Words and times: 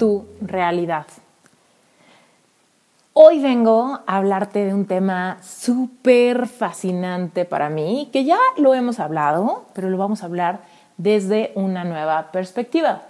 tu 0.00 0.24
realidad. 0.40 1.04
Hoy 3.12 3.38
vengo 3.38 4.00
a 4.06 4.16
hablarte 4.16 4.64
de 4.64 4.72
un 4.72 4.86
tema 4.86 5.36
súper 5.42 6.46
fascinante 6.46 7.44
para 7.44 7.68
mí, 7.68 8.08
que 8.10 8.24
ya 8.24 8.38
lo 8.56 8.72
hemos 8.72 8.98
hablado, 8.98 9.66
pero 9.74 9.90
lo 9.90 9.98
vamos 9.98 10.22
a 10.22 10.26
hablar 10.26 10.62
desde 10.96 11.52
una 11.54 11.84
nueva 11.84 12.32
perspectiva. 12.32 13.02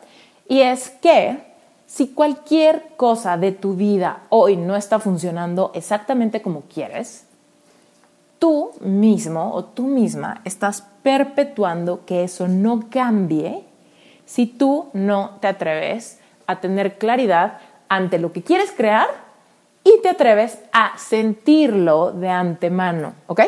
Y 0.48 0.62
es 0.62 0.91
que 0.91 1.38
si 1.86 2.08
cualquier 2.08 2.88
cosa 2.96 3.36
de 3.36 3.52
tu 3.52 3.74
vida 3.74 4.22
hoy 4.28 4.56
no 4.56 4.74
está 4.74 4.98
funcionando 4.98 5.70
exactamente 5.74 6.42
como 6.42 6.62
quieres, 6.62 7.24
tú 8.41 8.72
mismo 8.80 9.55
o 9.55 9.62
tú 9.64 9.84
misma 9.84 10.41
estás 10.44 10.83
perpetuando 11.05 12.05
que 12.05 12.24
eso 12.24 12.48
no 12.48 12.91
cambie 12.91 13.62
si 14.27 14.46
tú 14.46 14.88
no 14.92 15.38
te 15.41 15.46
atreves 15.46 16.19
a 16.50 16.60
tener 16.60 16.98
claridad 16.98 17.58
ante 17.88 18.18
lo 18.18 18.32
que 18.32 18.42
quieres 18.42 18.72
crear 18.72 19.08
y 19.84 20.00
te 20.02 20.10
atreves 20.10 20.58
a 20.72 20.96
sentirlo 20.98 22.12
de 22.12 22.28
antemano, 22.28 23.14
¿ok? 23.26 23.40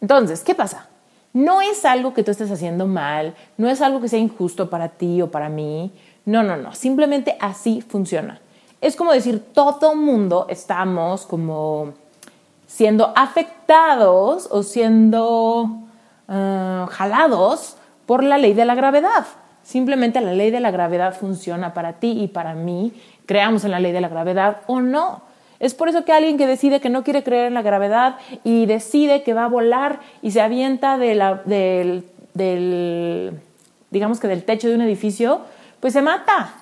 Entonces, 0.00 0.42
¿qué 0.42 0.54
pasa? 0.54 0.88
No 1.32 1.62
es 1.62 1.84
algo 1.84 2.12
que 2.12 2.22
tú 2.22 2.30
estés 2.30 2.50
haciendo 2.50 2.86
mal, 2.86 3.34
no 3.56 3.68
es 3.70 3.80
algo 3.80 4.00
que 4.00 4.08
sea 4.08 4.18
injusto 4.18 4.68
para 4.68 4.88
ti 4.88 5.22
o 5.22 5.30
para 5.30 5.48
mí, 5.48 5.92
no, 6.24 6.42
no, 6.42 6.56
no, 6.56 6.74
simplemente 6.74 7.36
así 7.40 7.80
funciona. 7.80 8.40
Es 8.80 8.96
como 8.96 9.12
decir, 9.12 9.42
todo 9.52 9.94
mundo 9.94 10.46
estamos 10.48 11.24
como 11.24 11.94
siendo 12.66 13.12
afectados 13.16 14.48
o 14.50 14.62
siendo 14.62 15.62
uh, 16.28 16.86
jalados 16.90 17.76
por 18.06 18.22
la 18.22 18.38
ley 18.38 18.54
de 18.54 18.64
la 18.64 18.74
gravedad. 18.74 19.24
Simplemente 19.72 20.20
la 20.20 20.34
ley 20.34 20.50
de 20.50 20.60
la 20.60 20.70
gravedad 20.70 21.14
funciona 21.14 21.72
para 21.72 21.94
ti 21.94 22.12
y 22.20 22.28
para 22.28 22.52
mí. 22.52 22.92
Creamos 23.24 23.64
en 23.64 23.70
la 23.70 23.80
ley 23.80 23.90
de 23.92 24.02
la 24.02 24.10
gravedad 24.10 24.58
o 24.66 24.82
no. 24.82 25.22
Es 25.60 25.72
por 25.72 25.88
eso 25.88 26.04
que 26.04 26.12
alguien 26.12 26.36
que 26.36 26.46
decide 26.46 26.82
que 26.82 26.90
no 26.90 27.02
quiere 27.02 27.22
creer 27.22 27.46
en 27.46 27.54
la 27.54 27.62
gravedad 27.62 28.16
y 28.44 28.66
decide 28.66 29.22
que 29.22 29.32
va 29.32 29.46
a 29.46 29.48
volar 29.48 30.00
y 30.20 30.32
se 30.32 30.42
avienta 30.42 30.98
del, 30.98 32.04
digamos 33.90 34.20
que 34.20 34.28
del 34.28 34.44
techo 34.44 34.68
de 34.68 34.74
un 34.74 34.82
edificio, 34.82 35.40
pues 35.80 35.94
se 35.94 36.02
mata. 36.02 36.52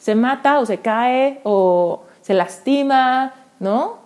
Se 0.00 0.16
mata 0.16 0.58
o 0.58 0.66
se 0.66 0.78
cae 0.78 1.40
o 1.44 2.02
se 2.20 2.34
lastima, 2.34 3.32
¿no? 3.60 3.98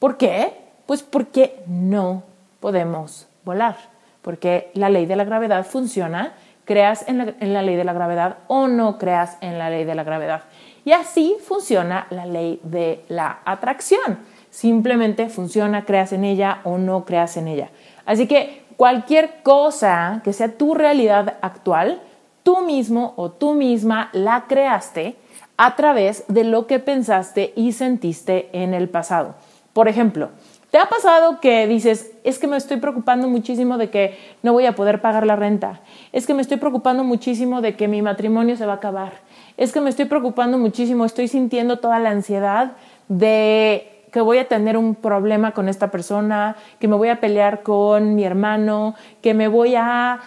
¿Por 0.00 0.16
qué? 0.16 0.52
Pues 0.86 1.04
porque 1.04 1.62
no 1.68 2.24
podemos 2.58 3.28
volar, 3.44 3.76
porque 4.20 4.72
la 4.74 4.90
ley 4.90 5.06
de 5.06 5.14
la 5.14 5.22
gravedad 5.22 5.64
funciona 5.64 6.32
creas 6.70 7.04
en 7.08 7.52
la, 7.52 7.62
ley 7.62 7.74
de 7.74 7.82
la 7.82 7.92
gravedad 7.92 8.36
o 8.46 8.68
no 8.68 8.96
creas 8.96 9.36
en 9.40 9.58
la 9.58 9.70
ley 9.70 9.84
de 9.84 9.96
la 9.96 10.04
gravedad. 10.04 10.44
Y 10.84 10.92
así 10.92 11.34
funciona 11.42 12.06
la 12.10 12.26
ley 12.26 12.60
de 12.62 13.04
la 13.08 13.40
atracción. 13.44 14.20
Simplemente 14.50 15.28
funciona, 15.30 15.84
creas 15.84 16.12
en 16.12 16.22
ella 16.22 16.60
o 16.62 16.78
no 16.78 17.04
creas 17.04 17.36
en 17.36 17.48
ella. 17.48 17.70
Así 18.06 18.28
que 18.28 18.62
cualquier 18.76 19.42
cosa 19.42 20.20
que 20.22 20.32
sea 20.32 20.56
tu 20.56 20.74
realidad 20.74 21.38
actual, 21.40 22.00
tú 22.44 22.60
mismo 22.60 23.14
o 23.16 23.32
tú 23.32 23.54
misma 23.54 24.08
la 24.12 24.44
creaste 24.46 25.16
a 25.56 25.74
través 25.74 26.22
de 26.28 26.44
lo 26.44 26.68
que 26.68 26.78
pensaste 26.78 27.52
y 27.56 27.72
sentiste 27.72 28.48
en 28.52 28.74
el 28.74 28.88
pasado. 28.88 29.34
Por 29.72 29.88
ejemplo, 29.88 30.30
¿Te 30.70 30.78
ha 30.78 30.88
pasado 30.88 31.40
que 31.40 31.66
dices, 31.66 32.12
es 32.22 32.38
que 32.38 32.46
me 32.46 32.56
estoy 32.56 32.76
preocupando 32.76 33.26
muchísimo 33.26 33.76
de 33.76 33.90
que 33.90 34.16
no 34.44 34.52
voy 34.52 34.66
a 34.66 34.76
poder 34.76 35.00
pagar 35.00 35.26
la 35.26 35.34
renta? 35.34 35.80
Es 36.12 36.28
que 36.28 36.34
me 36.34 36.42
estoy 36.42 36.58
preocupando 36.58 37.02
muchísimo 37.02 37.60
de 37.60 37.74
que 37.74 37.88
mi 37.88 38.02
matrimonio 38.02 38.56
se 38.56 38.66
va 38.66 38.74
a 38.74 38.76
acabar. 38.76 39.14
Es 39.56 39.72
que 39.72 39.80
me 39.80 39.90
estoy 39.90 40.04
preocupando 40.04 40.58
muchísimo, 40.58 41.04
estoy 41.04 41.26
sintiendo 41.26 41.80
toda 41.80 41.98
la 41.98 42.10
ansiedad 42.10 42.72
de 43.08 44.04
que 44.12 44.20
voy 44.20 44.38
a 44.38 44.46
tener 44.46 44.76
un 44.76 44.94
problema 44.94 45.52
con 45.52 45.68
esta 45.68 45.90
persona, 45.90 46.56
que 46.78 46.86
me 46.86 46.94
voy 46.94 47.08
a 47.08 47.18
pelear 47.18 47.64
con 47.64 48.14
mi 48.14 48.24
hermano, 48.24 48.94
que 49.22 49.34
me 49.34 49.48
voy 49.48 49.74
a, 49.74 50.20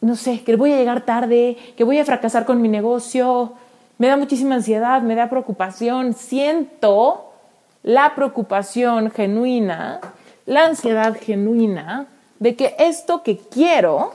no 0.00 0.16
sé, 0.16 0.42
que 0.44 0.56
voy 0.56 0.72
a 0.72 0.78
llegar 0.78 1.02
tarde, 1.02 1.58
que 1.76 1.84
voy 1.84 1.98
a 1.98 2.06
fracasar 2.06 2.46
con 2.46 2.62
mi 2.62 2.68
negocio. 2.68 3.52
Me 3.98 4.06
da 4.06 4.16
muchísima 4.16 4.54
ansiedad, 4.54 5.02
me 5.02 5.14
da 5.14 5.28
preocupación, 5.28 6.14
siento 6.14 7.29
la 7.82 8.14
preocupación 8.14 9.10
genuina, 9.10 10.00
la 10.46 10.66
ansiedad 10.66 11.16
genuina 11.18 12.06
de 12.38 12.56
que 12.56 12.74
esto 12.78 13.22
que 13.22 13.38
quiero 13.38 14.14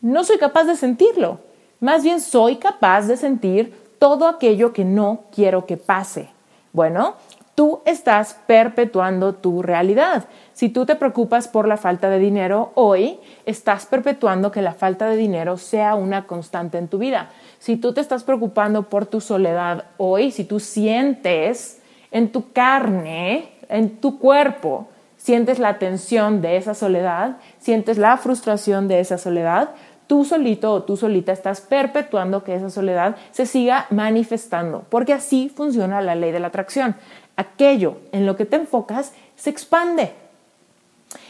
no 0.00 0.24
soy 0.24 0.38
capaz 0.38 0.64
de 0.64 0.76
sentirlo. 0.76 1.40
Más 1.80 2.02
bien 2.02 2.20
soy 2.20 2.56
capaz 2.56 3.06
de 3.06 3.16
sentir 3.16 3.74
todo 3.98 4.28
aquello 4.28 4.72
que 4.72 4.84
no 4.84 5.24
quiero 5.34 5.66
que 5.66 5.76
pase. 5.76 6.28
Bueno, 6.72 7.14
tú 7.54 7.80
estás 7.86 8.36
perpetuando 8.46 9.34
tu 9.34 9.62
realidad. 9.62 10.26
Si 10.52 10.68
tú 10.68 10.86
te 10.86 10.94
preocupas 10.94 11.48
por 11.48 11.66
la 11.66 11.76
falta 11.76 12.08
de 12.08 12.18
dinero 12.18 12.72
hoy, 12.74 13.18
estás 13.46 13.86
perpetuando 13.86 14.52
que 14.52 14.62
la 14.62 14.74
falta 14.74 15.08
de 15.08 15.16
dinero 15.16 15.56
sea 15.56 15.94
una 15.94 16.26
constante 16.26 16.78
en 16.78 16.88
tu 16.88 16.98
vida. 16.98 17.30
Si 17.58 17.76
tú 17.76 17.92
te 17.92 18.00
estás 18.00 18.24
preocupando 18.24 18.84
por 18.84 19.06
tu 19.06 19.20
soledad 19.20 19.84
hoy, 19.96 20.30
si 20.30 20.44
tú 20.44 20.60
sientes 20.60 21.80
en 22.10 22.30
tu 22.32 22.52
carne, 22.52 23.50
en 23.68 23.96
tu 23.96 24.18
cuerpo, 24.18 24.88
sientes 25.16 25.58
la 25.58 25.78
tensión 25.78 26.40
de 26.40 26.56
esa 26.56 26.74
soledad, 26.74 27.38
sientes 27.58 27.98
la 27.98 28.16
frustración 28.16 28.88
de 28.88 29.00
esa 29.00 29.18
soledad, 29.18 29.70
tú 30.06 30.24
solito 30.24 30.72
o 30.72 30.82
tú 30.82 30.96
solita 30.96 31.32
estás 31.32 31.60
perpetuando 31.60 32.44
que 32.44 32.54
esa 32.54 32.70
soledad 32.70 33.16
se 33.32 33.46
siga 33.46 33.86
manifestando, 33.90 34.84
porque 34.88 35.12
así 35.12 35.50
funciona 35.54 36.00
la 36.00 36.14
ley 36.14 36.32
de 36.32 36.40
la 36.40 36.48
atracción. 36.48 36.94
Aquello 37.36 37.98
en 38.12 38.24
lo 38.24 38.36
que 38.36 38.46
te 38.46 38.56
enfocas 38.56 39.12
se 39.34 39.50
expande. 39.50 40.12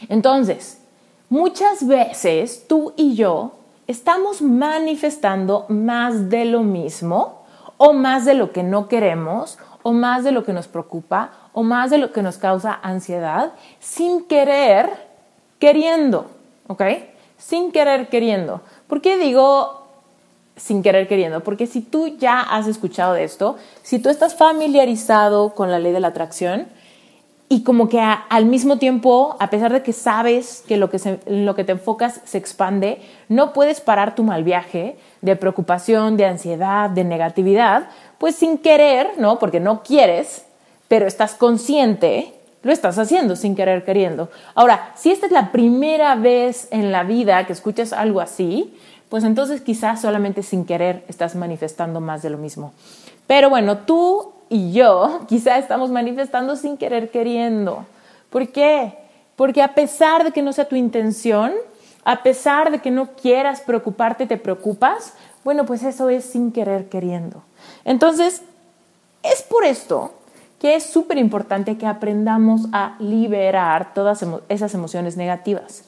Entonces, 0.09 0.79
muchas 1.29 1.85
veces 1.85 2.65
tú 2.67 2.93
y 2.95 3.15
yo 3.15 3.53
estamos 3.87 4.41
manifestando 4.41 5.65
más 5.69 6.29
de 6.29 6.45
lo 6.45 6.61
mismo 6.63 7.45
o 7.77 7.93
más 7.93 8.25
de 8.25 8.33
lo 8.33 8.51
que 8.51 8.63
no 8.63 8.87
queremos 8.87 9.57
o 9.87 9.93
más 9.93 10.25
de 10.25 10.33
lo 10.33 10.43
que 10.43 10.51
nos 10.51 10.67
preocupa 10.67 11.31
o 11.53 11.63
más 11.63 11.91
de 11.91 11.97
lo 11.97 12.11
que 12.11 12.21
nos 12.21 12.37
causa 12.37 12.77
ansiedad 12.83 13.53
sin 13.79 14.25
querer 14.25 14.89
queriendo, 15.59 16.25
¿ok? 16.67 16.83
Sin 17.37 17.71
querer 17.71 18.09
queriendo. 18.09 18.59
¿Por 18.87 18.99
qué 18.99 19.17
digo 19.17 19.87
sin 20.57 20.83
querer 20.83 21.07
queriendo? 21.07 21.39
Porque 21.39 21.67
si 21.67 21.79
tú 21.79 22.17
ya 22.17 22.41
has 22.41 22.67
escuchado 22.67 23.13
de 23.13 23.23
esto, 23.23 23.55
si 23.81 23.99
tú 23.99 24.09
estás 24.09 24.35
familiarizado 24.35 25.55
con 25.55 25.71
la 25.71 25.79
ley 25.79 25.93
de 25.93 26.01
la 26.01 26.09
atracción, 26.09 26.67
y 27.49 27.63
como 27.63 27.87
que 27.87 28.01
al 28.01 28.45
mismo 28.45 28.77
tiempo, 28.77 29.37
a 29.39 29.49
pesar 29.49 29.71
de 29.71 29.81
que 29.81 29.93
sabes 29.93 30.65
que 30.67 30.75
lo 30.75 30.89
que, 30.89 31.19
lo 31.27 31.55
que 31.55 31.63
te 31.63 31.71
enfocas 31.71 32.19
se 32.25 32.37
expande, 32.37 33.01
no 33.29 33.53
puedes 33.53 33.79
parar 33.79 34.15
tu 34.15 34.23
mal 34.23 34.43
viaje 34.43 34.97
de 35.21 35.37
preocupación, 35.37 36.17
de 36.17 36.25
ansiedad, 36.25 36.89
de 36.89 37.05
negatividad, 37.05 37.87
pues 38.17 38.35
sin 38.35 38.57
querer, 38.57 39.11
¿no? 39.17 39.39
Porque 39.39 39.59
no 39.59 39.83
quieres, 39.83 40.45
pero 40.87 41.07
estás 41.07 41.33
consciente, 41.33 42.33
lo 42.63 42.71
estás 42.71 42.97
haciendo 42.97 43.35
sin 43.35 43.55
querer 43.55 43.83
queriendo. 43.85 44.29
Ahora, 44.55 44.91
si 44.95 45.11
esta 45.11 45.25
es 45.25 45.31
la 45.31 45.51
primera 45.51 46.15
vez 46.15 46.67
en 46.71 46.91
la 46.91 47.03
vida 47.03 47.45
que 47.45 47.53
escuchas 47.53 47.93
algo 47.93 48.21
así, 48.21 48.73
pues 49.09 49.23
entonces 49.23 49.61
quizás 49.61 50.01
solamente 50.01 50.43
sin 50.43 50.65
querer 50.65 51.03
estás 51.07 51.35
manifestando 51.35 52.01
más 52.01 52.21
de 52.21 52.29
lo 52.29 52.37
mismo. 52.37 52.73
Pero 53.25 53.49
bueno, 53.49 53.79
tú 53.79 54.33
y 54.49 54.71
yo 54.71 55.21
quizás 55.27 55.59
estamos 55.59 55.91
manifestando 55.91 56.55
sin 56.55 56.77
querer 56.77 57.09
queriendo. 57.09 57.85
¿Por 58.29 58.49
qué? 58.49 58.97
Porque 59.35 59.61
a 59.61 59.73
pesar 59.73 60.23
de 60.23 60.31
que 60.31 60.41
no 60.41 60.51
sea 60.51 60.67
tu 60.67 60.75
intención, 60.75 61.53
a 62.03 62.23
pesar 62.23 62.71
de 62.71 62.79
que 62.79 62.89
no 62.89 63.09
quieras 63.21 63.61
preocuparte, 63.61 64.25
te 64.25 64.37
preocupas, 64.37 65.13
bueno, 65.47 65.65
pues 65.65 65.81
eso 65.83 66.09
es 66.09 66.25
sin 66.25 66.51
querer 66.51 66.89
queriendo. 66.89 67.41
Entonces, 67.85 68.41
es 69.23 69.43
por 69.43 69.63
esto 69.63 70.11
que 70.59 70.75
es 70.75 70.83
súper 70.83 71.17
importante 71.17 71.77
que 71.77 71.85
aprendamos 71.85 72.63
a 72.73 72.97
liberar 72.99 73.93
todas 73.93 74.25
esas 74.49 74.73
emociones 74.73 75.15
negativas. 75.15 75.85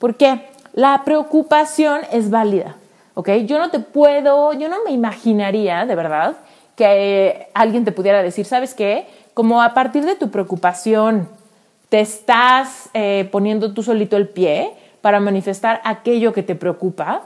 Porque 0.00 0.48
la 0.72 1.02
preocupación 1.04 2.00
es 2.10 2.30
válida, 2.30 2.74
¿ok? 3.14 3.28
Yo 3.44 3.60
no 3.60 3.70
te 3.70 3.78
puedo, 3.78 4.52
yo 4.54 4.68
no 4.68 4.78
me 4.84 4.90
imaginaría, 4.90 5.86
de 5.86 5.94
verdad, 5.94 6.38
que 6.74 7.46
alguien 7.54 7.84
te 7.84 7.92
pudiera 7.92 8.24
decir, 8.24 8.44
¿sabes 8.44 8.74
qué? 8.74 9.06
Como 9.34 9.62
a 9.62 9.72
partir 9.72 10.04
de 10.04 10.16
tu 10.16 10.32
preocupación 10.32 11.28
te 11.90 12.00
estás 12.00 12.90
eh, 12.92 13.28
poniendo 13.30 13.72
tú 13.72 13.84
solito 13.84 14.16
el 14.16 14.28
pie 14.28 14.72
para 15.00 15.20
manifestar 15.20 15.80
aquello 15.84 16.32
que 16.32 16.42
te 16.42 16.56
preocupa, 16.56 17.22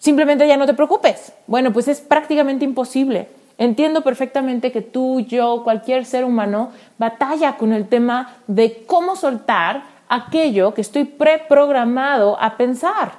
simplemente 0.00 0.48
ya 0.48 0.56
no 0.56 0.66
te 0.66 0.74
preocupes. 0.74 1.32
Bueno, 1.46 1.72
pues 1.72 1.86
es 1.86 2.00
prácticamente 2.00 2.64
imposible. 2.64 3.28
Entiendo 3.58 4.00
perfectamente 4.00 4.72
que 4.72 4.80
tú, 4.80 5.20
yo, 5.20 5.62
cualquier 5.62 6.06
ser 6.06 6.24
humano 6.24 6.70
batalla 6.98 7.56
con 7.56 7.72
el 7.72 7.86
tema 7.88 8.36
de 8.48 8.84
cómo 8.86 9.14
soltar 9.14 9.84
aquello 10.08 10.74
que 10.74 10.80
estoy 10.80 11.04
preprogramado 11.04 12.40
a 12.40 12.56
pensar. 12.56 13.12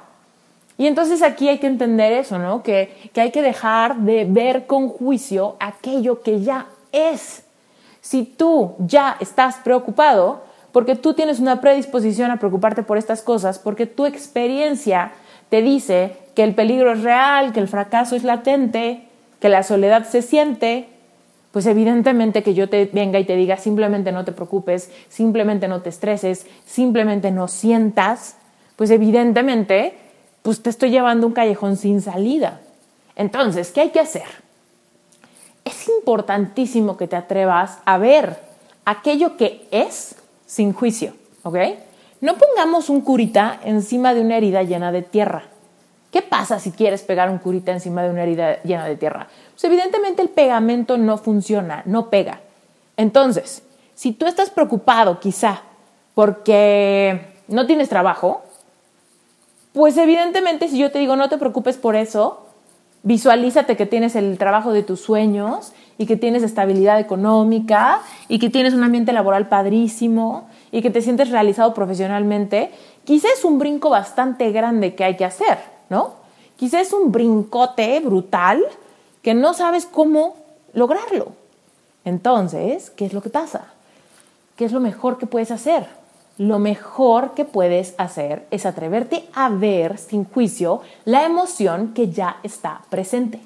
Y 0.76 0.88
entonces 0.88 1.22
aquí 1.22 1.48
hay 1.48 1.58
que 1.58 1.68
entender 1.68 2.12
eso, 2.12 2.38
¿no? 2.38 2.62
Que, 2.62 3.10
que 3.14 3.20
hay 3.20 3.30
que 3.30 3.40
dejar 3.40 3.96
de 3.98 4.26
ver 4.28 4.66
con 4.66 4.88
juicio 4.88 5.56
aquello 5.60 6.22
que 6.22 6.40
ya 6.40 6.66
es. 6.90 7.44
Si 8.00 8.24
tú 8.24 8.74
ya 8.78 9.16
estás 9.20 9.56
preocupado, 9.56 10.42
porque 10.72 10.96
tú 10.96 11.14
tienes 11.14 11.38
una 11.38 11.60
predisposición 11.60 12.32
a 12.32 12.38
preocuparte 12.38 12.82
por 12.82 12.98
estas 12.98 13.22
cosas, 13.22 13.60
porque 13.60 13.86
tu 13.86 14.06
experiencia 14.06 15.12
te 15.50 15.62
dice 15.62 16.16
que 16.34 16.44
el 16.44 16.54
peligro 16.54 16.92
es 16.92 17.02
real, 17.02 17.52
que 17.52 17.60
el 17.60 17.68
fracaso 17.68 18.16
es 18.16 18.24
latente, 18.24 19.04
que 19.40 19.48
la 19.48 19.62
soledad 19.62 20.06
se 20.06 20.22
siente, 20.22 20.88
pues 21.52 21.66
evidentemente 21.66 22.42
que 22.42 22.54
yo 22.54 22.68
te 22.68 22.86
venga 22.86 23.18
y 23.18 23.24
te 23.24 23.36
diga 23.36 23.58
simplemente 23.58 24.10
no 24.10 24.24
te 24.24 24.32
preocupes, 24.32 24.90
simplemente 25.08 25.68
no 25.68 25.82
te 25.82 25.90
estreses, 25.90 26.46
simplemente 26.64 27.30
no 27.30 27.48
sientas, 27.48 28.36
pues 28.76 28.90
evidentemente 28.90 29.94
pues 30.40 30.62
te 30.62 30.70
estoy 30.70 30.90
llevando 30.90 31.26
un 31.26 31.34
callejón 31.34 31.76
sin 31.76 32.00
salida. 32.00 32.60
Entonces, 33.14 33.70
¿qué 33.70 33.82
hay 33.82 33.90
que 33.90 34.00
hacer? 34.00 34.24
Es 35.64 35.88
importantísimo 35.88 36.96
que 36.96 37.06
te 37.06 37.16
atrevas 37.16 37.78
a 37.84 37.98
ver 37.98 38.38
aquello 38.84 39.36
que 39.36 39.66
es 39.70 40.16
sin 40.46 40.72
juicio, 40.72 41.14
¿ok? 41.42 41.56
No 42.20 42.36
pongamos 42.36 42.88
un 42.88 43.02
curita 43.02 43.60
encima 43.64 44.14
de 44.14 44.22
una 44.22 44.36
herida 44.36 44.62
llena 44.62 44.90
de 44.90 45.02
tierra. 45.02 45.51
¿Qué 46.12 46.20
pasa 46.20 46.60
si 46.60 46.72
quieres 46.72 47.02
pegar 47.02 47.30
un 47.30 47.38
curita 47.38 47.72
encima 47.72 48.02
de 48.02 48.10
una 48.10 48.22
herida 48.22 48.62
llena 48.64 48.86
de 48.86 48.96
tierra? 48.96 49.28
Pues 49.52 49.64
evidentemente 49.64 50.20
el 50.20 50.28
pegamento 50.28 50.98
no 50.98 51.16
funciona, 51.16 51.82
no 51.86 52.10
pega. 52.10 52.40
Entonces, 52.98 53.62
si 53.94 54.12
tú 54.12 54.26
estás 54.26 54.50
preocupado 54.50 55.20
quizá 55.20 55.62
porque 56.14 57.32
no 57.48 57.66
tienes 57.66 57.88
trabajo, 57.88 58.42
pues 59.72 59.96
evidentemente 59.96 60.68
si 60.68 60.78
yo 60.78 60.92
te 60.92 60.98
digo 60.98 61.16
no 61.16 61.30
te 61.30 61.38
preocupes 61.38 61.78
por 61.78 61.96
eso, 61.96 62.46
visualízate 63.04 63.78
que 63.78 63.86
tienes 63.86 64.14
el 64.14 64.36
trabajo 64.36 64.74
de 64.74 64.82
tus 64.82 65.00
sueños 65.00 65.72
y 65.96 66.04
que 66.04 66.16
tienes 66.16 66.42
estabilidad 66.42 67.00
económica 67.00 68.02
y 68.28 68.38
que 68.38 68.50
tienes 68.50 68.74
un 68.74 68.84
ambiente 68.84 69.14
laboral 69.14 69.48
padrísimo 69.48 70.46
y 70.70 70.82
que 70.82 70.90
te 70.90 71.00
sientes 71.00 71.30
realizado 71.30 71.72
profesionalmente, 71.72 72.70
quizá 73.04 73.28
es 73.34 73.46
un 73.46 73.58
brinco 73.58 73.88
bastante 73.88 74.52
grande 74.52 74.94
que 74.94 75.04
hay 75.04 75.16
que 75.16 75.24
hacer. 75.24 75.72
¿No? 75.92 76.14
Quizás 76.56 76.88
es 76.88 76.92
un 76.94 77.12
brincote 77.12 78.00
brutal 78.00 78.64
que 79.20 79.34
no 79.34 79.52
sabes 79.52 79.84
cómo 79.84 80.36
lograrlo. 80.72 81.32
Entonces, 82.04 82.90
¿qué 82.90 83.04
es 83.04 83.12
lo 83.12 83.20
que 83.20 83.28
pasa? 83.28 83.66
¿Qué 84.56 84.64
es 84.64 84.72
lo 84.72 84.80
mejor 84.80 85.18
que 85.18 85.26
puedes 85.26 85.50
hacer? 85.50 85.86
Lo 86.38 86.58
mejor 86.58 87.34
que 87.34 87.44
puedes 87.44 87.94
hacer 87.98 88.46
es 88.50 88.64
atreverte 88.64 89.28
a 89.34 89.50
ver 89.50 89.98
sin 89.98 90.24
juicio 90.24 90.80
la 91.04 91.26
emoción 91.26 91.92
que 91.92 92.08
ya 92.08 92.38
está 92.42 92.80
presente. 92.88 93.40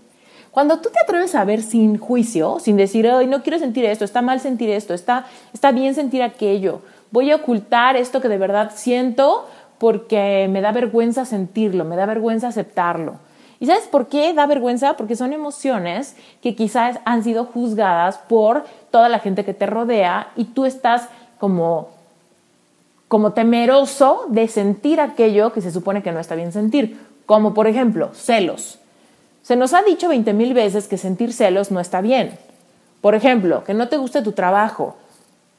Cuando 0.52 0.78
tú 0.78 0.88
te 0.90 1.00
atreves 1.00 1.34
a 1.34 1.44
ver 1.44 1.62
sin 1.62 1.99
juicio, 1.99 2.60
sin 2.60 2.76
decir, 2.76 3.08
ay, 3.08 3.26
no 3.26 3.42
quiero 3.42 3.58
sentir 3.58 3.84
esto, 3.84 4.04
está 4.04 4.22
mal 4.22 4.40
sentir 4.40 4.70
esto, 4.70 4.94
está, 4.94 5.26
está 5.52 5.72
bien 5.72 5.94
sentir 5.94 6.22
aquello, 6.22 6.81
voy 7.10 7.31
a 7.31 7.37
ocultar 7.37 7.96
esto 7.96 8.20
que 8.20 8.28
de 8.28 8.38
verdad 8.38 8.72
siento 8.75 9.46
porque 9.78 10.49
me 10.50 10.61
da 10.61 10.73
vergüenza 10.73 11.25
sentirlo, 11.25 11.84
me 11.84 11.96
da 11.96 12.06
vergüenza 12.06 12.49
aceptarlo. 12.49 13.14
¿Y 13.58 13.67
sabes 13.67 13.84
por 13.84 14.08
qué 14.08 14.34
da 14.34 14.46
vergüenza? 14.46 14.96
Porque 14.96 15.17
son 15.17 15.32
emociones 15.32 16.14
que 16.43 16.55
quizás 16.55 16.99
han 17.05 17.25
sido 17.25 17.44
juzgadas 17.44 18.19
por 18.19 18.64
toda 18.90 19.08
la 19.08 19.19
gente 19.19 19.44
que 19.44 19.55
te 19.55 19.67
rodea 19.67 20.28
y 20.37 20.44
tú 20.44 20.67
estás 20.67 21.08
como, 21.38 21.88
como 23.08 23.32
temeroso 23.32 24.26
de 24.28 24.49
sentir 24.49 25.00
aquello 25.00 25.52
que 25.52 25.62
se 25.62 25.73
supone 25.73 26.02
que 26.02 26.12
no 26.12 26.20
está 26.20 26.34
bien 26.34 26.52
sentir, 26.52 26.99
como 27.25 27.55
por 27.55 27.67
ejemplo 27.67 28.11
celos. 28.12 28.78
Se 29.43 29.56
nos 29.56 29.73
ha 29.75 29.82
dicho 29.82 30.08
20 30.08 30.32
mil 30.32 30.55
veces 30.55 30.88
que 30.88 30.99
sentir 30.99 31.32
celos 31.32 31.70
no 31.70 31.81
está 31.81 32.00
bien. 32.00 32.37
Por 33.00 33.14
ejemplo, 33.14 33.64
que 33.64 33.75
no 33.75 33.88
te 33.88 33.96
guste 33.96 34.20
tu 34.23 34.32
trabajo, 34.32 34.96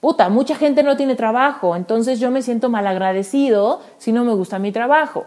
puta, 0.02 0.30
mucha 0.30 0.56
gente 0.56 0.84
no 0.84 0.98
tiene 0.98 1.16
trabajo, 1.16 1.76
entonces 1.76 2.20
yo 2.20 2.32
me 2.32 2.42
siento 2.42 2.70
mal 2.70 2.88
agradecido 2.88 3.82
si 3.98 4.12
no 4.12 4.24
me 4.24 4.34
gusta 4.34 4.60
mi 4.60 4.72
trabajo. 4.72 5.26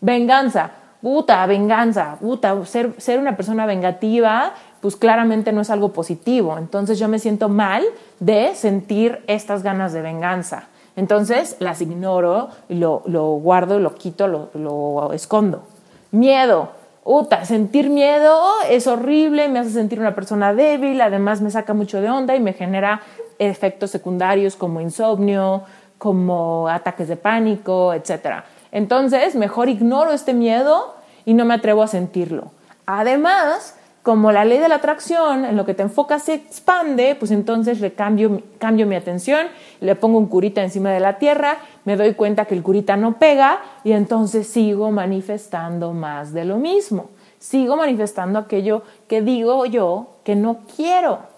Venganza, 0.00 0.70
puta, 1.00 1.44
venganza, 1.46 2.16
puta, 2.20 2.64
ser, 2.64 2.94
ser 2.98 3.18
una 3.18 3.36
persona 3.36 3.66
vengativa, 3.66 4.52
pues 4.80 4.96
claramente 4.96 5.52
no 5.52 5.60
es 5.60 5.70
algo 5.70 5.92
positivo, 5.92 6.58
entonces 6.58 6.98
yo 6.98 7.08
me 7.08 7.18
siento 7.18 7.48
mal 7.48 7.84
de 8.20 8.54
sentir 8.54 9.22
estas 9.26 9.62
ganas 9.62 9.92
de 9.92 10.02
venganza. 10.02 10.64
Entonces 10.94 11.56
las 11.58 11.80
ignoro, 11.80 12.48
lo, 12.68 13.02
lo 13.06 13.28
guardo, 13.32 13.78
lo 13.78 13.94
quito, 13.94 14.28
lo, 14.28 14.50
lo 14.54 15.12
escondo. 15.12 15.62
Miedo, 16.10 16.68
Uta, 17.04 17.44
sentir 17.44 17.90
miedo 17.90 18.40
es 18.70 18.86
horrible, 18.86 19.48
me 19.48 19.58
hace 19.58 19.70
sentir 19.70 19.98
una 19.98 20.14
persona 20.14 20.54
débil, 20.54 21.00
además 21.00 21.40
me 21.40 21.50
saca 21.50 21.74
mucho 21.74 22.00
de 22.00 22.08
onda 22.08 22.36
y 22.36 22.40
me 22.40 22.52
genera 22.52 23.02
efectos 23.50 23.90
secundarios 23.90 24.56
como 24.56 24.80
insomnio, 24.80 25.62
como 25.98 26.68
ataques 26.68 27.08
de 27.08 27.16
pánico, 27.16 27.94
etc. 27.94 28.42
Entonces, 28.72 29.34
mejor 29.34 29.68
ignoro 29.68 30.12
este 30.12 30.34
miedo 30.34 30.94
y 31.24 31.34
no 31.34 31.44
me 31.44 31.54
atrevo 31.54 31.82
a 31.82 31.86
sentirlo. 31.86 32.50
Además, 32.86 33.76
como 34.02 34.32
la 34.32 34.44
ley 34.44 34.58
de 34.58 34.68
la 34.68 34.76
atracción, 34.76 35.44
en 35.44 35.56
lo 35.56 35.64
que 35.64 35.74
te 35.74 35.82
enfocas 35.82 36.24
se 36.24 36.34
expande, 36.34 37.14
pues 37.14 37.30
entonces 37.30 37.80
le 37.80 37.92
cambio, 37.92 38.42
cambio 38.58 38.84
mi 38.84 38.96
atención, 38.96 39.46
le 39.80 39.94
pongo 39.94 40.18
un 40.18 40.26
curita 40.26 40.60
encima 40.62 40.90
de 40.90 40.98
la 40.98 41.18
tierra, 41.18 41.58
me 41.84 41.96
doy 41.96 42.14
cuenta 42.14 42.46
que 42.46 42.54
el 42.56 42.64
curita 42.64 42.96
no 42.96 43.18
pega 43.18 43.60
y 43.84 43.92
entonces 43.92 44.48
sigo 44.48 44.90
manifestando 44.90 45.92
más 45.92 46.32
de 46.32 46.44
lo 46.44 46.56
mismo. 46.56 47.10
Sigo 47.38 47.76
manifestando 47.76 48.40
aquello 48.40 48.82
que 49.06 49.22
digo 49.22 49.66
yo 49.66 50.16
que 50.24 50.34
no 50.34 50.60
quiero. 50.76 51.31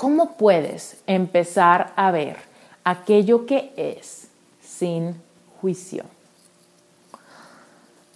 ¿Cómo 0.00 0.32
puedes 0.38 0.96
empezar 1.06 1.92
a 1.94 2.10
ver 2.10 2.36
aquello 2.84 3.44
que 3.44 3.70
es 3.76 4.28
sin 4.62 5.14
juicio? 5.60 6.04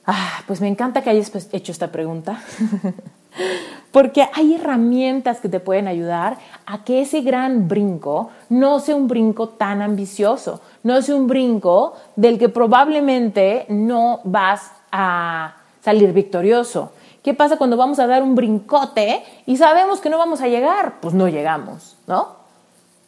Ah, 0.06 0.42
pues 0.46 0.62
me 0.62 0.68
encanta 0.68 1.02
que 1.02 1.10
hayas 1.10 1.28
pues, 1.28 1.46
hecho 1.52 1.72
esta 1.72 1.92
pregunta, 1.92 2.40
porque 3.92 4.26
hay 4.32 4.54
herramientas 4.54 5.40
que 5.40 5.50
te 5.50 5.60
pueden 5.60 5.86
ayudar 5.86 6.38
a 6.64 6.84
que 6.84 7.02
ese 7.02 7.20
gran 7.20 7.68
brinco 7.68 8.30
no 8.48 8.80
sea 8.80 8.96
un 8.96 9.06
brinco 9.06 9.50
tan 9.50 9.82
ambicioso, 9.82 10.62
no 10.84 11.02
sea 11.02 11.16
un 11.16 11.26
brinco 11.26 11.96
del 12.16 12.38
que 12.38 12.48
probablemente 12.48 13.66
no 13.68 14.20
vas 14.24 14.70
a 14.90 15.56
salir 15.82 16.14
victorioso. 16.14 16.92
¿Qué 17.24 17.32
pasa 17.32 17.56
cuando 17.56 17.78
vamos 17.78 17.98
a 18.00 18.06
dar 18.06 18.22
un 18.22 18.34
brincote 18.34 19.24
y 19.46 19.56
sabemos 19.56 20.00
que 20.00 20.10
no 20.10 20.18
vamos 20.18 20.42
a 20.42 20.48
llegar? 20.48 21.00
Pues 21.00 21.14
no 21.14 21.26
llegamos, 21.26 21.96
¿no? 22.06 22.36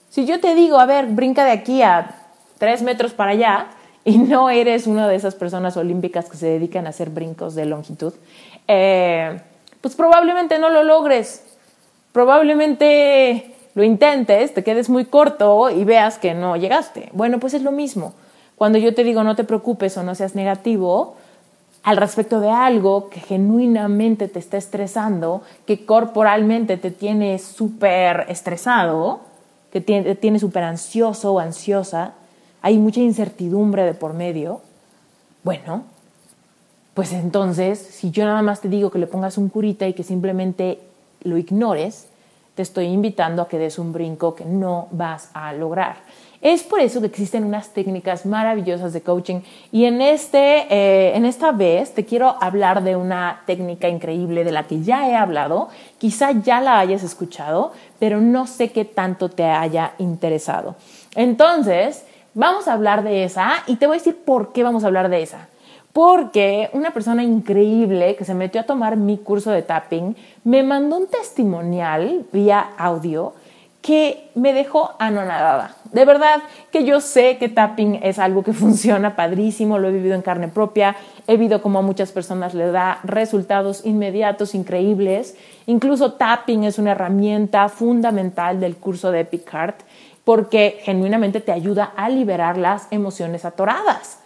Si 0.08 0.24
yo 0.24 0.40
te 0.40 0.54
digo, 0.54 0.80
a 0.80 0.86
ver, 0.86 1.08
brinca 1.08 1.44
de 1.44 1.50
aquí 1.50 1.82
a 1.82 2.16
tres 2.56 2.80
metros 2.80 3.12
para 3.12 3.32
allá 3.32 3.66
y 4.06 4.16
no 4.16 4.48
eres 4.48 4.86
una 4.86 5.06
de 5.06 5.16
esas 5.16 5.34
personas 5.34 5.76
olímpicas 5.76 6.30
que 6.30 6.38
se 6.38 6.46
dedican 6.46 6.86
a 6.86 6.90
hacer 6.90 7.10
brincos 7.10 7.54
de 7.54 7.66
longitud, 7.66 8.14
eh, 8.66 9.38
pues 9.82 9.94
probablemente 9.94 10.58
no 10.58 10.70
lo 10.70 10.82
logres. 10.82 11.44
Probablemente 12.12 13.54
lo 13.74 13.84
intentes, 13.84 14.54
te 14.54 14.64
quedes 14.64 14.88
muy 14.88 15.04
corto 15.04 15.68
y 15.68 15.84
veas 15.84 16.16
que 16.16 16.32
no 16.32 16.56
llegaste. 16.56 17.10
Bueno, 17.12 17.38
pues 17.38 17.52
es 17.52 17.60
lo 17.60 17.70
mismo. 17.70 18.14
Cuando 18.56 18.78
yo 18.78 18.94
te 18.94 19.04
digo 19.04 19.22
no 19.24 19.36
te 19.36 19.44
preocupes 19.44 19.98
o 19.98 20.02
no 20.02 20.14
seas 20.14 20.34
negativo, 20.34 21.16
al 21.86 21.98
respecto 21.98 22.40
de 22.40 22.50
algo 22.50 23.10
que 23.10 23.20
genuinamente 23.20 24.26
te 24.26 24.40
está 24.40 24.56
estresando, 24.56 25.42
que 25.68 25.86
corporalmente 25.86 26.76
te 26.78 26.90
tiene 26.90 27.38
súper 27.38 28.26
estresado, 28.28 29.20
que 29.70 29.80
tiene, 29.80 30.16
tiene 30.16 30.40
súper 30.40 30.64
ansioso 30.64 31.34
o 31.34 31.38
ansiosa, 31.38 32.14
hay 32.60 32.76
mucha 32.78 32.98
incertidumbre 32.98 33.84
de 33.84 33.94
por 33.94 34.14
medio, 34.14 34.62
bueno, 35.44 35.84
pues 36.94 37.12
entonces, 37.12 37.78
si 37.78 38.10
yo 38.10 38.24
nada 38.24 38.42
más 38.42 38.60
te 38.60 38.68
digo 38.68 38.90
que 38.90 38.98
le 38.98 39.06
pongas 39.06 39.38
un 39.38 39.48
curita 39.48 39.86
y 39.86 39.92
que 39.92 40.02
simplemente 40.02 40.80
lo 41.22 41.38
ignores, 41.38 42.08
te 42.56 42.62
estoy 42.62 42.86
invitando 42.86 43.42
a 43.42 43.48
que 43.48 43.58
des 43.58 43.78
un 43.78 43.92
brinco 43.92 44.34
que 44.34 44.44
no 44.44 44.88
vas 44.90 45.30
a 45.34 45.52
lograr. 45.52 45.98
Es 46.40 46.62
por 46.62 46.80
eso 46.80 47.00
que 47.00 47.06
existen 47.06 47.44
unas 47.44 47.70
técnicas 47.70 48.26
maravillosas 48.26 48.92
de 48.92 49.00
coaching. 49.00 49.40
Y 49.72 49.86
en, 49.86 50.02
este, 50.02 50.66
eh, 50.70 51.16
en 51.16 51.24
esta 51.24 51.52
vez 51.52 51.94
te 51.94 52.04
quiero 52.04 52.36
hablar 52.40 52.82
de 52.82 52.96
una 52.96 53.42
técnica 53.46 53.88
increíble 53.88 54.44
de 54.44 54.52
la 54.52 54.64
que 54.64 54.82
ya 54.82 55.08
he 55.08 55.16
hablado, 55.16 55.68
quizá 55.98 56.32
ya 56.32 56.60
la 56.60 56.78
hayas 56.78 57.02
escuchado, 57.02 57.72
pero 57.98 58.20
no 58.20 58.46
sé 58.46 58.70
qué 58.70 58.84
tanto 58.84 59.28
te 59.28 59.44
haya 59.44 59.92
interesado. 59.98 60.76
Entonces, 61.14 62.04
vamos 62.34 62.68
a 62.68 62.74
hablar 62.74 63.02
de 63.02 63.24
esa 63.24 63.54
y 63.66 63.76
te 63.76 63.86
voy 63.86 63.96
a 63.96 63.98
decir 63.98 64.16
por 64.16 64.52
qué 64.52 64.62
vamos 64.62 64.84
a 64.84 64.88
hablar 64.88 65.08
de 65.08 65.22
esa. 65.22 65.48
Porque 65.92 66.68
una 66.74 66.90
persona 66.90 67.24
increíble 67.24 68.16
que 68.16 68.26
se 68.26 68.34
metió 68.34 68.60
a 68.60 68.64
tomar 68.64 68.98
mi 68.98 69.16
curso 69.16 69.50
de 69.50 69.62
tapping 69.62 70.14
me 70.44 70.62
mandó 70.62 70.98
un 70.98 71.06
testimonial 71.06 72.26
vía 72.30 72.72
audio 72.76 73.32
que 73.86 74.30
me 74.34 74.52
dejó 74.52 74.94
anonadada. 74.98 75.76
De 75.92 76.04
verdad 76.04 76.42
que 76.72 76.84
yo 76.84 77.00
sé 77.00 77.38
que 77.38 77.48
tapping 77.48 78.00
es 78.02 78.18
algo 78.18 78.42
que 78.42 78.52
funciona 78.64 79.14
padrísimo, 79.14 79.78
lo 79.78 79.88
he 79.88 79.92
vivido 79.92 80.16
en 80.16 80.22
carne 80.22 80.48
propia, 80.48 80.96
he 81.28 81.36
visto 81.36 81.62
cómo 81.62 81.78
a 81.78 81.82
muchas 81.82 82.10
personas 82.10 82.52
le 82.52 82.72
da 82.72 82.98
resultados 83.04 83.86
inmediatos 83.86 84.56
increíbles. 84.56 85.36
Incluso 85.66 86.14
tapping 86.14 86.64
es 86.64 86.80
una 86.80 86.92
herramienta 86.92 87.68
fundamental 87.68 88.58
del 88.58 88.74
curso 88.74 89.12
de 89.12 89.20
Epic 89.20 89.48
Heart 89.48 89.82
porque 90.24 90.80
genuinamente 90.82 91.40
te 91.40 91.52
ayuda 91.52 91.92
a 91.96 92.08
liberar 92.08 92.58
las 92.58 92.88
emociones 92.90 93.44
atoradas. 93.44 94.18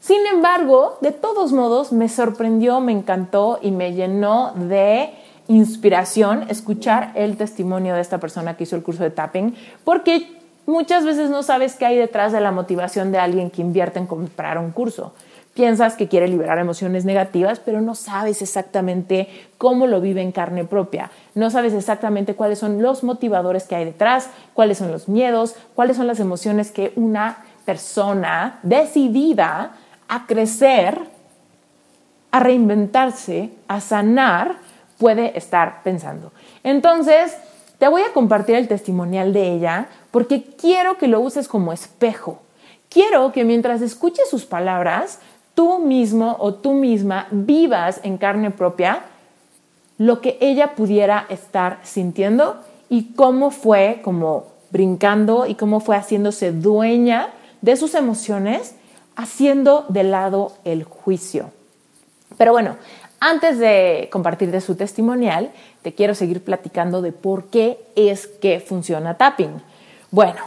Sin 0.00 0.26
embargo, 0.26 0.98
de 1.00 1.12
todos 1.12 1.52
modos, 1.52 1.92
me 1.92 2.08
sorprendió, 2.08 2.80
me 2.80 2.90
encantó 2.90 3.60
y 3.62 3.70
me 3.70 3.92
llenó 3.92 4.54
de 4.56 5.10
inspiración 5.48 6.44
escuchar 6.48 7.12
el 7.14 7.36
testimonio 7.36 7.94
de 7.94 8.00
esta 8.00 8.18
persona 8.18 8.56
que 8.56 8.64
hizo 8.64 8.76
el 8.76 8.82
curso 8.82 9.02
de 9.02 9.10
tapping, 9.10 9.56
porque 9.84 10.38
muchas 10.66 11.04
veces 11.04 11.30
no 11.30 11.42
sabes 11.42 11.74
qué 11.74 11.86
hay 11.86 11.96
detrás 11.96 12.32
de 12.32 12.40
la 12.40 12.52
motivación 12.52 13.10
de 13.10 13.18
alguien 13.18 13.50
que 13.50 13.62
invierte 13.62 13.98
en 13.98 14.06
comprar 14.06 14.58
un 14.58 14.70
curso. 14.70 15.14
Piensas 15.54 15.96
que 15.96 16.06
quiere 16.06 16.28
liberar 16.28 16.58
emociones 16.58 17.04
negativas, 17.04 17.58
pero 17.58 17.80
no 17.80 17.96
sabes 17.96 18.42
exactamente 18.42 19.28
cómo 19.56 19.88
lo 19.88 20.00
vive 20.00 20.22
en 20.22 20.30
carne 20.30 20.64
propia. 20.64 21.10
No 21.34 21.50
sabes 21.50 21.72
exactamente 21.72 22.34
cuáles 22.34 22.60
son 22.60 22.80
los 22.80 23.02
motivadores 23.02 23.64
que 23.64 23.74
hay 23.74 23.84
detrás, 23.84 24.30
cuáles 24.54 24.78
son 24.78 24.92
los 24.92 25.08
miedos, 25.08 25.56
cuáles 25.74 25.96
son 25.96 26.06
las 26.06 26.20
emociones 26.20 26.70
que 26.70 26.92
una 26.94 27.38
persona 27.64 28.60
decidida 28.62 29.72
a 30.06 30.26
crecer, 30.26 31.00
a 32.30 32.38
reinventarse, 32.38 33.50
a 33.66 33.80
sanar, 33.80 34.67
puede 34.98 35.36
estar 35.38 35.82
pensando. 35.82 36.32
Entonces, 36.62 37.36
te 37.78 37.88
voy 37.88 38.02
a 38.02 38.12
compartir 38.12 38.56
el 38.56 38.68
testimonial 38.68 39.32
de 39.32 39.52
ella 39.52 39.88
porque 40.10 40.42
quiero 40.42 40.98
que 40.98 41.08
lo 41.08 41.20
uses 41.20 41.48
como 41.48 41.72
espejo. 41.72 42.40
Quiero 42.88 43.32
que 43.32 43.44
mientras 43.44 43.80
escuches 43.82 44.28
sus 44.28 44.44
palabras, 44.44 45.20
tú 45.54 45.78
mismo 45.78 46.36
o 46.40 46.54
tú 46.54 46.72
misma 46.72 47.28
vivas 47.30 48.00
en 48.02 48.18
carne 48.18 48.50
propia 48.50 49.02
lo 49.98 50.20
que 50.20 50.38
ella 50.40 50.74
pudiera 50.74 51.26
estar 51.28 51.80
sintiendo 51.82 52.60
y 52.88 53.12
cómo 53.14 53.50
fue 53.50 54.00
como 54.02 54.46
brincando 54.70 55.46
y 55.46 55.54
cómo 55.54 55.80
fue 55.80 55.96
haciéndose 55.96 56.52
dueña 56.52 57.30
de 57.60 57.76
sus 57.76 57.94
emociones 57.94 58.74
haciendo 59.16 59.84
de 59.88 60.04
lado 60.04 60.52
el 60.64 60.84
juicio. 60.84 61.50
Pero 62.36 62.52
bueno, 62.52 62.76
antes 63.20 63.58
de 63.58 64.08
compartir 64.12 64.50
de 64.50 64.60
su 64.60 64.76
testimonial, 64.76 65.50
te 65.82 65.94
quiero 65.94 66.14
seguir 66.14 66.42
platicando 66.44 67.02
de 67.02 67.12
por 67.12 67.46
qué 67.46 67.78
es 67.96 68.26
que 68.26 68.60
funciona 68.60 69.16
tapping. 69.16 69.60
Bueno, 70.10 70.40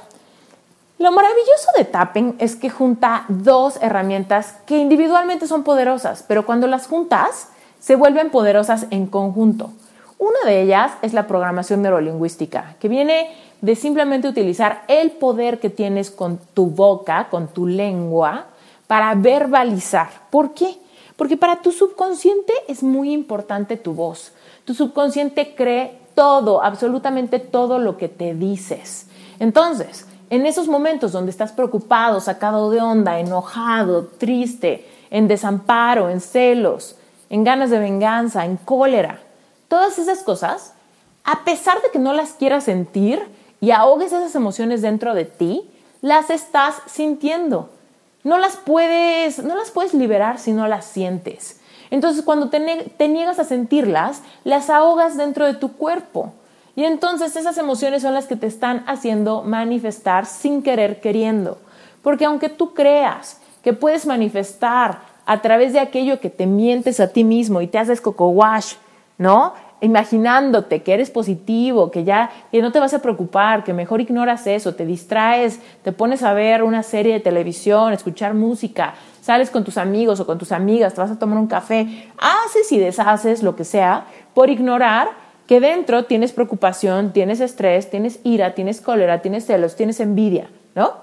lo 0.98 1.12
maravilloso 1.12 1.70
de 1.78 1.86
tapping 1.86 2.36
es 2.40 2.56
que 2.56 2.70
junta 2.70 3.26
dos 3.28 3.78
herramientas 3.82 4.56
que 4.66 4.78
individualmente 4.78 5.48
son 5.48 5.64
poderosas, 5.64 6.24
pero 6.28 6.46
cuando 6.46 6.68
las 6.68 6.88
juntas 6.88 7.50
se 7.80 7.96
vuelven 7.96 8.30
poderosas 8.30 8.86
en 8.92 9.08
conjunto. 9.08 9.72
Una 10.20 10.38
de 10.46 10.62
ellas 10.62 10.92
es 11.02 11.14
la 11.14 11.26
programación 11.26 11.82
neurolingüística, 11.82 12.76
que 12.80 12.88
viene 12.88 13.36
de 13.62 13.76
simplemente 13.76 14.28
utilizar 14.28 14.84
el 14.88 15.12
poder 15.12 15.60
que 15.60 15.72
tienes 15.72 16.12
con 16.12 16.38
tu 16.54 16.68
boca, 16.68 17.28
con 17.32 17.48
tu 17.48 17.66
lengua, 17.66 18.46
para 18.86 19.16
verbalizar. 19.16 20.10
¿Por 20.30 20.54
qué? 20.54 20.76
Porque 21.22 21.38
para 21.38 21.62
tu 21.62 21.72
subconsciente 21.72 22.52
es 22.68 22.82
muy 22.82 23.14
importante 23.14 23.78
tu 23.78 23.94
voz. 23.94 24.32
Tu 24.66 24.74
subconsciente 24.74 25.54
cree 25.54 26.00
todo, 26.16 26.64
absolutamente 26.64 27.38
todo 27.38 27.78
lo 27.78 27.96
que 27.96 28.10
te 28.10 28.34
dices. 28.34 29.06
Entonces, 29.38 30.08
en 30.32 30.48
esos 30.48 30.68
momentos 30.68 31.12
donde 31.12 31.30
estás 31.30 31.52
preocupado, 31.52 32.20
sacado 32.22 32.72
de 32.72 32.82
onda, 32.82 33.20
enojado, 33.20 34.06
triste, 34.18 34.90
en 35.12 35.28
desamparo, 35.28 36.10
en 36.10 36.22
celos, 36.22 36.96
en 37.30 37.44
ganas 37.44 37.70
de 37.70 37.78
venganza, 37.78 38.44
en 38.44 38.58
cólera, 38.58 39.22
todas 39.68 40.00
esas 40.00 40.24
cosas, 40.24 40.74
a 41.24 41.44
pesar 41.44 41.84
de 41.84 41.92
que 41.92 42.00
no 42.00 42.14
las 42.14 42.32
quieras 42.32 42.64
sentir 42.64 43.22
y 43.60 43.70
ahogues 43.70 44.12
esas 44.12 44.34
emociones 44.34 44.82
dentro 44.82 45.14
de 45.14 45.26
ti, 45.26 45.70
las 46.02 46.32
estás 46.32 46.82
sintiendo 46.88 47.70
no 48.24 48.38
las 48.38 48.58
puedes, 48.58 49.44
no 49.44 49.56
las 49.56 49.72
puedes 49.72 49.94
liberar 49.94 50.40
si 50.40 50.52
no 50.52 50.68
las 50.68 50.86
sientes. 50.86 51.60
Entonces 51.90 52.24
cuando 52.24 52.50
te, 52.50 53.08
niegas 53.08 53.40
a 53.40 53.44
sentirlas, 53.44 54.22
las 54.44 54.70
ahogas 54.70 55.18
dentro 55.18 55.46
de 55.46 55.54
tu 55.54 55.74
cuerpo. 55.74 56.34
Y 56.76 56.86
entonces 56.86 57.36
esas 57.36 57.58
emociones 57.58 58.02
son 58.02 58.14
las 58.14 58.28
que 58.28 58.38
te 58.38 58.48
están 58.48 58.84
haciendo 58.88 59.44
manifestar 59.44 60.26
sin 60.26 60.64
querer 60.64 61.02
queriendo. 61.02 61.58
Porque 62.02 62.26
aunque 62.26 62.48
tú 62.48 62.74
creas 62.74 63.40
que 63.62 63.74
puedes 63.74 64.06
manifestar 64.06 65.00
a 65.26 65.42
través 65.42 65.74
de 65.74 65.80
aquello 65.80 66.20
que 66.20 66.30
te 66.30 66.46
mientes 66.46 67.00
a 67.00 67.10
ti 67.10 67.24
mismo 67.24 67.62
y 67.62 67.68
te 67.68 67.78
haces 67.78 68.00
coco 68.00 68.30
wash, 68.30 68.76
¿no? 69.18 69.54
Imaginándote 69.82 70.84
que 70.84 70.94
eres 70.94 71.10
positivo, 71.10 71.92
que 71.92 72.04
ya 72.04 72.32
que 72.52 72.62
no 72.62 72.72
te 72.72 72.80
vas 72.80 72.94
a 72.94 73.02
preocupar, 73.02 73.64
que 73.64 73.74
mejor 73.74 74.00
ignoras 74.00 74.48
eso, 74.48 74.76
te 74.76 74.86
distraes, 74.86 75.60
te 75.84 75.92
pones 75.92 76.24
a 76.24 76.34
ver 76.34 76.64
una 76.64 76.84
serie 76.84 77.14
de 77.14 77.20
televisión, 77.20 77.92
escuchar 77.92 78.36
música, 78.36 78.94
sales 79.22 79.50
con 79.50 79.64
tus 79.64 79.78
amigos 79.78 80.20
o 80.20 80.26
con 80.26 80.38
tus 80.38 80.52
amigas, 80.52 80.94
te 80.94 81.02
vas 81.02 81.12
a 81.12 81.20
tomar 81.20 81.38
un 81.38 81.48
café, 81.48 82.10
haces 82.18 82.72
y 82.72 82.80
deshaces 82.80 83.44
lo 83.44 83.56
que 83.56 83.64
sea 83.64 84.06
por 84.34 84.50
ignorar 84.50 85.10
que 85.48 85.60
dentro 85.60 86.06
tienes 86.06 86.32
preocupación, 86.32 87.12
tienes 87.12 87.42
estrés, 87.42 87.90
tienes 87.90 88.20
ira, 88.24 88.54
tienes 88.54 88.80
cólera, 88.80 89.22
tienes 89.22 89.46
celos, 89.46 89.76
tienes 89.76 90.00
envidia, 90.00 90.50
¿no? 90.76 90.94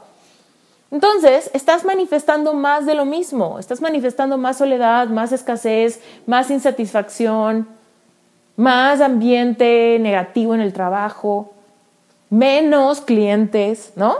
Entonces, 0.90 1.50
estás 1.52 1.84
manifestando 1.84 2.54
más 2.54 2.86
de 2.86 2.94
lo 2.94 3.04
mismo, 3.04 3.58
estás 3.58 3.82
manifestando 3.82 4.38
más 4.38 4.56
soledad, 4.56 5.08
más 5.08 5.32
escasez, 5.32 6.00
más 6.26 6.50
insatisfacción, 6.50 7.68
más 8.58 9.00
ambiente 9.00 9.98
negativo 10.00 10.52
en 10.52 10.60
el 10.60 10.72
trabajo, 10.72 11.52
menos 12.28 13.00
clientes, 13.00 13.92
¿no? 13.94 14.16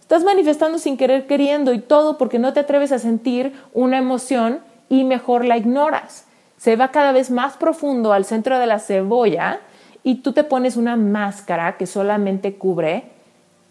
Estás 0.00 0.24
manifestando 0.24 0.78
sin 0.78 0.96
querer 0.96 1.28
queriendo 1.28 1.72
y 1.72 1.78
todo 1.78 2.18
porque 2.18 2.40
no 2.40 2.52
te 2.52 2.60
atreves 2.60 2.90
a 2.90 2.98
sentir 2.98 3.54
una 3.72 3.98
emoción 3.98 4.58
y 4.88 5.04
mejor 5.04 5.44
la 5.44 5.56
ignoras. 5.56 6.24
Se 6.56 6.74
va 6.74 6.88
cada 6.88 7.12
vez 7.12 7.30
más 7.30 7.56
profundo 7.56 8.12
al 8.12 8.24
centro 8.24 8.58
de 8.58 8.66
la 8.66 8.80
cebolla 8.80 9.60
y 10.02 10.16
tú 10.16 10.32
te 10.32 10.42
pones 10.42 10.76
una 10.76 10.96
máscara 10.96 11.76
que 11.76 11.86
solamente 11.86 12.56
cubre 12.56 13.04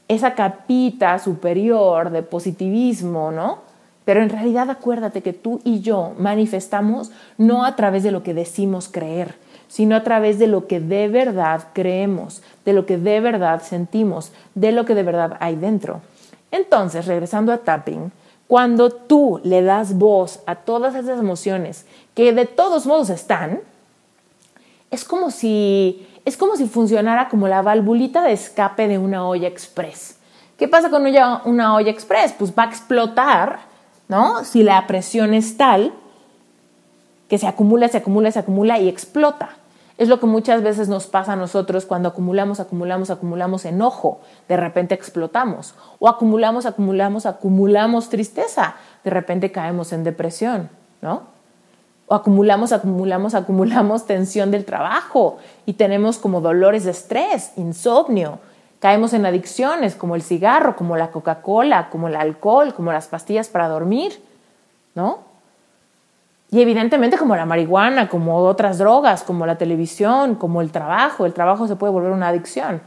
esa 0.07 0.34
capita 0.34 1.19
superior 1.19 2.10
de 2.10 2.24
positivismo, 2.24 3.31
¿no? 3.31 3.60
Pero 4.05 4.22
en 4.22 4.29
realidad 4.29 4.69
acuérdate 4.69 5.22
que 5.22 5.34
tú 5.34 5.60
y 5.65 5.81
yo 5.81 6.13
manifestamos 6.17 7.12
no 7.38 7.65
a 7.65 7.75
través 7.75 8.03
de 8.03 8.12
lo 8.12 8.24
que 8.24 8.34
decimos 8.34 8.88
creer, 8.88 9.36
sino 9.67 9.95
a 9.95 10.03
través 10.03 10.39
de 10.39 10.48
lo 10.48 10.67
que 10.67 10.79
de 10.79 11.07
verdad 11.07 11.67
creemos, 11.74 12.41
de 12.65 12.74
lo 12.74 12.86
que 12.86 12.98
de 12.98 13.19
verdad 13.19 13.62
sentimos, 13.63 14.31
de 14.53 14.72
lo 14.72 14.86
que 14.86 14.95
de 14.95 15.03
verdad 15.03 15.38
hay 15.39 15.55
dentro. 15.55 16.01
Entonces, 16.51 17.05
regresando 17.05 17.51
a 17.51 17.57
tapping, 17.57 18.12
cuando 18.48 18.91
tú 18.91 19.41
le 19.43 19.63
das 19.63 19.98
voz 19.98 20.39
a 20.45 20.55
todas 20.55 20.95
esas 20.95 21.19
emociones 21.19 21.86
que 22.13 22.31
de 22.31 22.45
todos 22.45 22.86
modos 22.86 23.10
están, 23.10 23.62
es 24.91 25.03
como 25.03 25.31
si 25.31 26.07
es 26.25 26.38
como 26.38 26.55
si 26.55 26.65
funcionara 26.67 27.29
como 27.29 27.48
la 27.48 27.62
valvulita 27.62 28.24
de 28.24 28.34
escape 28.34 28.88
de 28.88 28.98
una 28.98 29.27
olla 29.27 29.48
express. 29.48 30.17
¿Qué 30.57 30.67
pasa 30.67 30.89
con 30.89 31.05
una, 31.05 31.41
una 31.45 31.75
olla 31.75 31.91
express? 31.91 32.34
Pues 32.34 32.51
va 32.51 32.63
a 32.63 32.67
explotar, 32.67 33.60
¿no? 34.07 34.43
Si 34.43 34.63
la 34.63 34.88
presión 34.88 35.34
es 35.34 35.57
tal 35.57 35.93
que 37.27 37.38
se 37.38 37.48
acumula, 37.48 37.88
se 37.88 37.98
acumula, 37.98 38.32
se 38.32 38.39
acumula 38.39 38.79
y 38.79 38.88
explota. 38.88 39.50
Es 39.98 40.10
lo 40.10 40.20
que 40.20 40.25
muchas 40.25 40.62
veces 40.62 40.89
nos 40.89 41.08
pasa 41.08 41.34
a 41.34 41.36
nosotros 41.38 41.86
cuando 41.86 42.10
acumulamos, 42.10 42.60
acumulamos, 42.60 43.10
acumulamos 43.10 43.63
enojo, 43.63 44.20
de 44.50 44.58
repente 44.58 44.94
explotamos. 44.94 45.74
O 46.00 46.10
acumulamos, 46.10 46.65
acumulamos, 46.65 47.25
acumulamos 47.25 48.10
tristeza, 48.10 48.75
de 49.05 49.10
repente 49.10 49.53
caemos 49.53 49.94
en 49.94 50.03
depresión, 50.03 50.70
¿no? 51.01 51.24
O 52.08 52.13
acumulamos, 52.13 52.74
acumulamos, 52.74 53.36
acumulamos 53.36 54.05
tensión 54.05 54.51
del 54.51 54.65
trabajo 54.65 55.38
y 55.65 55.74
tenemos 55.74 56.17
como 56.17 56.41
dolores 56.41 56.84
de 56.84 56.91
estrés, 56.91 57.53
insomnio. 57.55 58.39
Caemos 58.79 59.13
en 59.13 59.25
adicciones 59.25 59.96
como 59.96 60.15
el 60.15 60.22
cigarro, 60.22 60.75
como 60.75 60.98
la 60.98 61.10
Coca-Cola, 61.10 61.89
como 61.89 62.10
el 62.10 62.17
alcohol, 62.17 62.74
como 62.74 62.91
las 62.91 63.08
pastillas 63.08 63.48
para 63.48 63.70
dormir, 63.70 64.22
¿no? 64.94 65.20
Y 66.55 66.62
evidentemente 66.62 67.17
como 67.17 67.35
la 67.35 67.45
marihuana, 67.45 68.07
como 68.07 68.38
otras 68.38 68.77
drogas, 68.77 69.24
como 69.24 69.45
la 69.45 69.57
televisión, 69.57 70.35
como 70.35 70.62
el 70.62 70.71
trabajo. 70.71 71.25
El 71.25 71.33
trabajo 71.33 71.67
se 71.67 71.75
puede 71.75 71.91
volver 71.91 72.13
una 72.13 72.29
adicción. 72.29 72.79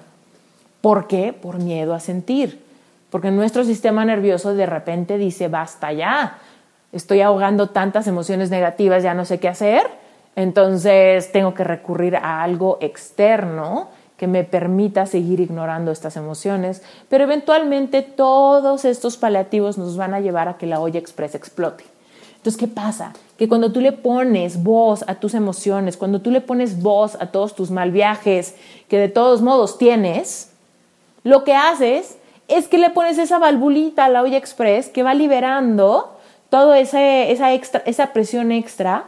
¿Por 0.80 1.06
qué? 1.06 1.34
Por 1.34 1.58
miedo 1.58 1.92
a 1.92 2.00
sentir. 2.00 2.64
Porque 3.10 3.30
nuestro 3.30 3.64
sistema 3.64 4.06
nervioso 4.06 4.54
de 4.54 4.64
repente 4.64 5.18
dice, 5.18 5.48
basta 5.48 5.92
ya, 5.92 6.38
estoy 6.92 7.20
ahogando 7.20 7.68
tantas 7.68 8.06
emociones 8.06 8.48
negativas, 8.48 9.02
ya 9.02 9.12
no 9.12 9.26
sé 9.26 9.38
qué 9.38 9.48
hacer. 9.48 9.82
Entonces 10.34 11.30
tengo 11.30 11.52
que 11.52 11.64
recurrir 11.64 12.16
a 12.16 12.42
algo 12.42 12.78
externo 12.80 13.88
que 14.16 14.28
me 14.28 14.44
permita 14.44 15.04
seguir 15.04 15.40
ignorando 15.40 15.90
estas 15.90 16.16
emociones, 16.16 16.82
pero 17.10 17.24
eventualmente 17.24 18.00
todos 18.00 18.86
estos 18.86 19.18
paliativos 19.18 19.76
nos 19.76 19.98
van 19.98 20.14
a 20.14 20.20
llevar 20.20 20.48
a 20.48 20.56
que 20.56 20.66
la 20.66 20.80
olla 20.80 20.98
express 20.98 21.34
explote. 21.34 21.84
Entonces, 22.38 22.58
¿qué 22.58 22.68
pasa? 22.68 23.12
Que 23.36 23.48
cuando 23.48 23.72
tú 23.72 23.80
le 23.80 23.92
pones 23.92 24.62
voz 24.62 25.04
a 25.06 25.16
tus 25.16 25.34
emociones, 25.34 25.96
cuando 25.96 26.20
tú 26.20 26.30
le 26.30 26.40
pones 26.40 26.80
voz 26.80 27.16
a 27.20 27.26
todos 27.26 27.54
tus 27.54 27.70
mal 27.70 27.90
viajes, 27.90 28.54
que 28.88 28.98
de 28.98 29.08
todos 29.08 29.42
modos 29.42 29.76
tienes, 29.76 30.50
lo 31.24 31.44
que 31.44 31.54
haces 31.54 32.16
es 32.46 32.68
que 32.68 32.78
le 32.78 32.90
pones 32.90 33.18
esa 33.18 33.38
valvulita 33.38 34.06
a 34.06 34.08
la 34.08 34.22
olla 34.22 34.38
express 34.38 34.88
que 34.88 35.02
va 35.02 35.14
liberando 35.14 36.16
toda 36.48 36.78
esa, 36.78 37.52
esa 37.52 38.12
presión 38.12 38.52
extra 38.52 39.04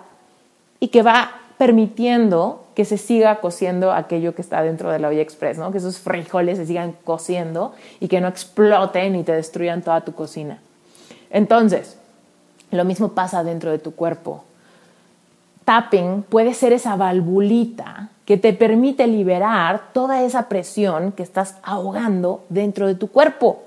y 0.80 0.88
que 0.88 1.02
va 1.02 1.40
permitiendo 1.56 2.64
que 2.74 2.84
se 2.84 2.98
siga 2.98 3.40
cociendo 3.40 3.92
aquello 3.92 4.34
que 4.34 4.42
está 4.42 4.62
dentro 4.62 4.90
de 4.90 4.98
la 4.98 5.08
olla 5.08 5.20
express, 5.20 5.58
¿no? 5.58 5.70
que 5.70 5.78
esos 5.78 5.98
frijoles 5.98 6.58
se 6.58 6.66
sigan 6.66 6.94
cociendo 7.04 7.74
y 8.00 8.08
que 8.08 8.20
no 8.20 8.28
exploten 8.28 9.14
y 9.16 9.22
te 9.22 9.32
destruyan 9.32 9.82
toda 9.82 10.00
tu 10.00 10.14
cocina. 10.14 10.58
Entonces, 11.30 11.98
lo 12.76 12.84
mismo 12.84 13.10
pasa 13.10 13.44
dentro 13.44 13.70
de 13.70 13.78
tu 13.78 13.94
cuerpo. 13.94 14.44
Tapping 15.64 16.22
puede 16.22 16.54
ser 16.54 16.72
esa 16.72 16.96
valvulita 16.96 18.08
que 18.24 18.36
te 18.36 18.52
permite 18.52 19.06
liberar 19.06 19.92
toda 19.92 20.22
esa 20.22 20.48
presión 20.48 21.12
que 21.12 21.22
estás 21.22 21.56
ahogando 21.62 22.44
dentro 22.48 22.86
de 22.86 22.94
tu 22.94 23.08
cuerpo. 23.08 23.62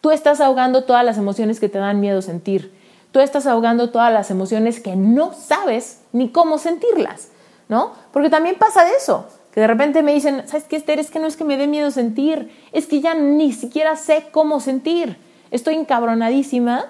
Tú 0.00 0.10
estás 0.10 0.40
ahogando 0.40 0.84
todas 0.84 1.04
las 1.04 1.16
emociones 1.16 1.60
que 1.60 1.68
te 1.68 1.78
dan 1.78 2.00
miedo 2.00 2.20
sentir. 2.20 2.74
Tú 3.10 3.20
estás 3.20 3.46
ahogando 3.46 3.90
todas 3.90 4.12
las 4.12 4.30
emociones 4.30 4.80
que 4.80 4.96
no 4.96 5.32
sabes 5.32 6.00
ni 6.12 6.28
cómo 6.28 6.58
sentirlas, 6.58 7.28
¿no? 7.68 7.92
Porque 8.12 8.30
también 8.30 8.56
pasa 8.56 8.88
eso, 8.90 9.28
que 9.52 9.60
de 9.60 9.68
repente 9.68 10.02
me 10.02 10.12
dicen, 10.12 10.42
¿sabes 10.46 10.64
qué, 10.64 10.76
Esther? 10.76 10.98
Es 10.98 11.10
que 11.10 11.20
no 11.20 11.26
es 11.26 11.36
que 11.36 11.44
me 11.44 11.56
dé 11.56 11.68
miedo 11.68 11.92
sentir, 11.92 12.50
es 12.72 12.86
que 12.86 13.00
ya 13.00 13.14
ni 13.14 13.52
siquiera 13.52 13.94
sé 13.94 14.26
cómo 14.32 14.58
sentir. 14.58 15.16
Estoy 15.52 15.76
encabronadísima 15.76 16.86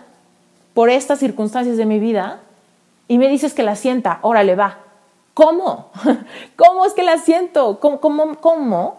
por 0.75 0.91
estas 0.91 1.21
circunstancias 1.21 1.77
de 1.77 1.87
mi 1.87 2.01
vida 2.01 2.41
y 3.07 3.19
me 3.19 3.29
dices 3.29 3.55
que 3.55 3.63
la 3.63 3.77
sienta, 3.77 4.19
órale, 4.23 4.57
va. 4.57 4.79
¿Cómo? 5.33 5.91
¿Cómo 6.57 6.85
es 6.85 6.93
que 6.93 7.03
la 7.03 7.19
siento? 7.19 7.81
¿Cómo, 7.81 8.01
cómo, 8.01 8.35
cómo 8.41 8.99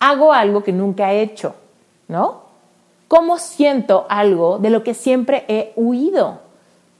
hago 0.00 0.32
algo 0.32 0.62
que 0.62 0.72
nunca 0.72 1.12
he 1.12 1.22
hecho? 1.22 1.54
¿No? 2.08 2.42
¿Cómo 3.08 3.38
siento 3.38 4.06
algo 4.08 4.58
de 4.58 4.70
lo 4.70 4.82
que 4.82 4.94
siempre 4.94 5.44
he 5.48 5.72
huido? 5.76 6.40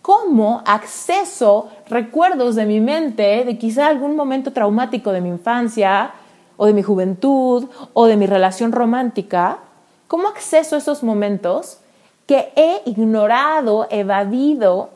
¿Cómo 0.03 0.63
acceso 0.67 1.69
recuerdos 1.89 2.55
de 2.55 2.67
mi 2.67 2.81
mente 2.81 3.45
de 3.45 3.57
quizá 3.57 3.87
algún 3.87 4.17
momento 4.17 4.53
traumático 4.53 5.13
de 5.13 5.21
mi 5.21 5.29
infancia 5.29 6.13
o 6.57 6.67
de 6.67 6.75
mi 6.75 6.83
juventud 6.83 7.69
o 7.93 8.07
de 8.07 8.17
mi 8.17 8.27
relación 8.27 8.73
romántica? 8.73 9.59
¿Cómo 10.09 10.29
acceso 10.29 10.77
esos 10.77 11.03
momentos 11.03 11.79
que 12.33 12.51
he 12.57 12.89
ignorado, 12.89 13.87
evadido, 13.91 14.89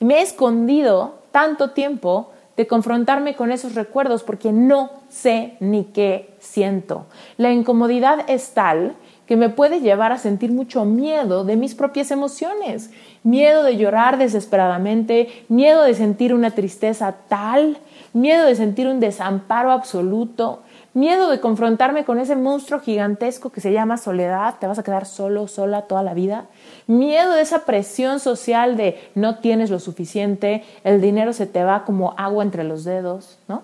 me 0.00 0.18
he 0.18 0.22
escondido 0.22 1.14
tanto 1.30 1.70
tiempo 1.70 2.32
de 2.56 2.66
confrontarme 2.66 3.36
con 3.36 3.52
esos 3.52 3.76
recuerdos 3.76 4.24
porque 4.24 4.50
no 4.50 4.90
sé 5.08 5.54
ni 5.60 5.84
qué 5.84 6.34
siento. 6.40 7.06
La 7.36 7.52
incomodidad 7.52 8.28
es 8.28 8.52
tal 8.52 8.96
que 9.26 9.36
me 9.36 9.48
puede 9.48 9.78
llevar 9.78 10.10
a 10.10 10.18
sentir 10.18 10.50
mucho 10.50 10.84
miedo 10.84 11.44
de 11.44 11.54
mis 11.54 11.76
propias 11.76 12.10
emociones, 12.10 12.90
miedo 13.22 13.62
de 13.62 13.76
llorar 13.76 14.18
desesperadamente, 14.18 15.44
miedo 15.48 15.84
de 15.84 15.94
sentir 15.94 16.34
una 16.34 16.50
tristeza 16.50 17.14
tal, 17.28 17.78
miedo 18.12 18.44
de 18.44 18.56
sentir 18.56 18.88
un 18.88 18.98
desamparo 18.98 19.70
absoluto, 19.70 20.62
miedo 20.94 21.30
de 21.30 21.40
confrontarme 21.40 22.04
con 22.04 22.18
ese 22.18 22.36
monstruo 22.36 22.80
gigantesco 22.80 23.50
que 23.50 23.60
se 23.60 23.72
llama 23.72 23.96
soledad, 23.96 24.56
te 24.58 24.66
vas 24.66 24.80
a 24.80 24.82
quedar 24.82 25.06
solo, 25.06 25.46
sola 25.48 25.82
toda 25.82 26.02
la 26.02 26.12
vida, 26.12 26.46
miedo 26.86 27.32
de 27.32 27.42
esa 27.42 27.64
presión 27.64 28.20
social 28.20 28.76
de 28.76 29.10
no 29.14 29.38
tienes 29.38 29.70
lo 29.70 29.78
suficiente, 29.78 30.64
el 30.84 31.00
dinero 31.00 31.32
se 31.32 31.46
te 31.46 31.64
va 31.64 31.84
como 31.84 32.14
agua 32.16 32.44
entre 32.44 32.64
los 32.64 32.84
dedos, 32.84 33.38
¿no? 33.48 33.62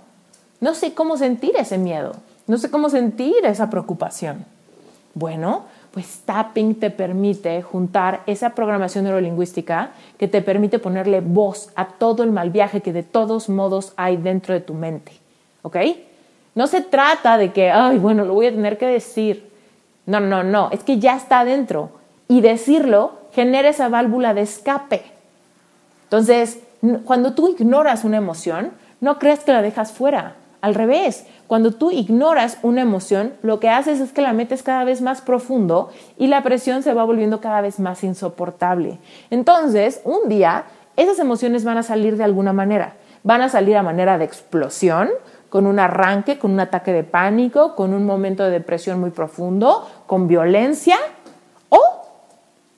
No 0.60 0.74
sé 0.74 0.94
cómo 0.94 1.16
sentir 1.16 1.52
ese 1.56 1.78
miedo, 1.78 2.14
no 2.46 2.58
sé 2.58 2.70
cómo 2.70 2.90
sentir 2.90 3.44
esa 3.44 3.70
preocupación. 3.70 4.44
Bueno, 5.14 5.64
pues 5.92 6.20
tapping 6.24 6.74
te 6.76 6.90
permite 6.90 7.62
juntar 7.62 8.22
esa 8.26 8.50
programación 8.50 9.04
neurolingüística 9.04 9.90
que 10.16 10.28
te 10.28 10.42
permite 10.42 10.78
ponerle 10.78 11.20
voz 11.20 11.70
a 11.74 11.88
todo 11.88 12.22
el 12.22 12.30
mal 12.30 12.50
viaje 12.50 12.80
que 12.80 12.92
de 12.92 13.02
todos 13.02 13.48
modos 13.48 13.92
hay 13.96 14.16
dentro 14.16 14.54
de 14.54 14.60
tu 14.60 14.74
mente, 14.74 15.12
¿ok? 15.62 15.76
No 16.54 16.66
se 16.66 16.80
trata 16.80 17.38
de 17.38 17.52
que, 17.52 17.70
ay, 17.70 17.98
bueno, 17.98 18.24
lo 18.24 18.34
voy 18.34 18.46
a 18.46 18.50
tener 18.50 18.78
que 18.78 18.86
decir. 18.86 19.48
No, 20.06 20.18
no, 20.18 20.42
no, 20.42 20.70
es 20.72 20.82
que 20.82 20.98
ya 20.98 21.16
está 21.16 21.40
adentro. 21.40 21.90
Y 22.28 22.40
decirlo 22.42 23.12
genera 23.32 23.68
esa 23.68 23.88
válvula 23.88 24.34
de 24.34 24.42
escape. 24.42 25.02
Entonces, 26.04 26.58
cuando 27.04 27.34
tú 27.34 27.48
ignoras 27.48 28.04
una 28.04 28.18
emoción, 28.18 28.72
no 29.00 29.18
crees 29.18 29.40
que 29.40 29.52
la 29.52 29.62
dejas 29.62 29.92
fuera. 29.92 30.34
Al 30.60 30.74
revés, 30.74 31.24
cuando 31.46 31.70
tú 31.72 31.90
ignoras 31.90 32.58
una 32.62 32.82
emoción, 32.82 33.32
lo 33.42 33.60
que 33.60 33.68
haces 33.68 34.00
es 34.00 34.12
que 34.12 34.22
la 34.22 34.32
metes 34.32 34.62
cada 34.62 34.84
vez 34.84 35.00
más 35.00 35.20
profundo 35.20 35.90
y 36.18 36.26
la 36.26 36.42
presión 36.42 36.82
se 36.82 36.94
va 36.94 37.04
volviendo 37.04 37.40
cada 37.40 37.60
vez 37.60 37.78
más 37.78 38.02
insoportable. 38.02 38.98
Entonces, 39.30 40.00
un 40.04 40.28
día, 40.28 40.64
esas 40.96 41.18
emociones 41.20 41.64
van 41.64 41.78
a 41.78 41.82
salir 41.82 42.16
de 42.16 42.24
alguna 42.24 42.52
manera. 42.52 42.94
Van 43.22 43.40
a 43.40 43.48
salir 43.48 43.76
a 43.76 43.82
manera 43.82 44.18
de 44.18 44.24
explosión, 44.24 45.08
con 45.48 45.66
un 45.66 45.78
arranque, 45.78 46.38
con 46.38 46.50
un 46.50 46.60
ataque 46.60 46.92
de 46.92 47.04
pánico, 47.04 47.74
con 47.74 47.94
un 47.94 48.04
momento 48.04 48.44
de 48.44 48.50
depresión 48.50 49.00
muy 49.00 49.10
profundo, 49.10 49.88
con 50.06 50.28
violencia 50.28 50.96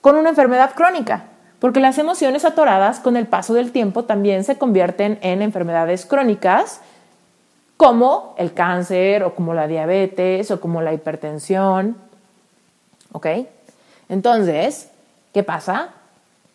con 0.01 0.15
una 0.17 0.29
enfermedad 0.29 0.73
crónica. 0.75 1.25
Porque 1.59 1.79
las 1.79 1.99
emociones 1.99 2.43
atoradas 2.43 2.99
con 2.99 3.15
el 3.15 3.27
paso 3.27 3.53
del 3.53 3.71
tiempo 3.71 4.03
también 4.03 4.43
se 4.43 4.57
convierten 4.57 5.19
en 5.21 5.43
enfermedades 5.43 6.07
crónicas 6.07 6.81
como 7.77 8.33
el 8.37 8.53
cáncer 8.53 9.23
o 9.23 9.35
como 9.35 9.53
la 9.53 9.67
diabetes 9.67 10.49
o 10.49 10.59
como 10.59 10.81
la 10.81 10.93
hipertensión. 10.93 11.95
¿Ok? 13.11 13.27
Entonces, 14.09 14.89
¿qué 15.33 15.43
pasa? 15.43 15.89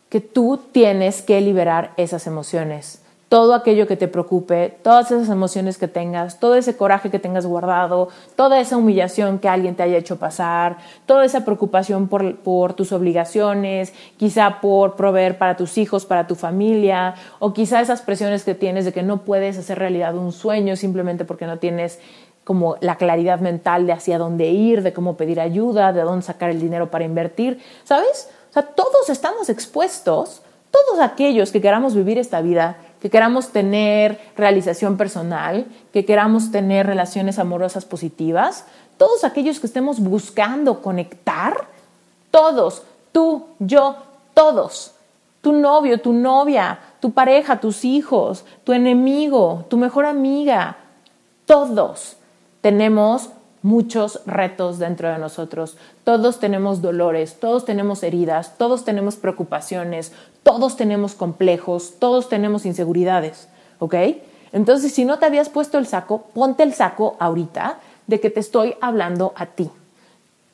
Que 0.08 0.20
tú 0.20 0.60
tienes 0.72 1.22
que 1.22 1.40
liberar 1.40 1.92
esas 1.96 2.26
emociones 2.26 3.00
todo 3.28 3.54
aquello 3.54 3.88
que 3.88 3.96
te 3.96 4.06
preocupe, 4.06 4.78
todas 4.82 5.10
esas 5.10 5.28
emociones 5.28 5.78
que 5.78 5.88
tengas, 5.88 6.38
todo 6.38 6.54
ese 6.54 6.76
coraje 6.76 7.10
que 7.10 7.18
tengas 7.18 7.44
guardado, 7.44 8.08
toda 8.36 8.60
esa 8.60 8.76
humillación 8.76 9.40
que 9.40 9.48
alguien 9.48 9.74
te 9.74 9.82
haya 9.82 9.98
hecho 9.98 10.16
pasar, 10.16 10.78
toda 11.06 11.24
esa 11.24 11.44
preocupación 11.44 12.06
por, 12.06 12.74
tus 12.74 12.92
obligaciones, 12.92 13.92
quizá 14.16 14.60
por 14.60 14.94
proveer 14.94 15.38
para 15.38 15.56
tus 15.56 15.76
hijos, 15.76 16.06
para 16.06 16.28
tu 16.28 16.36
familia, 16.36 17.14
o 17.40 17.52
quizá 17.52 17.80
esas 17.80 18.00
presiones 18.00 18.44
que 18.44 18.54
tienes 18.54 18.84
de 18.84 18.92
que 18.92 19.02
no 19.02 19.22
puedes 19.22 19.58
hacer 19.58 19.78
realidad 19.78 20.16
un 20.16 20.30
sueño 20.30 20.76
simplemente 20.76 21.24
porque 21.24 21.46
no 21.46 21.58
tienes 21.58 21.98
como 22.44 22.76
la 22.80 22.94
claridad 22.94 23.40
mental 23.40 23.86
de 23.88 23.92
hacia 23.92 24.18
dónde 24.18 24.50
ir, 24.50 24.84
de 24.84 24.92
cómo 24.92 25.16
pedir 25.16 25.40
ayuda, 25.40 25.92
de 25.92 26.02
dónde 26.02 26.24
sacar 26.24 26.50
el 26.50 26.60
dinero 26.60 26.92
para 26.92 27.04
invertir, 27.04 27.60
¿sabes? 27.82 28.30
O 28.50 28.52
sea, 28.52 28.62
todos 28.62 29.10
estamos 29.10 29.48
expuestos, 29.48 30.42
todos 30.70 31.00
aquellos 31.00 31.50
que 31.50 31.60
queramos 31.60 31.96
vivir 31.96 32.18
esta 32.18 32.40
vida 32.40 32.76
que 33.06 33.10
queramos 33.10 33.50
tener 33.50 34.18
realización 34.36 34.96
personal, 34.96 35.66
que 35.92 36.04
queramos 36.04 36.50
tener 36.50 36.88
relaciones 36.88 37.38
amorosas 37.38 37.84
positivas, 37.84 38.64
todos 38.96 39.22
aquellos 39.22 39.60
que 39.60 39.68
estemos 39.68 40.00
buscando 40.00 40.82
conectar, 40.82 41.68
todos, 42.32 42.82
tú, 43.12 43.46
yo, 43.60 43.94
todos, 44.34 44.92
tu 45.40 45.52
novio, 45.52 46.00
tu 46.00 46.12
novia, 46.12 46.80
tu 46.98 47.12
pareja, 47.12 47.60
tus 47.60 47.84
hijos, 47.84 48.44
tu 48.64 48.72
enemigo, 48.72 49.64
tu 49.68 49.76
mejor 49.76 50.04
amiga, 50.04 50.76
Todos 51.44 52.16
tenemos 52.60 53.30
muchos 53.66 54.20
retos 54.26 54.78
dentro 54.78 55.10
de 55.10 55.18
nosotros. 55.18 55.76
Todos 56.04 56.38
tenemos 56.38 56.82
dolores, 56.82 57.40
todos 57.40 57.64
tenemos 57.64 58.04
heridas, 58.04 58.56
todos 58.56 58.84
tenemos 58.84 59.16
preocupaciones, 59.16 60.12
todos 60.44 60.76
tenemos 60.76 61.14
complejos, 61.14 61.94
todos 61.98 62.28
tenemos 62.28 62.64
inseguridades, 62.64 63.48
¿ok? 63.80 63.94
Entonces, 64.52 64.94
si 64.94 65.04
no 65.04 65.18
te 65.18 65.26
habías 65.26 65.48
puesto 65.48 65.78
el 65.78 65.86
saco, 65.88 66.26
ponte 66.32 66.62
el 66.62 66.74
saco 66.74 67.16
ahorita 67.18 67.80
de 68.06 68.20
que 68.20 68.30
te 68.30 68.38
estoy 68.38 68.76
hablando 68.80 69.32
a 69.34 69.46
ti. 69.46 69.68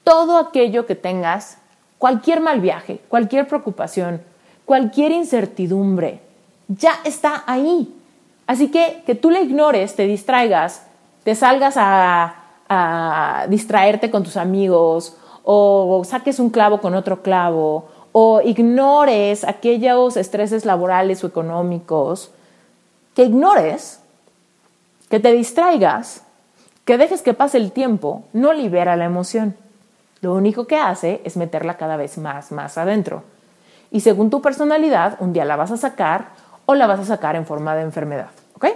Todo 0.04 0.38
aquello 0.38 0.86
que 0.86 0.94
tengas, 0.94 1.58
cualquier 1.98 2.40
mal 2.40 2.60
viaje, 2.60 2.98
cualquier 3.08 3.46
preocupación, 3.46 4.22
cualquier 4.64 5.12
incertidumbre, 5.12 6.20
ya 6.66 6.94
está 7.04 7.44
ahí. 7.46 7.94
Así 8.46 8.68
que 8.70 9.02
que 9.04 9.14
tú 9.14 9.30
le 9.30 9.42
ignores, 9.42 9.96
te 9.96 10.06
distraigas, 10.06 10.86
te 11.24 11.34
salgas 11.34 11.74
a 11.76 12.41
a 12.72 13.46
distraerte 13.48 14.10
con 14.10 14.22
tus 14.22 14.36
amigos 14.36 15.16
o 15.44 16.02
saques 16.04 16.38
un 16.38 16.50
clavo 16.50 16.80
con 16.80 16.94
otro 16.94 17.22
clavo 17.22 17.88
o 18.12 18.42
ignores 18.42 19.42
aquellos 19.44 20.16
estreses 20.16 20.64
laborales 20.66 21.24
o 21.24 21.26
económicos, 21.26 22.30
que 23.14 23.24
ignores, 23.24 24.00
que 25.08 25.18
te 25.18 25.32
distraigas, 25.32 26.22
que 26.84 26.98
dejes 26.98 27.22
que 27.22 27.34
pase 27.34 27.56
el 27.56 27.72
tiempo, 27.72 28.24
no 28.32 28.52
libera 28.52 28.96
la 28.96 29.06
emoción. 29.06 29.56
Lo 30.20 30.34
único 30.34 30.66
que 30.66 30.76
hace 30.76 31.20
es 31.24 31.36
meterla 31.36 31.76
cada 31.76 31.96
vez 31.96 32.18
más, 32.18 32.52
más 32.52 32.78
adentro. 32.78 33.24
Y 33.90 34.00
según 34.00 34.30
tu 34.30 34.40
personalidad, 34.40 35.16
un 35.20 35.32
día 35.32 35.44
la 35.44 35.56
vas 35.56 35.70
a 35.70 35.76
sacar 35.76 36.28
o 36.66 36.74
la 36.74 36.86
vas 36.86 37.00
a 37.00 37.04
sacar 37.04 37.34
en 37.34 37.46
forma 37.46 37.74
de 37.74 37.82
enfermedad. 37.82 38.30
¿Ok? 38.54 38.66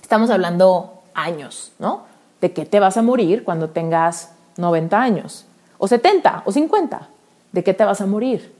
Estamos 0.00 0.30
hablando 0.30 1.02
años, 1.14 1.72
¿no? 1.78 2.11
De 2.42 2.52
que 2.52 2.66
te 2.66 2.80
vas 2.80 2.98
a 2.98 3.02
morir 3.02 3.44
cuando 3.44 3.70
tengas 3.70 4.32
90 4.58 5.00
años, 5.00 5.46
o 5.78 5.88
70, 5.88 6.42
o 6.44 6.52
50. 6.52 7.08
¿De 7.52 7.64
qué 7.64 7.72
te 7.72 7.84
vas 7.84 8.00
a 8.00 8.06
morir? 8.06 8.52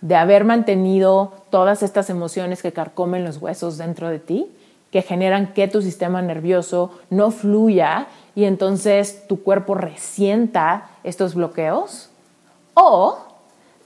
De 0.00 0.14
haber 0.14 0.44
mantenido 0.44 1.32
todas 1.50 1.82
estas 1.82 2.08
emociones 2.08 2.62
que 2.62 2.72
carcomen 2.72 3.24
los 3.24 3.38
huesos 3.38 3.78
dentro 3.78 4.08
de 4.08 4.20
ti, 4.20 4.46
que 4.92 5.02
generan 5.02 5.52
que 5.52 5.66
tu 5.66 5.82
sistema 5.82 6.22
nervioso 6.22 6.92
no 7.10 7.32
fluya 7.32 8.06
y 8.36 8.44
entonces 8.44 9.26
tu 9.26 9.42
cuerpo 9.42 9.74
resienta 9.74 10.90
estos 11.02 11.34
bloqueos. 11.34 12.10
O 12.74 13.18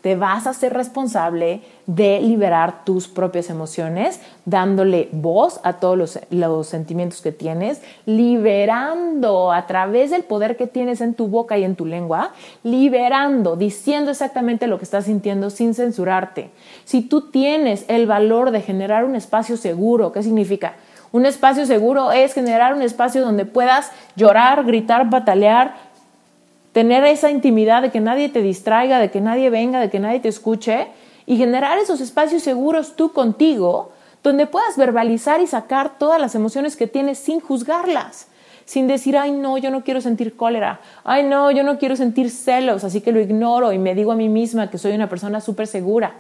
te 0.03 0.17
vas 0.17 0.47
a 0.47 0.53
ser 0.53 0.75
responsable 0.75 1.63
de 1.89 2.21
liberar 2.21 2.85
tus 2.85 3.09
propias 3.09 3.49
emociones, 3.49 4.21
dándole 4.45 5.09
voz 5.11 5.59
a 5.65 5.73
todos 5.73 6.21
los, 6.29 6.67
sentimientos 6.67 7.23
que 7.23 7.33
tienes, 7.33 7.81
liberando 8.05 9.51
a 9.51 9.67
través 9.67 10.11
del 10.11 10.23
poder 10.23 10.59
que 10.59 10.67
tienes 10.67 11.01
en 11.01 11.15
tu 11.15 11.29
boca 11.29 11.57
y 11.57 11.65
en 11.65 11.77
tu 11.77 11.87
lengua, 11.87 12.33
liberando, 12.63 13.57
diciendo 13.57 14.11
exactamente 14.11 14.67
lo 14.67 14.77
que 14.77 14.85
estás 14.85 15.07
sintiendo 15.07 15.49
sin 15.49 15.73
censurarte. 15.73 16.51
Si 16.85 17.01
tú 17.01 17.31
tienes 17.31 17.87
el 17.89 18.07
valor 18.07 18.51
de 18.51 18.61
generar 18.61 19.07
un 19.07 19.17
espacio 19.17 19.57
seguro, 19.57 20.13
¿qué 20.13 20.23
significa? 20.23 20.75
Un 21.11 21.25
espacio 21.25 21.65
seguro 21.65 22.13
es 22.13 22.35
generar 22.35 22.75
un 22.75 22.83
espacio 22.83 23.23
donde 23.23 23.47
puedas 23.47 23.93
llorar, 24.15 24.63
gritar, 24.67 25.09
batalear, 25.09 25.77
tener 26.73 27.03
esa 27.05 27.31
intimidad 27.31 27.81
de 27.81 27.91
que 27.91 28.01
nadie 28.01 28.29
te 28.29 28.43
distraiga, 28.43 28.99
de 28.99 29.11
que 29.11 29.23
nadie 29.23 29.49
venga, 29.49 29.81
de 29.81 29.89
que 29.89 30.01
nadie 30.01 30.21
te 30.21 30.29
escuche 30.29 30.89
y 31.29 31.37
generar 31.37 31.77
esos 31.79 32.01
espacios 32.01 32.43
seguros 32.43 32.97
tú 32.97 33.13
contigo 33.13 33.93
donde 34.23 34.47
puedas 34.47 34.79
verbalizar 34.79 35.43
y 35.43 35.47
sacar 35.47 35.99
todas 35.99 36.19
las 36.19 36.35
emociones 36.35 36.75
que 36.75 36.87
tienes 36.87 37.19
sin 37.19 37.41
juzgarlas, 37.41 38.29
sin 38.65 38.87
decir, 38.87 39.15
ay 39.19 39.33
no, 39.33 39.59
yo 39.59 39.71
no 39.71 39.85
quiero 39.85 40.01
sentir 40.01 40.37
cólera, 40.37 40.81
ay 41.05 41.25
no, 41.25 41.51
yo 41.51 41.65
no 41.65 41.79
quiero 41.79 41.97
sentir 41.97 42.31
celos, 42.31 42.83
así 42.83 43.03
que 43.03 43.13
lo 43.13 43.21
ignoro 43.21 43.75
y 43.75 43.79
me 43.79 43.95
digo 43.95 44.11
a 44.11 44.17
mí 44.17 44.31
misma 44.31 44.71
que 44.71 44.79
soy 44.79 44.93
una 44.93 45.11
persona 45.11 45.43
súper 45.43 45.67
segura. 45.67 46.15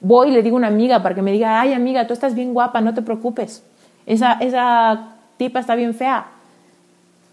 Voy 0.00 0.28
y 0.28 0.30
le 0.30 0.44
digo 0.44 0.54
a 0.54 0.58
una 0.58 0.68
amiga 0.68 1.02
para 1.02 1.16
que 1.16 1.22
me 1.22 1.32
diga, 1.32 1.60
ay 1.60 1.72
amiga, 1.72 2.06
tú 2.06 2.12
estás 2.12 2.36
bien 2.36 2.54
guapa, 2.54 2.80
no 2.80 2.94
te 2.94 3.02
preocupes, 3.02 3.64
esa, 4.06 4.34
esa 4.34 5.16
tipa 5.36 5.58
está 5.58 5.74
bien 5.74 5.94
fea 5.94 6.28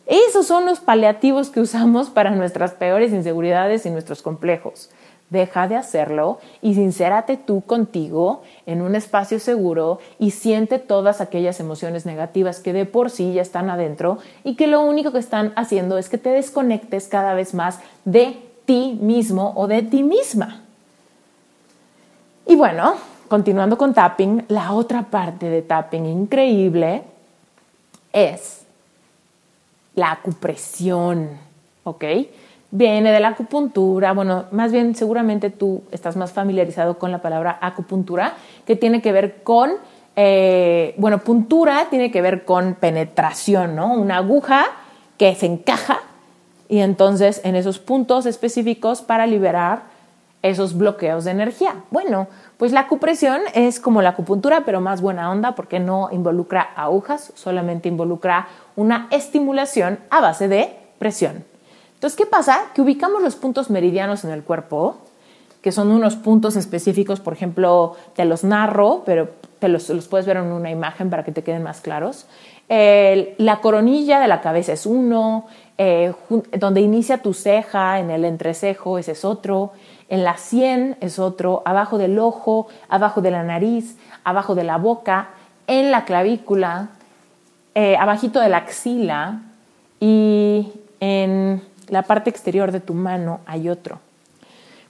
esos 0.05 0.45
son 0.45 0.65
los 0.65 0.79
paliativos 0.79 1.49
que 1.49 1.59
usamos 1.59 2.09
para 2.09 2.31
nuestras 2.31 2.73
peores 2.73 3.11
inseguridades 3.11 3.85
y 3.85 3.89
nuestros 3.89 4.21
complejos. 4.21 4.91
Deja 5.35 5.67
de 5.67 5.75
hacerlo 5.75 6.39
y 6.61 6.75
sincérate 6.75 7.35
tú 7.35 7.59
contigo 7.59 8.41
en 8.65 8.81
un 8.81 8.95
espacio 8.95 9.37
seguro 9.37 9.99
y 10.17 10.31
siente 10.31 10.79
todas 10.79 11.19
aquellas 11.19 11.59
emociones 11.59 12.05
negativas 12.05 12.61
que 12.61 12.71
de 12.71 12.85
por 12.85 13.09
sí 13.09 13.33
ya 13.33 13.41
están 13.41 13.69
adentro 13.69 14.17
y 14.45 14.55
que 14.55 14.67
lo 14.67 14.81
único 14.81 15.11
que 15.11 15.19
están 15.19 15.51
haciendo 15.57 15.97
es 15.97 16.07
que 16.07 16.17
te 16.17 16.29
desconectes 16.29 17.09
cada 17.09 17.33
vez 17.33 17.53
más 17.53 17.79
de 18.05 18.37
ti 18.63 18.97
mismo 19.01 19.51
o 19.57 19.67
de 19.67 19.81
ti 19.81 20.03
misma. 20.03 20.61
Y 22.47 22.55
bueno, 22.55 22.95
continuando 23.27 23.77
con 23.77 23.93
tapping, 23.93 24.45
la 24.47 24.71
otra 24.71 25.03
parte 25.03 25.49
de 25.49 25.63
tapping 25.63 26.05
increíble 26.05 27.03
es 28.13 28.61
la 29.95 30.13
acupresión, 30.13 31.27
¿ok? 31.83 32.05
Viene 32.71 33.11
de 33.11 33.19
la 33.19 33.29
acupuntura, 33.29 34.13
bueno, 34.13 34.45
más 34.51 34.71
bien 34.71 34.95
seguramente 34.95 35.49
tú 35.49 35.83
estás 35.91 36.15
más 36.15 36.33
familiarizado 36.33 36.97
con 36.97 37.11
la 37.11 37.21
palabra 37.21 37.57
acupuntura, 37.61 38.33
que 38.65 38.75
tiene 38.75 39.01
que 39.01 39.11
ver 39.11 39.43
con, 39.43 39.71
eh, 40.15 40.93
bueno, 40.97 41.19
puntura 41.19 41.87
tiene 41.89 42.11
que 42.11 42.21
ver 42.21 42.43
con 42.43 42.75
penetración, 42.75 43.75
¿no? 43.75 43.93
Una 43.93 44.17
aguja 44.17 44.65
que 45.17 45.35
se 45.35 45.45
encaja 45.45 45.99
y 46.67 46.79
entonces 46.79 47.39
en 47.43 47.55
esos 47.55 47.79
puntos 47.79 48.25
específicos 48.25 49.01
para 49.01 49.27
liberar 49.27 49.83
esos 50.41 50.77
bloqueos 50.77 51.23
de 51.23 51.31
energía. 51.31 51.75
Bueno, 51.91 52.27
pues 52.57 52.71
la 52.71 52.81
acupresión 52.81 53.41
es 53.53 53.79
como 53.79 54.01
la 54.01 54.09
acupuntura, 54.09 54.63
pero 54.65 54.79
más 54.79 55.01
buena 55.01 55.31
onda 55.31 55.55
porque 55.55 55.79
no 55.79 56.09
involucra 56.11 56.61
agujas, 56.75 57.31
solamente 57.35 57.89
involucra 57.89 58.47
una 58.75 59.07
estimulación 59.11 59.99
a 60.09 60.21
base 60.21 60.47
de 60.47 60.75
presión. 60.99 61.43
Entonces, 62.05 62.23
¿qué 62.23 62.29
pasa? 62.29 62.65
Que 62.75 62.83
ubicamos 62.83 63.23
los 63.23 63.35
puntos 63.35 63.71
meridianos 63.71 64.23
en 64.25 64.29
el 64.29 64.43
cuerpo, 64.43 64.97
que 65.63 65.71
son 65.71 65.89
unos 65.89 66.15
puntos 66.15 66.55
específicos, 66.55 67.19
por 67.19 67.33
ejemplo, 67.33 67.95
te 68.15 68.25
los 68.25 68.43
narro, 68.43 69.01
pero 69.07 69.29
te 69.57 69.69
los, 69.69 69.89
puedes 70.07 70.27
ver 70.27 70.37
en 70.37 70.51
una 70.51 70.69
imagen 70.69 71.09
para 71.09 71.23
que 71.23 71.31
te 71.31 71.41
queden 71.41 71.63
más 71.63 71.81
claros. 71.81 72.27
la 72.69 73.59
coronilla 73.59 74.19
de 74.19 74.27
la 74.27 74.41
cabeza 74.41 74.73
es 74.73 74.85
uno, 74.85 75.47
eh, 75.79 76.13
donde 76.59 76.81
inicia 76.81 77.23
tu 77.23 77.33
ceja, 77.33 77.99
en 77.99 78.11
el 78.11 78.23
entrecejo, 78.23 78.99
ese 78.99 79.13
es 79.13 79.25
otro 79.25 79.71
en 80.07 80.23
la 80.23 80.37
sien 80.37 80.97
es 81.01 81.17
otro, 81.17 81.63
abajo 81.65 81.97
del 81.97 82.19
ojo, 82.19 82.67
abajo 82.87 83.21
de 83.21 83.31
la 83.31 83.41
nariz, 83.41 83.97
abajo 84.23 84.53
de 84.53 84.63
la 84.63 84.77
boca, 84.77 85.29
en 85.65 85.89
la 85.89 86.05
clavícula, 86.05 86.89
eh, 87.73 87.97
abajito 87.97 88.39
de 88.41 88.49
la 88.49 88.57
axila 88.57 89.41
y 89.99 90.71
en 90.99 91.63
la 91.87 92.03
parte 92.03 92.29
exterior 92.29 92.71
de 92.71 92.79
tu 92.79 92.93
mano 92.93 93.39
hay 93.45 93.69
otro. 93.69 93.99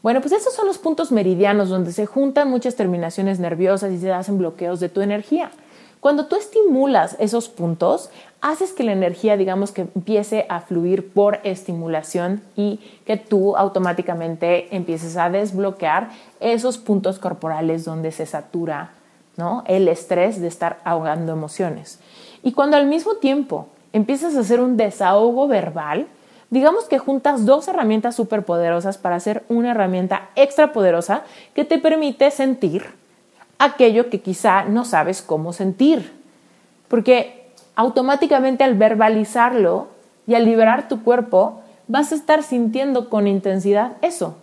Bueno, 0.01 0.21
pues 0.21 0.33
esos 0.33 0.53
son 0.53 0.67
los 0.67 0.77
puntos 0.77 1.11
meridianos 1.11 1.69
donde 1.69 1.91
se 1.91 2.05
juntan 2.05 2.49
muchas 2.49 2.75
terminaciones 2.75 3.39
nerviosas 3.39 3.91
y 3.91 3.97
se 3.97 4.13
hacen 4.13 4.37
bloqueos 4.37 4.79
de 4.79 4.89
tu 4.89 5.01
energía. 5.01 5.51
Cuando 5.99 6.27
tú 6.27 6.35
estimulas 6.35 7.15
esos 7.19 7.49
puntos, 7.49 8.11
haces 8.39 8.73
que 8.73 8.83
la 8.83 8.91
energía, 8.91 9.37
digamos, 9.37 9.71
que 9.71 9.81
empiece 9.81 10.45
a 10.49 10.59
fluir 10.59 11.11
por 11.11 11.39
estimulación 11.43 12.43
y 12.55 12.79
que 13.07 13.17
tú 13.17 13.57
automáticamente 13.57 14.67
empieces 14.75 15.17
a 15.17 15.31
desbloquear 15.31 16.09
esos 16.39 16.77
puntos 16.77 17.17
corporales 17.17 17.85
donde 17.85 18.11
se 18.11 18.27
satura 18.27 18.91
¿no? 19.37 19.63
el 19.65 19.87
estrés 19.87 20.39
de 20.39 20.47
estar 20.47 20.79
ahogando 20.83 21.31
emociones. 21.31 21.97
Y 22.43 22.51
cuando 22.51 22.77
al 22.77 22.85
mismo 22.85 23.15
tiempo 23.15 23.65
empiezas 23.91 24.35
a 24.35 24.41
hacer 24.41 24.59
un 24.61 24.77
desahogo 24.77 25.47
verbal, 25.47 26.05
digamos 26.55 26.85
que 26.85 26.99
juntas 26.99 27.45
dos 27.45 27.67
herramientas 27.67 28.15
súper 28.15 28.43
poderosas 28.43 28.97
para 28.97 29.17
hacer 29.17 29.43
una 29.49 29.71
herramienta 29.71 30.29
extra 30.37 30.71
poderosa 30.71 31.23
que 31.53 31.65
te 31.65 31.79
permite 31.79 32.31
sentir 32.31 32.85
aquello 33.59 34.09
que 34.09 34.21
quizá 34.21 34.63
no 34.63 34.85
sabes 34.85 35.21
cómo 35.21 35.51
sentir. 35.51 36.13
Porque 36.87 37.51
automáticamente 37.75 38.63
al 38.63 38.75
verbalizarlo 38.75 39.89
y 40.27 40.35
al 40.35 40.45
liberar 40.45 40.87
tu 40.87 41.03
cuerpo, 41.03 41.59
vas 41.89 42.13
a 42.13 42.15
estar 42.15 42.41
sintiendo 42.41 43.09
con 43.09 43.27
intensidad 43.27 43.97
eso. 44.01 44.37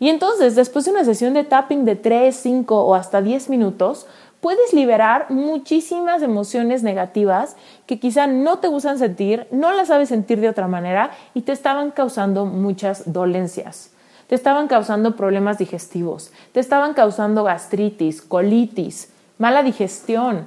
Y 0.00 0.08
entonces, 0.08 0.54
después 0.54 0.86
de 0.86 0.92
una 0.92 1.04
sesión 1.04 1.34
de 1.34 1.44
tapping 1.44 1.84
de 1.84 1.96
3, 1.96 2.34
5 2.34 2.84
o 2.86 2.94
hasta 2.94 3.20
10 3.20 3.50
minutos, 3.50 4.06
puedes 4.44 4.74
liberar 4.74 5.30
muchísimas 5.30 6.20
emociones 6.20 6.82
negativas 6.82 7.56
que 7.86 7.98
quizá 7.98 8.26
no 8.26 8.58
te 8.58 8.68
gustan 8.68 8.98
sentir, 8.98 9.46
no 9.50 9.72
las 9.72 9.88
sabes 9.88 10.10
sentir 10.10 10.38
de 10.38 10.50
otra 10.50 10.68
manera 10.68 11.12
y 11.32 11.40
te 11.40 11.52
estaban 11.52 11.90
causando 11.90 12.44
muchas 12.44 13.10
dolencias. 13.10 13.92
Te 14.26 14.34
estaban 14.34 14.68
causando 14.68 15.16
problemas 15.16 15.56
digestivos, 15.56 16.30
te 16.52 16.60
estaban 16.60 16.92
causando 16.92 17.42
gastritis, 17.42 18.20
colitis, 18.20 19.08
mala 19.38 19.62
digestión, 19.62 20.44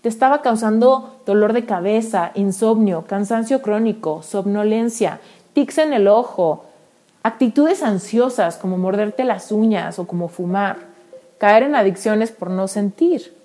te 0.00 0.08
estaba 0.08 0.40
causando 0.40 1.20
dolor 1.26 1.52
de 1.52 1.66
cabeza, 1.66 2.30
insomnio, 2.34 3.04
cansancio 3.06 3.60
crónico, 3.60 4.22
somnolencia, 4.22 5.20
tics 5.52 5.76
en 5.76 5.92
el 5.92 6.08
ojo, 6.08 6.64
actitudes 7.22 7.82
ansiosas 7.82 8.56
como 8.56 8.78
morderte 8.78 9.22
las 9.22 9.52
uñas 9.52 9.98
o 9.98 10.06
como 10.06 10.28
fumar, 10.28 10.93
caer 11.44 11.64
en 11.64 11.74
adicciones 11.74 12.30
por 12.30 12.48
no 12.48 12.68
sentir. 12.68 13.36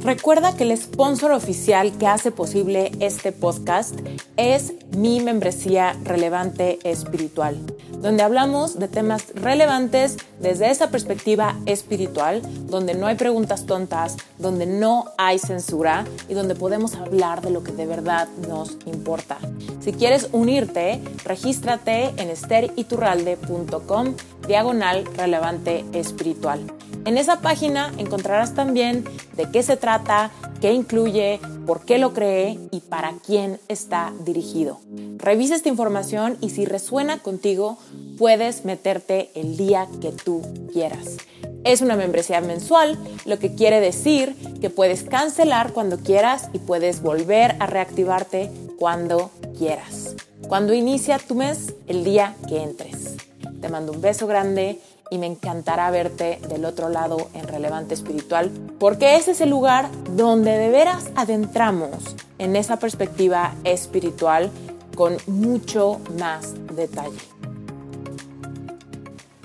Recuerda 0.00 0.56
que 0.56 0.64
el 0.64 0.76
sponsor 0.76 1.30
oficial 1.30 1.96
que 1.96 2.08
hace 2.08 2.32
posible 2.32 2.90
este 2.98 3.30
podcast 3.30 3.94
es 4.36 4.72
mi 4.96 5.20
membresía 5.20 5.94
relevante 6.02 6.80
espiritual, 6.82 7.56
donde 8.00 8.24
hablamos 8.24 8.80
de 8.80 8.88
temas 8.88 9.32
relevantes 9.36 10.16
desde 10.40 10.70
esa 10.70 10.90
perspectiva 10.90 11.54
espiritual, 11.66 12.42
donde 12.66 12.94
no 12.94 13.06
hay 13.06 13.14
preguntas 13.14 13.64
tontas, 13.64 14.16
donde 14.38 14.66
no 14.66 15.04
hay 15.18 15.38
censura 15.38 16.04
y 16.28 16.34
donde 16.34 16.56
podemos 16.56 16.96
hablar 16.96 17.42
de 17.42 17.50
lo 17.50 17.62
que 17.62 17.70
de 17.70 17.86
verdad 17.86 18.26
nos 18.48 18.76
importa. 18.86 19.38
Si 19.78 19.92
quieres 19.92 20.30
unirte, 20.32 21.00
regístrate 21.24 22.06
en 22.16 22.30
esteriturralde.com 22.30 24.14
diagonal 24.46 25.04
relevante 25.16 25.84
espiritual. 25.92 26.60
En 27.04 27.16
esa 27.16 27.40
página 27.40 27.92
encontrarás 27.98 28.54
también 28.54 29.04
de 29.36 29.50
qué 29.50 29.62
se 29.62 29.76
trata, 29.76 30.30
qué 30.60 30.72
incluye, 30.72 31.40
por 31.66 31.84
qué 31.84 31.98
lo 31.98 32.12
cree 32.12 32.58
y 32.70 32.80
para 32.80 33.14
quién 33.24 33.58
está 33.68 34.12
dirigido. 34.24 34.80
Revisa 35.16 35.54
esta 35.54 35.68
información 35.68 36.36
y 36.40 36.50
si 36.50 36.64
resuena 36.64 37.18
contigo, 37.18 37.78
puedes 38.18 38.64
meterte 38.64 39.30
el 39.34 39.56
día 39.56 39.86
que 40.00 40.12
tú 40.12 40.42
quieras. 40.72 41.16
Es 41.64 41.80
una 41.82 41.96
membresía 41.96 42.40
mensual, 42.40 42.98
lo 43.24 43.38
que 43.38 43.54
quiere 43.54 43.80
decir 43.80 44.34
que 44.60 44.70
puedes 44.70 45.02
cancelar 45.04 45.72
cuando 45.72 45.98
quieras 45.98 46.48
y 46.52 46.58
puedes 46.58 47.02
volver 47.02 47.56
a 47.58 47.66
reactivarte 47.66 48.50
cuando 48.78 49.30
quieras. 49.58 50.14
Cuando 50.48 50.72
inicia 50.72 51.18
tu 51.18 51.34
mes, 51.34 51.74
el 51.86 52.04
día 52.04 52.34
que 52.48 52.62
entres. 52.62 53.16
Te 53.60 53.68
mando 53.68 53.92
un 53.92 54.00
beso 54.00 54.26
grande 54.26 54.80
y 55.10 55.18
me 55.18 55.26
encantará 55.26 55.90
verte 55.90 56.38
del 56.48 56.64
otro 56.64 56.88
lado 56.88 57.28
en 57.34 57.46
Relevante 57.48 57.94
Espiritual, 57.94 58.50
porque 58.78 59.16
ese 59.16 59.32
es 59.32 59.40
el 59.40 59.50
lugar 59.50 59.88
donde 60.16 60.52
de 60.52 60.70
veras 60.70 61.10
adentramos 61.16 62.16
en 62.38 62.56
esa 62.56 62.78
perspectiva 62.78 63.54
espiritual 63.64 64.50
con 64.94 65.16
mucho 65.26 66.00
más 66.18 66.54
detalle. 66.74 67.18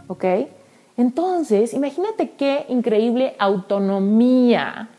¿Ok? 0.07 0.25
Entonces, 0.97 1.73
imagínate 1.73 2.31
qué 2.31 2.65
increíble 2.69 3.35
autonomía 3.39 4.89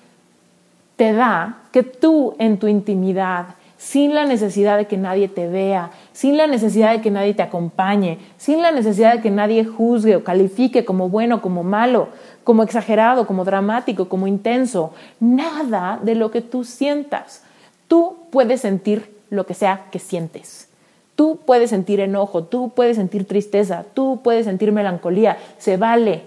te 0.96 1.12
da 1.12 1.62
que 1.72 1.82
tú 1.82 2.34
en 2.38 2.58
tu 2.58 2.68
intimidad, 2.68 3.56
sin 3.84 4.14
la 4.14 4.24
necesidad 4.24 4.78
de 4.78 4.86
que 4.86 4.96
nadie 4.96 5.28
te 5.28 5.46
vea, 5.46 5.90
sin 6.14 6.38
la 6.38 6.46
necesidad 6.46 6.92
de 6.92 7.02
que 7.02 7.10
nadie 7.10 7.34
te 7.34 7.42
acompañe, 7.42 8.18
sin 8.38 8.62
la 8.62 8.72
necesidad 8.72 9.12
de 9.12 9.20
que 9.20 9.30
nadie 9.30 9.62
juzgue 9.66 10.16
o 10.16 10.24
califique 10.24 10.86
como 10.86 11.10
bueno, 11.10 11.42
como 11.42 11.62
malo, 11.62 12.08
como 12.44 12.62
exagerado, 12.62 13.26
como 13.26 13.44
dramático, 13.44 14.08
como 14.08 14.26
intenso, 14.26 14.94
nada 15.20 16.00
de 16.02 16.14
lo 16.14 16.30
que 16.30 16.40
tú 16.40 16.64
sientas. 16.64 17.42
Tú 17.86 18.16
puedes 18.30 18.62
sentir 18.62 19.14
lo 19.28 19.44
que 19.44 19.52
sea 19.52 19.84
que 19.92 19.98
sientes. 19.98 20.70
Tú 21.14 21.40
puedes 21.44 21.68
sentir 21.68 22.00
enojo, 22.00 22.44
tú 22.44 22.72
puedes 22.74 22.96
sentir 22.96 23.26
tristeza, 23.26 23.84
tú 23.92 24.20
puedes 24.24 24.46
sentir 24.46 24.72
melancolía, 24.72 25.36
se 25.58 25.76
vale. 25.76 26.22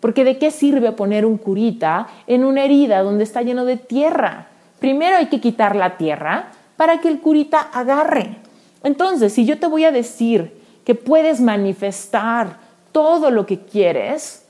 Porque 0.00 0.24
¿de 0.24 0.36
qué 0.36 0.50
sirve 0.50 0.92
poner 0.92 1.24
un 1.24 1.38
curita 1.38 2.06
en 2.26 2.44
una 2.44 2.64
herida 2.64 3.02
donde 3.02 3.24
está 3.24 3.40
lleno 3.40 3.64
de 3.64 3.78
tierra? 3.78 4.48
Primero 4.78 5.16
hay 5.16 5.26
que 5.28 5.40
quitar 5.40 5.74
la 5.74 5.96
tierra 5.96 6.52
para 6.78 7.00
que 7.00 7.08
el 7.08 7.20
curita 7.20 7.60
agarre. 7.60 8.36
Entonces, 8.84 9.32
si 9.32 9.44
yo 9.44 9.58
te 9.58 9.66
voy 9.66 9.84
a 9.84 9.90
decir 9.90 10.56
que 10.84 10.94
puedes 10.94 11.40
manifestar 11.40 12.60
todo 12.92 13.32
lo 13.32 13.46
que 13.46 13.58
quieres, 13.58 14.44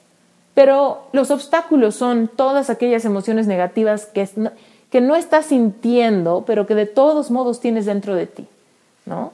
pero 0.53 1.09
los 1.13 1.31
obstáculos 1.31 1.95
son 1.95 2.29
todas 2.29 2.69
aquellas 2.69 3.07
emociones 3.07 3.47
negativas 3.47 4.05
que, 4.05 4.29
que 4.91 5.01
no 5.01 5.17
estás 5.17 5.47
sintiendo, 5.47 6.45
pero 6.47 6.67
que 6.67 6.75
de 6.75 6.85
todos 6.85 7.31
modos 7.31 7.61
tienes 7.61 7.87
dentro 7.87 8.15
de 8.15 8.27
ti, 8.27 8.47
¿no? 9.07 9.33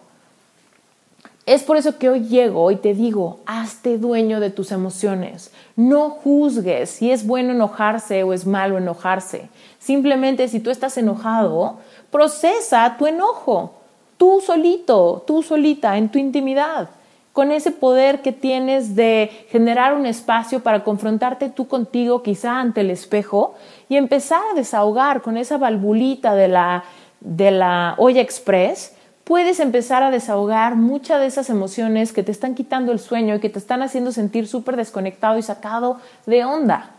Es 1.46 1.62
por 1.62 1.76
eso 1.76 1.98
que 1.98 2.08
hoy 2.08 2.20
llego 2.28 2.70
y 2.70 2.76
te 2.76 2.94
digo, 2.94 3.40
hazte 3.44 3.98
dueño 3.98 4.40
de 4.40 4.48
tus 4.48 4.72
emociones. 4.72 5.50
No 5.76 6.08
juzgues 6.08 6.88
si 6.88 7.10
es 7.10 7.26
bueno 7.26 7.52
enojarse 7.52 8.22
o 8.22 8.32
es 8.32 8.46
malo 8.46 8.78
enojarse. 8.78 9.50
Simplemente 9.78 10.48
si 10.48 10.60
tú 10.60 10.70
estás 10.70 10.96
enojado, 10.96 11.80
procesa 12.14 12.94
tu 12.96 13.08
enojo 13.08 13.72
tú 14.16 14.40
solito, 14.40 15.24
tú 15.26 15.42
solita, 15.42 15.96
en 15.96 16.08
tu 16.08 16.18
intimidad, 16.18 16.88
con 17.32 17.50
ese 17.50 17.72
poder 17.72 18.22
que 18.22 18.30
tienes 18.30 18.94
de 18.94 19.46
generar 19.50 19.94
un 19.94 20.06
espacio 20.06 20.60
para 20.60 20.84
confrontarte 20.84 21.48
tú 21.48 21.66
contigo, 21.66 22.22
quizá 22.22 22.60
ante 22.60 22.82
el 22.82 22.90
espejo, 22.90 23.54
y 23.88 23.96
empezar 23.96 24.40
a 24.52 24.54
desahogar 24.54 25.22
con 25.22 25.36
esa 25.36 25.58
valvulita 25.58 26.36
de 26.36 26.46
la, 26.46 26.84
de 27.20 27.50
la 27.50 27.96
olla 27.98 28.20
express, 28.20 28.94
puedes 29.24 29.58
empezar 29.58 30.04
a 30.04 30.12
desahogar 30.12 30.76
muchas 30.76 31.20
de 31.20 31.26
esas 31.26 31.50
emociones 31.50 32.12
que 32.12 32.22
te 32.22 32.30
están 32.30 32.54
quitando 32.54 32.92
el 32.92 33.00
sueño 33.00 33.34
y 33.34 33.40
que 33.40 33.50
te 33.50 33.58
están 33.58 33.82
haciendo 33.82 34.12
sentir 34.12 34.46
súper 34.46 34.76
desconectado 34.76 35.36
y 35.36 35.42
sacado 35.42 35.98
de 36.26 36.44
onda. 36.44 36.93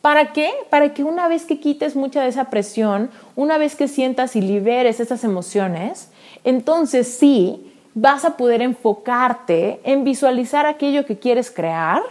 ¿Para 0.00 0.32
qué? 0.32 0.50
Para 0.70 0.94
que 0.94 1.04
una 1.04 1.28
vez 1.28 1.44
que 1.44 1.60
quites 1.60 1.94
mucha 1.94 2.22
de 2.22 2.28
esa 2.28 2.44
presión, 2.46 3.10
una 3.36 3.58
vez 3.58 3.76
que 3.76 3.86
sientas 3.86 4.34
y 4.34 4.40
liberes 4.40 4.98
esas 4.98 5.24
emociones, 5.24 6.08
entonces 6.44 7.06
sí 7.06 7.70
vas 7.94 8.24
a 8.24 8.36
poder 8.36 8.62
enfocarte 8.62 9.80
en 9.84 10.04
visualizar 10.04 10.64
aquello 10.64 11.04
que 11.04 11.18
quieres 11.18 11.50
crear, 11.50 12.02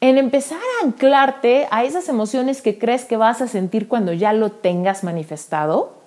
en 0.00 0.18
empezar 0.18 0.58
a 0.58 0.86
anclarte 0.86 1.68
a 1.70 1.84
esas 1.84 2.08
emociones 2.08 2.62
que 2.62 2.78
crees 2.78 3.04
que 3.04 3.16
vas 3.16 3.42
a 3.42 3.48
sentir 3.48 3.86
cuando 3.86 4.12
ya 4.12 4.32
lo 4.32 4.50
tengas 4.50 5.04
manifestado 5.04 6.00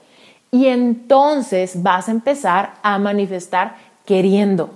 y 0.51 0.67
entonces 0.67 1.83
vas 1.83 2.09
a 2.09 2.11
empezar 2.11 2.73
a 2.83 2.99
manifestar 2.99 3.75
queriendo. 4.05 4.71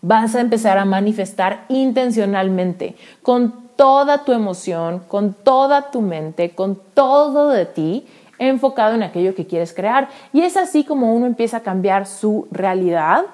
Vas 0.00 0.34
a 0.34 0.40
empezar 0.40 0.78
a 0.78 0.84
manifestar 0.84 1.64
intencionalmente, 1.68 2.94
con 3.22 3.67
toda 3.78 4.24
tu 4.24 4.32
emoción, 4.32 4.98
con 5.06 5.34
toda 5.34 5.92
tu 5.92 6.02
mente, 6.02 6.50
con 6.50 6.76
todo 6.94 7.50
de 7.50 7.64
ti, 7.64 8.08
enfocado 8.40 8.96
en 8.96 9.04
aquello 9.04 9.36
que 9.36 9.46
quieres 9.46 9.72
crear. 9.72 10.08
Y 10.32 10.40
es 10.40 10.56
así 10.56 10.82
como 10.82 11.14
uno 11.14 11.26
empieza 11.26 11.58
a 11.58 11.62
cambiar 11.62 12.08
su 12.08 12.48
realidad, 12.50 13.26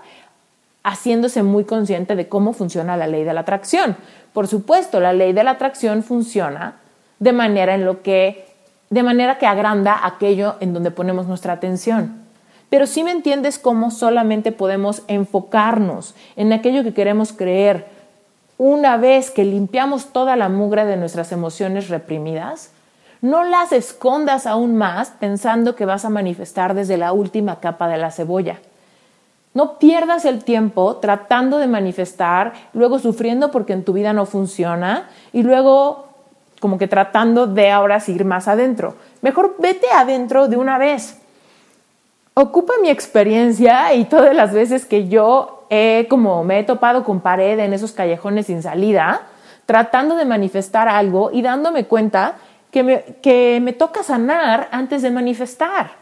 haciéndose 0.83 1.43
muy 1.43 1.65
consciente 1.65 2.15
de 2.15 2.29
cómo 2.29 2.53
funciona 2.53 2.99
la 2.99 3.07
ley 3.07 3.25
de 3.25 3.33
la 3.33 3.41
atracción. 3.41 3.97
Por 4.35 4.47
supuesto, 4.47 5.01
la 5.01 5.15
ley 5.15 5.33
de 5.33 5.45
la 5.45 5.53
atracción 5.53 6.03
funciona 6.03 6.77
de 7.21 7.33
manera 7.33 7.75
en 7.75 7.87
lo 7.87 8.03
que 8.03 8.45
de 8.91 9.03
manera 9.03 9.39
que 9.39 9.47
agranda 9.47 9.99
aquello 10.05 10.57
en 10.61 10.75
donde 10.75 10.91
ponemos 10.91 11.27
nuestra 11.27 11.55
atención. 11.55 12.23
Pero 12.69 12.87
si 12.87 13.03
me 13.03 13.13
entiendes 13.13 13.59
cómo 13.59 13.91
solamente 13.91 14.53
podemos 14.53 15.05
enfocarnos 15.09 16.15
en 16.37 16.53
aquello 16.53 16.85
que 16.85 16.93
queremos 16.93 17.33
creer 17.33 17.94
una 18.59 18.97
vez 18.97 19.31
que 19.31 19.45
limpiamos 19.45 20.13
toda 20.13 20.37
la 20.37 20.49
mugre 20.49 20.85
de 20.85 20.97
nuestras 20.97 21.33
emociones 21.33 21.89
reprimidas, 21.89 22.71
no 23.21 23.43
las 23.43 23.73
escondas 23.73 24.47
aún 24.47 24.77
más 24.77 25.11
pensando 25.19 25.75
que 25.75 25.87
vas 25.87 26.05
a 26.05 26.11
manifestar 26.11 26.75
desde 26.75 26.99
la 26.99 27.13
última 27.13 27.59
capa 27.59 27.89
de 27.89 27.97
la 27.97 28.11
cebolla. 28.11 28.59
No 29.55 29.79
pierdas 29.79 30.25
el 30.25 30.45
tiempo 30.45 30.97
tratando 30.97 31.59
de 31.59 31.67
manifestar, 31.67 32.53
luego 32.73 32.99
sufriendo 32.99 33.51
porque 33.51 33.73
en 33.73 33.85
tu 33.85 33.93
vida 33.93 34.13
no 34.13 34.27
funciona 34.27 35.09
y 35.33 35.43
luego 35.43 36.09
como 36.61 36.77
que 36.77 36.89
tratando 36.89 37.47
de 37.47 37.71
ahora 37.71 38.03
ir 38.07 38.25
más 38.25 38.49
adentro. 38.49 38.95
Mejor 39.23 39.57
vete 39.59 39.87
adentro 39.91 40.49
de 40.49 40.57
una 40.57 40.77
vez. 40.77 41.19
Ocupa 42.35 42.75
mi 42.83 42.91
experiencia 42.91 43.95
y 43.95 44.05
todas 44.07 44.35
las 44.35 44.53
veces 44.53 44.85
que 44.85 45.09
yo 45.09 45.64
como 46.09 46.45
me 46.45 46.59
he 46.59 46.65
topado 46.65 47.05
con 47.05 47.21
pared 47.21 47.59
en 47.59 47.73
esos 47.73 47.93
callejones 47.93 48.47
sin 48.47 48.63
salida, 48.63 49.23
tratando 49.67 50.17
de 50.17 50.25
manifestar 50.25 50.89
algo 50.89 51.31
y 51.33 51.43
dándome 51.43 51.87
cuenta 51.87 52.37
que 52.71 53.61
me, 53.63 53.73
toca 53.73 54.03
sanar 54.03 54.69
antes 54.73 55.03
de 55.03 55.11
manifestar, 55.11 55.93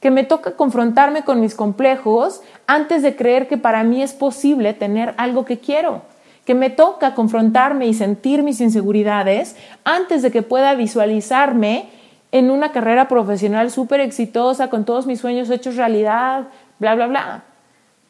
que 0.00 0.10
me 0.10 0.24
toca 0.24 0.52
confrontarme 0.52 1.22
con 1.22 1.40
mis 1.40 1.54
complejos 1.54 2.40
antes 2.66 3.02
de 3.02 3.14
creer 3.14 3.46
que 3.46 3.58
para 3.58 3.84
mí 3.84 4.02
es 4.02 4.14
posible 4.14 4.72
tener 4.72 5.14
algo 5.18 5.44
que 5.44 5.58
quiero, 5.58 6.02
que 6.46 6.54
me 6.54 6.70
toca 6.70 7.14
confrontarme 7.14 7.86
y 7.86 7.94
sentir 7.94 8.42
mis 8.42 8.60
inseguridades 8.60 9.56
antes 9.84 10.22
de 10.22 10.30
que 10.30 10.42
pueda 10.42 10.74
visualizarme 10.74 11.90
en 12.32 12.50
una 12.50 12.72
carrera 12.72 13.06
profesional 13.06 13.70
súper 13.70 14.00
exitosa, 14.00 14.70
con 14.70 14.84
todos 14.84 15.06
mis 15.06 15.20
sueños 15.20 15.50
hechos 15.50 15.76
realidad, 15.76 16.48
bla, 16.78 16.94
bla, 16.94 17.06
bla. 17.06 17.44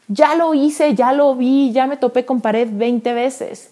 Ya 0.09 0.35
lo 0.35 0.55
hice, 0.55 0.95
ya 0.95 1.13
lo 1.13 1.35
vi, 1.35 1.73
ya 1.73 1.87
me 1.87 1.97
topé 1.97 2.25
con 2.25 2.41
pared 2.41 2.69
20 2.71 3.13
veces. 3.15 3.71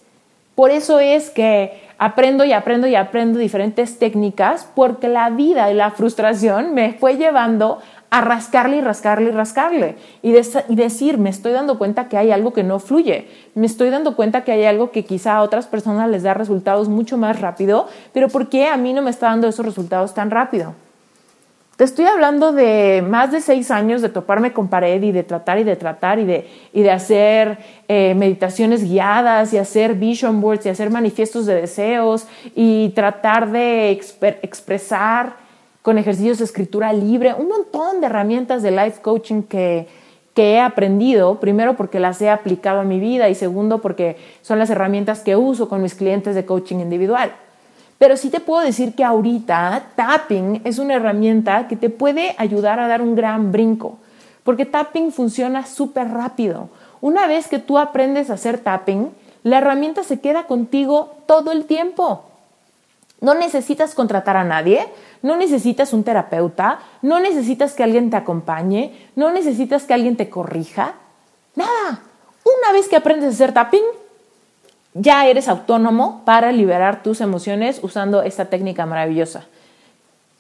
Por 0.55 0.71
eso 0.71 1.01
es 1.01 1.31
que 1.31 1.83
aprendo 1.99 2.45
y 2.45 2.53
aprendo 2.53 2.87
y 2.87 2.95
aprendo 2.95 3.39
diferentes 3.39 3.99
técnicas 3.99 4.69
porque 4.75 5.09
la 5.09 5.31
vida 5.31 5.71
y 5.71 5.75
la 5.75 5.91
frustración 5.91 6.75
me 6.75 6.95
fue 6.95 7.17
llevando 7.17 7.79
a 8.11 8.21
rascarle 8.21 8.77
y 8.77 8.81
rascarle 8.83 9.31
y 9.31 9.33
rascarle 9.33 9.97
y, 10.23 10.31
y, 10.37 10.75
decir, 10.75 11.17
me 11.17 11.31
estoy 11.31 11.53
dando 11.53 11.79
cuenta 11.79 12.09
que 12.09 12.19
hay 12.19 12.31
algo 12.31 12.53
que 12.53 12.63
no 12.63 12.79
fluye, 12.79 13.27
me 13.55 13.65
estoy 13.65 13.89
dando 13.89 14.17
cuenta 14.17 14.45
que 14.45 14.53
hay 14.53 14.65
algo 14.65 14.91
que 14.91 15.05
quizá 15.07 15.37
a 15.37 15.43
otras 15.43 15.67
personas 15.67 16.11
les 16.11 16.23
da 16.23 16.35
resultados 16.35 16.91
mucho 16.91 17.17
más 17.17 17.41
rápido, 17.41 17.89
pero 18.13 18.29
¿por 18.29 18.51
qué 18.51 18.67
a 18.67 18.77
mí 18.77 18.93
no 18.93 19.01
me 19.01 19.11
está 19.11 19.29
dando 19.29 19.49
esos 19.49 19.65
resultados 19.65 20.13
tan 20.13 20.31
rápido? 20.31 20.75
Estoy 21.83 22.05
hablando 22.05 22.53
de 22.53 23.05
más 23.05 23.33
de 23.33 23.41
seis 23.41 23.73
años 23.73 24.03
de 24.03 24.09
toparme 24.09 24.53
con 24.53 24.69
pared 24.69 25.03
y 25.03 25.11
de 25.11 25.25
tratar 25.25 25.59
y 25.59 25.65
de 25.65 25.75
tratar 25.75 26.21
y 26.21 26.25
de, 26.25 26.49
y 26.73 26.83
de 26.83 26.93
hacer 26.93 27.59
eh, 27.89 28.15
meditaciones 28.15 28.85
guiadas 28.85 29.53
y 29.53 29.59
hacer 29.59 29.95
vision 29.95 30.41
boards 30.41 30.65
y 30.65 30.69
hacer 30.69 30.91
manifiestos 30.91 31.45
de 31.45 31.57
deseos 31.57 32.29
y 32.55 32.91
tratar 32.91 33.51
de 33.51 33.91
expresar 33.91 35.35
con 35.83 35.99
ejercicios 35.99 36.39
de 36.39 36.45
escritura 36.45 36.93
libre, 36.93 37.35
un 37.35 37.49
montón 37.49 38.01
de 38.01 38.07
herramientas 38.07 38.63
de 38.63 38.71
life 38.71 39.03
coaching 39.03 39.43
que, 39.43 39.89
que 40.35 40.53
he 40.53 40.61
aprendido, 40.61 41.41
primero 41.41 41.75
porque 41.75 41.99
las 41.99 42.23
he 42.23 42.31
aplicado 42.31 42.79
a 42.79 42.85
mi 42.85 43.01
vida 43.01 43.29
y 43.29 43.35
segundo 43.35 43.81
porque 43.81 44.17
son 44.43 44.61
las 44.61 44.71
herramientas 44.71 45.19
que 45.23 45.35
uso 45.35 45.69
con 45.69 45.83
mis 45.83 45.97
clientes 45.97 46.37
de 46.37 46.47
coaching 46.47 46.77
individual. 46.77 47.33
Pero 48.03 48.17
sí 48.17 48.31
te 48.31 48.41
puedo 48.41 48.65
decir 48.65 48.97
que 48.97 49.05
ahorita 49.05 49.91
tapping 49.95 50.63
es 50.65 50.81
una 50.81 50.95
herramienta 50.95 51.69
que 51.69 51.77
te 51.77 51.89
puede 51.89 52.35
ayudar 52.37 52.81
a 52.81 52.89
dar 52.89 53.01
un 53.01 53.15
gran 53.15 53.53
brinco, 53.53 53.99
porque 54.43 54.67
tapping 54.67 55.13
funciona 55.13 55.65
súper 55.65 56.09
rápido. 56.09 56.69
Una 57.01 57.29
vez 57.29 57.47
que 57.47 57.61
tú 57.61 57.79
aprendes 57.79 58.29
a 58.29 58.35
hacer 58.35 58.59
tapping, 58.59 59.13
la 59.45 59.59
herramienta 59.59 60.03
se 60.03 60.19
queda 60.19 60.49
contigo 60.49 61.15
todo 61.27 61.53
el 61.53 61.65
tiempo. 61.67 62.25
No 63.21 63.35
necesitas 63.35 63.95
contratar 63.95 64.37
a 64.37 64.43
nadie, 64.43 64.85
no 65.23 65.37
necesitas 65.37 65.93
un 65.93 66.03
terapeuta, 66.03 66.81
no 67.03 67.21
necesitas 67.21 67.75
que 67.75 67.85
alguien 67.85 68.11
te 68.11 68.17
acompañe, 68.17 69.11
no 69.15 69.31
necesitas 69.31 69.85
que 69.85 69.95
alguien 69.95 70.17
te 70.17 70.29
corrija. 70.29 70.95
Nada. 71.55 72.01
Una 72.43 72.73
vez 72.73 72.89
que 72.89 72.97
aprendes 72.97 73.27
a 73.27 73.35
hacer 73.35 73.53
tapping, 73.53 73.85
ya 74.95 75.27
eres 75.27 75.49
autónomo 75.49 76.23
para 76.25 76.53
liberar 76.53 77.03
tus 77.03 77.21
emociones 77.21 77.81
usando 77.83 78.23
esta 78.23 78.47
técnica 78.47 78.87
maravillosa. 78.87 79.45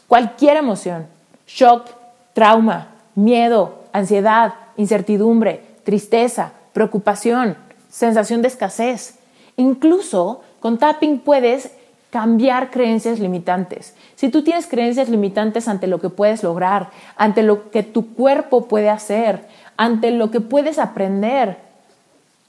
Cualquier 0.08 0.58
emoción, 0.58 1.06
shock, 1.46 1.88
trauma, 2.34 2.88
miedo, 3.14 3.82
ansiedad, 3.92 4.54
incertidumbre, 4.76 5.62
tristeza, 5.84 6.52
preocupación, 6.72 7.56
sensación 7.88 8.42
de 8.42 8.48
escasez. 8.48 9.18
Incluso 9.56 10.42
con 10.60 10.78
tapping 10.78 11.20
puedes 11.20 11.72
cambiar 12.10 12.70
creencias 12.70 13.18
limitantes. 13.18 13.94
Si 14.16 14.28
tú 14.28 14.44
tienes 14.44 14.66
creencias 14.66 15.08
limitantes 15.08 15.66
ante 15.66 15.86
lo 15.86 15.98
que 15.98 16.10
puedes 16.10 16.42
lograr, 16.42 16.90
ante 17.16 17.42
lo 17.42 17.70
que 17.70 17.82
tu 17.82 18.14
cuerpo 18.14 18.68
puede 18.68 18.90
hacer, 18.90 19.46
ante 19.78 20.10
lo 20.10 20.30
que 20.30 20.40
puedes 20.40 20.78
aprender, 20.78 21.56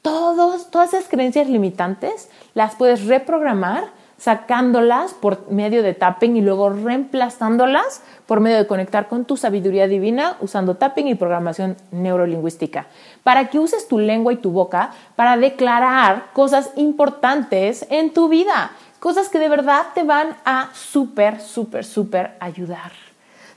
todos, 0.03 0.69
todas 0.69 0.93
esas 0.93 1.09
creencias 1.09 1.49
limitantes 1.49 2.29
las 2.53 2.75
puedes 2.75 3.07
reprogramar 3.07 3.85
sacándolas 4.19 5.13
por 5.15 5.49
medio 5.51 5.81
de 5.81 5.95
tapping 5.95 6.37
y 6.37 6.41
luego 6.41 6.69
reemplazándolas 6.69 8.03
por 8.27 8.39
medio 8.39 8.57
de 8.57 8.67
conectar 8.67 9.07
con 9.07 9.25
tu 9.25 9.35
sabiduría 9.35 9.87
divina 9.87 10.37
usando 10.39 10.75
tapping 10.75 11.07
y 11.07 11.15
programación 11.15 11.75
neurolingüística, 11.91 12.85
para 13.23 13.49
que 13.49 13.59
uses 13.59 13.87
tu 13.87 13.97
lengua 13.97 14.31
y 14.31 14.37
tu 14.37 14.51
boca 14.51 14.91
para 15.15 15.35
declarar 15.35 16.27
cosas 16.33 16.69
importantes 16.75 17.87
en 17.89 18.13
tu 18.13 18.29
vida 18.29 18.71
cosas 19.03 19.27
que 19.27 19.37
de 19.37 19.49
verdad 19.49 19.87
te 19.93 20.03
van 20.03 20.37
a 20.45 20.69
súper, 20.73 21.41
súper, 21.41 21.83
súper 21.83 22.37
ayudar. 22.39 22.93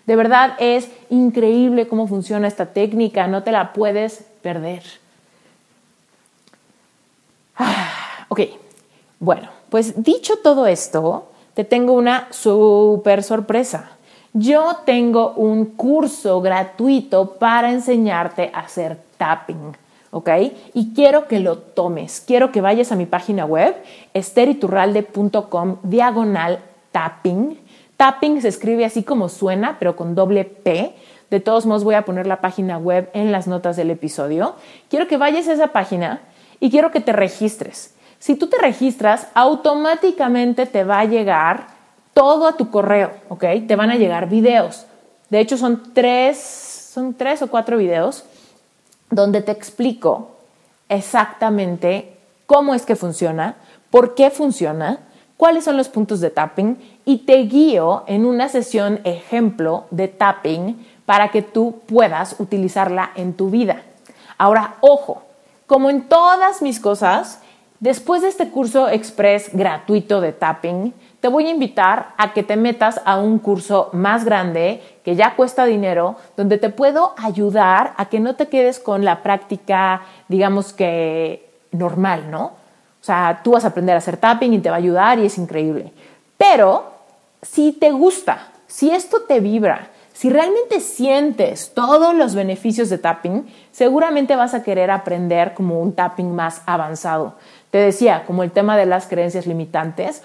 De 0.05 0.17
verdad 0.17 0.55
es 0.59 0.91
increíble 1.09 1.87
cómo 1.87 2.09
funciona 2.09 2.49
esta 2.49 2.67
técnica, 2.67 3.29
no 3.29 3.45
te 3.45 3.53
la 3.53 3.73
puedes 3.73 4.25
perder. 4.43 4.83
Ok, 8.29 8.41
bueno, 9.21 9.49
pues 9.69 10.03
dicho 10.03 10.39
todo 10.43 10.67
esto, 10.67 11.29
te 11.55 11.65
tengo 11.65 11.93
una 11.93 12.27
súper 12.31 13.23
sorpresa. 13.23 13.91
Yo 14.33 14.79
tengo 14.85 15.33
un 15.33 15.65
curso 15.67 16.41
gratuito 16.41 17.35
para 17.39 17.71
enseñarte 17.71 18.51
a 18.53 18.61
hacer 18.61 18.99
tapping. 19.17 19.77
¿ok? 20.11 20.31
Y 20.75 20.95
quiero 20.95 21.29
que 21.29 21.41
lo 21.41 21.59
tomes, 21.59 22.23
quiero 22.27 22.53
que 22.53 22.61
vayas 22.61 22.93
a 22.93 22.97
mi 22.97 23.07
página 23.07 23.45
web, 23.45 23.77
esteriturralde.com, 24.15 25.77
diagonal 25.83 26.59
tapping. 26.93 27.59
Tapping 27.97 28.41
se 28.41 28.49
escribe 28.49 28.85
así 28.85 29.03
como 29.03 29.29
suena, 29.29 29.77
pero 29.79 29.97
con 29.97 30.15
doble 30.15 30.45
P. 30.45 30.95
De 31.31 31.41
todos 31.41 31.67
modos 31.67 31.85
voy 31.85 31.97
a 31.97 32.05
poner 32.05 32.27
la 32.27 32.41
página 32.41 32.79
web 32.79 33.11
en 33.15 33.33
las 33.33 33.47
notas 33.47 33.77
del 33.77 33.91
episodio. 33.91 34.55
Quiero 34.89 35.07
que 35.07 35.17
vayas 35.17 35.49
a 35.49 35.53
esa 35.53 35.69
página 35.69 36.21
y 36.61 36.71
quiero 36.71 36.91
que 36.91 37.01
te 37.01 37.13
registres. 37.13 37.95
Si 38.19 38.37
tú 38.37 38.49
te 38.49 38.59
registras, 38.59 39.29
automáticamente 39.35 40.67
te 40.67 40.85
va 40.85 41.01
a 41.01 41.05
llegar 41.05 41.69
todo 42.15 42.47
a 42.47 42.57
tu 42.57 42.71
correo, 42.71 43.13
¿ok? 43.29 43.45
Te 43.69 43.77
van 43.77 43.91
a 43.91 43.97
llegar 43.97 44.29
videos. 44.29 44.87
De 45.29 45.41
hecho, 45.41 45.57
son 45.57 45.93
tres, 45.93 46.39
son 46.93 47.15
tres 47.15 47.43
o 47.43 47.49
cuatro 47.49 47.77
videos 47.77 48.25
donde 49.11 49.43
te 49.43 49.53
explico 49.53 50.31
exactamente 50.89 52.17
cómo 52.47 52.75
es 52.75 52.87
que 52.87 52.97
funciona, 52.97 53.57
por 53.91 54.15
qué 54.15 54.31
funciona, 54.31 55.01
cuáles 55.37 55.65
son 55.65 55.77
los 55.77 55.89
puntos 55.89 56.21
de 56.21 56.31
tapping 56.31 56.79
y 57.05 57.19
te 57.19 57.37
guío 57.43 58.05
en 58.07 58.25
una 58.25 58.49
sesión 58.49 59.01
ejemplo 59.05 59.85
de 59.91 60.09
tapping 60.09 60.87
para 61.05 61.29
que 61.29 61.43
tú 61.43 61.81
puedas 61.87 62.37
utilizarla 62.39 63.11
en 63.15 63.35
tu 63.35 63.51
vida. 63.51 63.83
Ahora, 64.39 64.77
ojo, 64.81 65.23
como 65.67 65.91
en 65.91 66.09
todas 66.09 66.63
mis 66.63 66.81
cosas, 66.81 67.41
después 67.81 68.23
de 68.23 68.29
este 68.29 68.49
curso 68.51 68.89
express 68.89 69.51
gratuito 69.53 70.21
de 70.21 70.33
tapping, 70.33 70.95
te 71.21 71.29
voy 71.29 71.47
a 71.47 71.51
invitar 71.51 72.15
a 72.17 72.33
que 72.33 72.43
te 72.43 72.57
metas 72.57 73.01
a 73.05 73.19
un 73.19 73.39
curso 73.39 73.91
más 73.93 74.25
grande 74.25 74.83
que 75.05 75.17
ya 75.17 75.35
cuesta 75.35 75.65
dinero, 75.65 76.17
donde 76.37 76.59
te 76.59 76.71
puedo 76.71 77.15
ayudar 77.17 77.95
a 77.97 78.07
que 78.07 78.21
no 78.21 78.37
te 78.37 78.49
quedes 78.49 78.79
con 78.79 79.05
la 79.05 79.23
práctica, 79.23 80.03
digamos 80.29 80.73
que 80.73 81.49
normal, 81.73 82.31
¿no? 82.31 82.45
O 82.45 83.05
sea, 83.07 83.41
tú 83.43 83.53
vas 83.53 83.65
a 83.65 83.69
aprender 83.69 83.95
a 83.95 83.99
hacer 83.99 84.17
tapping 84.17 84.55
y 84.55 84.59
te 84.59 84.71
va 84.71 84.77
a 84.77 84.79
ayudar 84.79 85.19
y 85.19 85.27
es 85.27 85.39
increíble. 85.39 85.93
Pero 86.37 86.93
si 87.43 87.73
te 87.73 87.91
gusta, 87.91 88.49
si 88.67 88.91
esto 88.91 89.23
te 89.23 89.41
vibra, 89.41 89.89
si 90.17 90.31
realmente 90.31 90.81
sientes 90.81 91.73
todos 91.75 92.15
los 92.15 92.35
beneficios 92.35 92.89
de 92.89 92.97
tapping, 92.97 93.47
seguramente 93.71 94.35
vas 94.35 94.55
a 94.55 94.63
querer 94.63 94.91
aprender 94.91 95.53
como 95.53 95.79
un 95.79 95.93
tapping 95.93 96.35
más 96.35 96.63
avanzado. 96.65 97.35
Te 97.71 97.77
decía, 97.77 98.25
como 98.27 98.43
el 98.43 98.51
tema 98.51 98.79
de 98.79 98.87
las 98.87 99.09
creencias 99.09 99.47
limitantes 99.47 100.23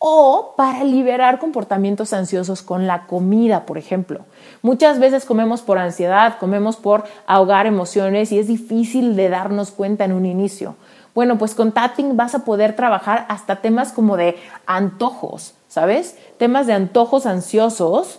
o 0.00 0.54
para 0.56 0.82
liberar 0.82 1.38
comportamientos 1.38 2.12
ansiosos 2.12 2.62
con 2.62 2.88
la 2.88 3.06
comida, 3.06 3.64
por 3.64 3.78
ejemplo. 3.78 4.22
Muchas 4.62 4.98
veces 4.98 5.24
comemos 5.24 5.62
por 5.62 5.78
ansiedad, 5.78 6.38
comemos 6.40 6.74
por 6.76 7.04
ahogar 7.28 7.66
emociones 7.66 8.32
y 8.32 8.40
es 8.40 8.48
difícil 8.48 9.14
de 9.14 9.28
darnos 9.28 9.70
cuenta 9.70 10.04
en 10.04 10.14
un 10.14 10.26
inicio. 10.26 10.74
Bueno, 11.14 11.38
pues 11.38 11.54
con 11.54 11.70
tapping 11.70 12.16
vas 12.16 12.34
a 12.34 12.44
poder 12.44 12.74
trabajar 12.74 13.24
hasta 13.28 13.56
temas 13.56 13.92
como 13.92 14.16
de 14.16 14.36
antojos, 14.66 15.54
¿sabes? 15.68 16.16
Temas 16.38 16.66
de 16.66 16.72
antojos 16.72 17.24
ansiosos 17.24 18.18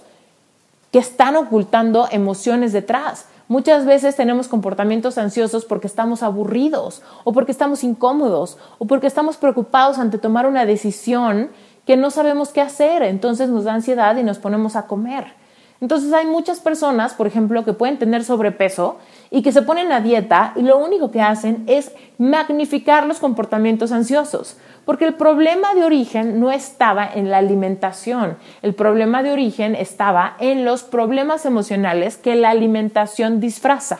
que 0.91 0.99
están 0.99 1.36
ocultando 1.36 2.08
emociones 2.12 2.73
detrás. 2.73 3.25
Muchas 3.47 3.86
veces 3.86 4.15
tenemos 4.15 4.47
comportamientos 4.47 5.17
ansiosos 5.17 5.65
porque 5.65 5.88
estamos 5.88 6.21
aburridos 6.21 7.02
o 7.23 7.34
porque 7.34 7.52
estamos 7.52 7.84
incómodos 7.84 8.58
o 8.78 8.86
porque 8.86 9.08
estamos 9.08 9.38
preocupados 9.38 9.97
ante 9.97 10.17
tomar 10.17 10.45
una 10.45 10.65
decisión 10.65 11.49
que 11.86 11.97
no 11.97 12.12
sabemos 12.12 12.50
qué 12.50 12.62
hacer, 12.62 13.02
entonces 13.02 13.50
nos 13.50 13.63
da 13.63 13.73
ansiedad 13.73 14.15
y 14.17 14.23
nos 14.23 14.37
ponemos 14.37 14.75
a 14.75 14.85
comer. 14.85 15.33
Entonces 15.81 16.12
hay 16.13 16.25
muchas 16.25 16.60
personas, 16.60 17.13
por 17.13 17.25
ejemplo, 17.25 17.63
que 17.65 17.73
pueden 17.73 17.98
tener 17.98 18.23
sobrepeso 18.23 18.98
y 19.32 19.42
que 19.44 19.52
se 19.52 19.62
ponen 19.62 19.92
a 19.92 20.02
dieta 20.02 20.54
y 20.56 20.63
lo 20.63 20.77
único 20.77 21.12
que 21.12 21.21
hacen 21.21 21.63
es 21.67 21.92
magnificar 22.17 23.06
los 23.06 23.19
comportamientos 23.19 23.92
ansiosos, 23.92 24.58
porque 24.86 25.06
el 25.06 25.13
problema 25.13 25.75
de 25.75 25.84
origen 25.84 26.40
no 26.40 26.52
estaba 26.52 27.08
en 27.08 27.30
la 27.30 27.38
alimentación, 27.38 28.38
el 28.62 28.73
problema 28.73 29.21
de 29.21 29.32
origen 29.32 29.75
estaba 29.75 30.36
en 30.40 30.65
los 30.65 30.84
problemas 30.84 31.46
emocionales 31.46 32.17
que 32.17 32.36
la 32.36 32.50
alimentación 32.50 33.40
disfraza. 33.40 34.00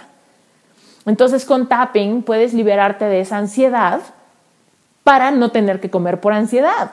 Entonces 1.06 1.46
con 1.46 1.68
tapping 1.68 2.24
puedes 2.24 2.54
liberarte 2.54 3.06
de 3.06 3.22
esa 3.22 3.38
ansiedad 3.38 4.02
para 5.04 5.32
no 5.32 5.52
tener 5.52 5.80
que 5.80 5.90
comer 5.90 6.20
por 6.20 6.34
ansiedad. 6.34 6.92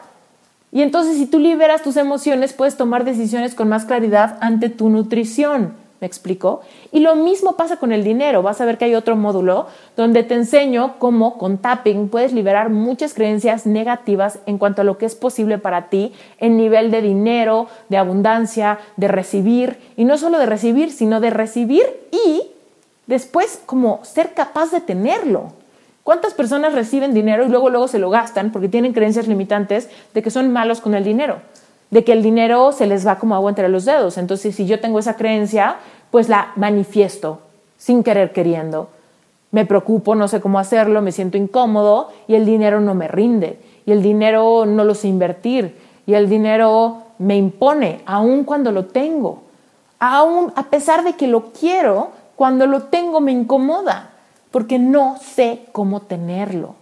Y 0.73 0.83
entonces 0.83 1.17
si 1.17 1.27
tú 1.27 1.39
liberas 1.39 1.83
tus 1.83 1.97
emociones, 1.97 2.53
puedes 2.53 2.77
tomar 2.77 3.05
decisiones 3.05 3.55
con 3.55 3.69
más 3.69 3.87
claridad 3.87 4.37
ante 4.41 4.69
tu 4.69 4.91
nutrición, 4.91 5.75
¿Me 6.01 6.07
explico? 6.07 6.61
Y 6.93 7.01
lo 7.01 7.17
mismo 7.17 7.57
pasa 7.57 7.79
con 7.79 7.91
el 7.91 8.05
dinero. 8.05 8.43
Vas 8.43 8.61
a 8.61 8.67
ver 8.67 8.77
que 8.77 8.85
hay 8.85 8.95
otro 8.95 9.17
módulo 9.17 9.67
donde 9.97 10.25
te 10.25 10.35
enseño 10.35 10.97
cómo 10.99 11.39
con 11.39 11.57
tapping 11.57 12.09
puedes 12.09 12.35
liberar 12.35 12.69
muchas 12.69 13.15
creencias 13.15 13.65
negativas 13.65 14.39
en 14.45 14.59
cuanto 14.59 14.83
a 14.83 14.85
lo 14.85 14.99
que 14.99 15.07
es 15.07 15.15
posible 15.15 15.57
para 15.57 15.89
ti 15.89 16.13
en 16.39 16.59
nivel 16.59 16.91
de 16.91 17.01
dinero, 17.01 17.69
de 17.89 17.97
abundancia, 17.97 18.79
de 18.97 19.09
recibir. 19.09 19.79
Y 19.97 20.05
no 20.05 20.19
solo 20.19 20.39
de 20.39 20.47
recibir, 20.47 20.93
sino 20.93 21.21
de 21.21 21.31
recibir 21.31 21.87
y 22.13 22.43
después 23.07 23.63
como 23.65 24.05
ser 24.05 24.35
capaz 24.35 24.71
de 24.73 24.83
tenerlo. 24.83 25.53
¿Cuántas 26.03 26.35
personas 26.35 26.75
reciben 26.75 27.15
dinero 27.15 27.45
y 27.45 27.49
luego 27.49 27.71
luego 27.71 27.89
se 27.89 27.99
lo 27.99 28.11
gastan 28.11 28.53
porque 28.53 28.69
tienen 28.69 28.93
creencias 28.93 29.27
limitantes 29.27 29.89
de 30.13 30.23
que 30.23 30.31
son 30.31 30.53
malos 30.53 30.81
con 30.83 30.95
el 30.95 31.05
dinero? 31.05 31.39
De 31.91 32.05
que 32.05 32.13
el 32.13 32.23
dinero 32.23 32.73
se 32.73 32.87
les 32.87 33.07
va 33.07 33.19
como 33.19 33.35
agua 33.35 33.51
entre 33.51 33.69
los 33.69 33.85
dedos. 33.85 34.19
Entonces, 34.19 34.55
si 34.55 34.67
yo 34.67 34.81
tengo 34.81 34.99
esa 34.99 35.17
creencia, 35.17 35.77
pues 36.11 36.29
la 36.29 36.53
manifiesto 36.57 37.41
sin 37.77 38.03
querer 38.03 38.33
queriendo. 38.33 38.89
Me 39.53 39.65
preocupo, 39.65 40.15
no 40.15 40.29
sé 40.29 40.41
cómo 40.41 40.59
hacerlo, 40.59 41.03
me 41.03 41.13
siento 41.13 41.39
incómodo 41.39 42.09
y 42.27 42.35
el 42.35 42.45
dinero 42.45 42.81
no 42.81 42.95
me 42.95 43.09
rinde. 43.09 43.59
Y 43.87 43.93
el 43.93 44.03
dinero 44.03 44.67
no 44.67 44.85
lo 44.85 44.95
sé 44.95 45.09
invertir. 45.09 45.77
Y 46.07 46.15
el 46.15 46.29
dinero 46.29 46.99
me 47.19 47.37
impone, 47.37 48.03
aun 48.07 48.45
cuando 48.45 48.73
lo 48.73 48.87
tengo. 48.87 49.43
Aún 49.99 50.53
a 50.57 50.65
pesar 50.65 51.05
de 51.05 51.15
que 51.15 51.29
lo 51.29 51.53
quiero, 51.53 52.11
cuando 52.35 52.67
lo 52.67 52.83
tengo 52.85 53.21
me 53.21 53.33
incomoda 53.33 54.11
porque 54.57 54.79
no 54.79 55.19
sé 55.21 55.67
cómo 55.73 56.01
tenerlo. 56.01 56.77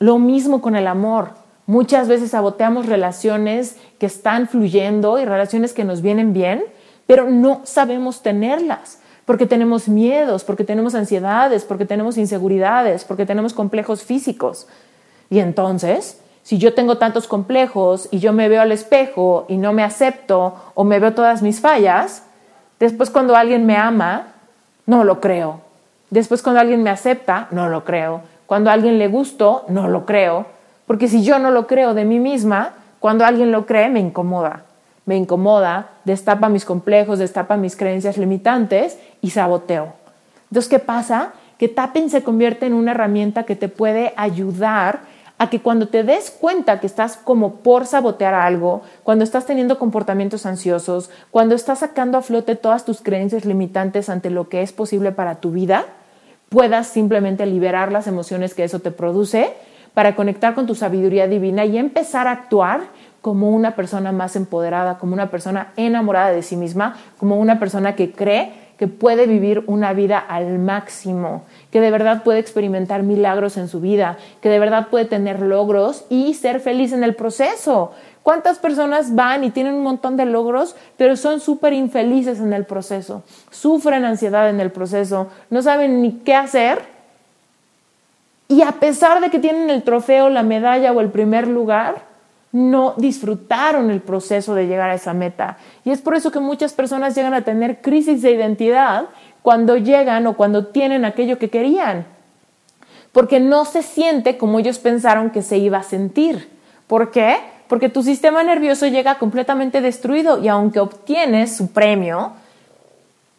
Lo 0.00 0.18
mismo 0.18 0.60
con 0.60 0.74
el 0.74 0.88
amor. 0.88 1.30
Muchas 1.70 2.08
veces 2.08 2.32
saboteamos 2.32 2.86
relaciones 2.86 3.76
que 4.00 4.06
están 4.06 4.48
fluyendo 4.48 5.20
y 5.20 5.24
relaciones 5.24 5.72
que 5.72 5.84
nos 5.84 6.02
vienen 6.02 6.32
bien, 6.32 6.64
pero 7.06 7.30
no 7.30 7.60
sabemos 7.62 8.22
tenerlas, 8.22 8.98
porque 9.24 9.46
tenemos 9.46 9.88
miedos, 9.88 10.42
porque 10.42 10.64
tenemos 10.64 10.96
ansiedades, 10.96 11.64
porque 11.64 11.84
tenemos 11.84 12.18
inseguridades, 12.18 13.04
porque 13.04 13.24
tenemos 13.24 13.54
complejos 13.54 14.02
físicos. 14.02 14.66
Y 15.30 15.38
entonces, 15.38 16.20
si 16.42 16.58
yo 16.58 16.74
tengo 16.74 16.98
tantos 16.98 17.28
complejos 17.28 18.08
y 18.10 18.18
yo 18.18 18.32
me 18.32 18.48
veo 18.48 18.62
al 18.62 18.72
espejo 18.72 19.46
y 19.48 19.56
no 19.56 19.72
me 19.72 19.84
acepto 19.84 20.56
o 20.74 20.82
me 20.82 20.98
veo 20.98 21.14
todas 21.14 21.40
mis 21.40 21.60
fallas, 21.60 22.24
después 22.80 23.10
cuando 23.10 23.36
alguien 23.36 23.64
me 23.64 23.76
ama, 23.76 24.32
no 24.86 25.04
lo 25.04 25.20
creo, 25.20 25.60
Después 26.10 26.42
cuando 26.42 26.60
alguien 26.60 26.82
me 26.82 26.90
acepta, 26.90 27.46
no 27.52 27.68
lo 27.68 27.84
creo. 27.84 28.22
Cuando 28.46 28.70
a 28.70 28.72
alguien 28.72 28.98
le 28.98 29.06
gusto, 29.06 29.64
no 29.68 29.86
lo 29.86 30.04
creo. 30.06 30.46
Porque 30.90 31.06
si 31.06 31.22
yo 31.22 31.38
no 31.38 31.52
lo 31.52 31.68
creo 31.68 31.94
de 31.94 32.04
mí 32.04 32.18
misma, 32.18 32.72
cuando 32.98 33.24
alguien 33.24 33.52
lo 33.52 33.64
cree, 33.64 33.88
me 33.88 34.00
incomoda. 34.00 34.64
Me 35.04 35.16
incomoda, 35.16 35.90
destapa 36.04 36.48
mis 36.48 36.64
complejos, 36.64 37.20
destapa 37.20 37.56
mis 37.56 37.76
creencias 37.76 38.16
limitantes 38.16 38.98
y 39.20 39.30
saboteo. 39.30 39.92
Entonces, 40.48 40.68
¿qué 40.68 40.80
pasa? 40.80 41.30
Que 41.58 41.68
tapping 41.68 42.10
se 42.10 42.24
convierte 42.24 42.66
en 42.66 42.74
una 42.74 42.90
herramienta 42.90 43.44
que 43.44 43.54
te 43.54 43.68
puede 43.68 44.12
ayudar 44.16 45.02
a 45.38 45.48
que 45.48 45.60
cuando 45.60 45.86
te 45.86 46.02
des 46.02 46.32
cuenta 46.32 46.80
que 46.80 46.88
estás 46.88 47.16
como 47.16 47.58
por 47.58 47.86
sabotear 47.86 48.34
algo, 48.34 48.82
cuando 49.04 49.22
estás 49.22 49.46
teniendo 49.46 49.78
comportamientos 49.78 50.44
ansiosos, 50.44 51.08
cuando 51.30 51.54
estás 51.54 51.78
sacando 51.78 52.18
a 52.18 52.22
flote 52.22 52.56
todas 52.56 52.84
tus 52.84 53.00
creencias 53.00 53.44
limitantes 53.44 54.08
ante 54.08 54.28
lo 54.28 54.48
que 54.48 54.62
es 54.62 54.72
posible 54.72 55.12
para 55.12 55.36
tu 55.36 55.52
vida, 55.52 55.84
puedas 56.48 56.88
simplemente 56.88 57.46
liberar 57.46 57.92
las 57.92 58.08
emociones 58.08 58.54
que 58.54 58.64
eso 58.64 58.80
te 58.80 58.90
produce 58.90 59.54
para 59.94 60.14
conectar 60.14 60.54
con 60.54 60.66
tu 60.66 60.74
sabiduría 60.74 61.26
divina 61.26 61.64
y 61.64 61.78
empezar 61.78 62.26
a 62.26 62.32
actuar 62.32 62.82
como 63.20 63.50
una 63.50 63.76
persona 63.76 64.12
más 64.12 64.36
empoderada, 64.36 64.98
como 64.98 65.12
una 65.12 65.30
persona 65.30 65.72
enamorada 65.76 66.30
de 66.30 66.42
sí 66.42 66.56
misma, 66.56 66.96
como 67.18 67.38
una 67.38 67.58
persona 67.58 67.94
que 67.94 68.12
cree 68.12 68.52
que 68.80 68.88
puede 68.88 69.26
vivir 69.26 69.62
una 69.66 69.92
vida 69.92 70.18
al 70.18 70.58
máximo, 70.58 71.42
que 71.70 71.82
de 71.82 71.90
verdad 71.90 72.22
puede 72.22 72.38
experimentar 72.38 73.02
milagros 73.02 73.58
en 73.58 73.68
su 73.68 73.78
vida, 73.78 74.16
que 74.40 74.48
de 74.48 74.58
verdad 74.58 74.88
puede 74.88 75.04
tener 75.04 75.40
logros 75.40 76.06
y 76.08 76.32
ser 76.32 76.60
feliz 76.60 76.94
en 76.94 77.04
el 77.04 77.14
proceso. 77.14 77.92
¿Cuántas 78.22 78.58
personas 78.58 79.14
van 79.14 79.44
y 79.44 79.50
tienen 79.50 79.74
un 79.74 79.82
montón 79.82 80.16
de 80.16 80.24
logros, 80.24 80.76
pero 80.96 81.16
son 81.16 81.40
súper 81.40 81.74
infelices 81.74 82.40
en 82.40 82.54
el 82.54 82.64
proceso? 82.64 83.22
Sufren 83.50 84.06
ansiedad 84.06 84.48
en 84.48 84.60
el 84.60 84.70
proceso, 84.70 85.28
no 85.50 85.60
saben 85.60 86.00
ni 86.00 86.12
qué 86.12 86.34
hacer. 86.34 86.99
Y 88.50 88.60
a 88.60 88.72
pesar 88.72 89.22
de 89.22 89.30
que 89.30 89.38
tienen 89.38 89.70
el 89.70 89.82
trofeo, 89.82 90.28
la 90.28 90.42
medalla 90.42 90.92
o 90.92 91.00
el 91.00 91.08
primer 91.08 91.48
lugar, 91.48 92.02
no 92.52 92.92
disfrutaron 92.98 93.90
el 93.90 94.02
proceso 94.02 94.54
de 94.54 94.66
llegar 94.66 94.90
a 94.90 94.94
esa 94.94 95.14
meta. 95.14 95.56
Y 95.86 95.90
es 95.90 96.02
por 96.02 96.14
eso 96.14 96.30
que 96.30 96.40
muchas 96.40 96.74
personas 96.74 97.14
llegan 97.14 97.32
a 97.32 97.42
tener 97.42 97.80
crisis 97.80 98.20
de 98.20 98.32
identidad 98.32 99.06
cuando 99.40 99.78
llegan 99.78 100.26
o 100.26 100.36
cuando 100.36 100.66
tienen 100.66 101.06
aquello 101.06 101.38
que 101.38 101.48
querían. 101.48 102.04
Porque 103.12 103.40
no 103.40 103.64
se 103.64 103.82
siente 103.82 104.36
como 104.36 104.58
ellos 104.58 104.78
pensaron 104.78 105.30
que 105.30 105.40
se 105.40 105.56
iba 105.56 105.78
a 105.78 105.82
sentir. 105.82 106.50
¿Por 106.86 107.10
qué? 107.10 107.38
porque 107.70 107.88
tu 107.88 108.02
sistema 108.02 108.42
nervioso 108.42 108.88
llega 108.88 109.14
completamente 109.14 109.80
destruido 109.80 110.42
y 110.42 110.48
aunque 110.48 110.80
obtienes 110.80 111.56
su 111.56 111.70
premio, 111.70 112.32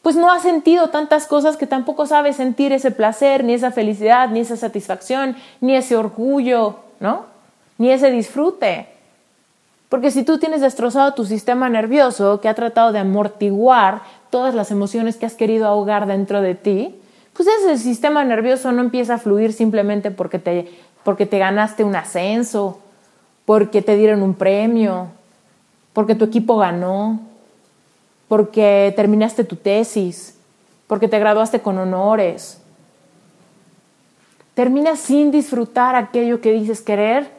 pues 0.01 0.15
no 0.15 0.31
has 0.31 0.41
sentido 0.41 0.89
tantas 0.89 1.27
cosas 1.27 1.57
que 1.57 1.67
tampoco 1.67 2.05
sabes 2.05 2.37
sentir 2.37 2.71
ese 2.73 2.91
placer, 2.91 3.43
ni 3.43 3.53
esa 3.53 3.71
felicidad, 3.71 4.29
ni 4.29 4.39
esa 4.39 4.57
satisfacción, 4.57 5.35
ni 5.59 5.75
ese 5.75 5.95
orgullo, 5.95 6.77
¿no? 6.99 7.25
Ni 7.77 7.91
ese 7.91 8.11
disfrute. 8.11 8.87
Porque 9.89 10.09
si 10.09 10.23
tú 10.23 10.37
tienes 10.39 10.61
destrozado 10.61 11.13
tu 11.13 11.25
sistema 11.25 11.69
nervioso 11.69 12.41
que 12.41 12.49
ha 12.49 12.53
tratado 12.55 12.91
de 12.91 12.99
amortiguar 12.99 14.01
todas 14.29 14.55
las 14.55 14.71
emociones 14.71 15.17
que 15.17 15.25
has 15.25 15.35
querido 15.35 15.67
ahogar 15.67 16.07
dentro 16.07 16.41
de 16.41 16.55
ti, 16.55 16.95
pues 17.33 17.47
ese 17.47 17.77
sistema 17.77 18.23
nervioso 18.23 18.71
no 18.71 18.81
empieza 18.81 19.15
a 19.15 19.19
fluir 19.19 19.53
simplemente 19.53 20.11
porque 20.11 20.39
te, 20.39 20.71
porque 21.03 21.25
te 21.25 21.39
ganaste 21.39 21.83
un 21.83 21.95
ascenso 21.95 22.79
porque 23.45 23.81
te 23.81 23.95
dieron 23.95 24.21
un 24.21 24.33
premio, 24.33 25.07
porque 25.93 26.15
tu 26.15 26.25
equipo 26.25 26.57
ganó, 26.57 27.19
porque 28.31 28.93
terminaste 28.95 29.43
tu 29.43 29.57
tesis, 29.57 30.37
porque 30.87 31.09
te 31.09 31.19
graduaste 31.19 31.59
con 31.59 31.77
honores. 31.77 32.61
Terminas 34.53 34.99
sin 34.99 35.31
disfrutar 35.31 35.97
aquello 35.97 36.39
que 36.39 36.53
dices 36.53 36.79
querer 36.79 37.29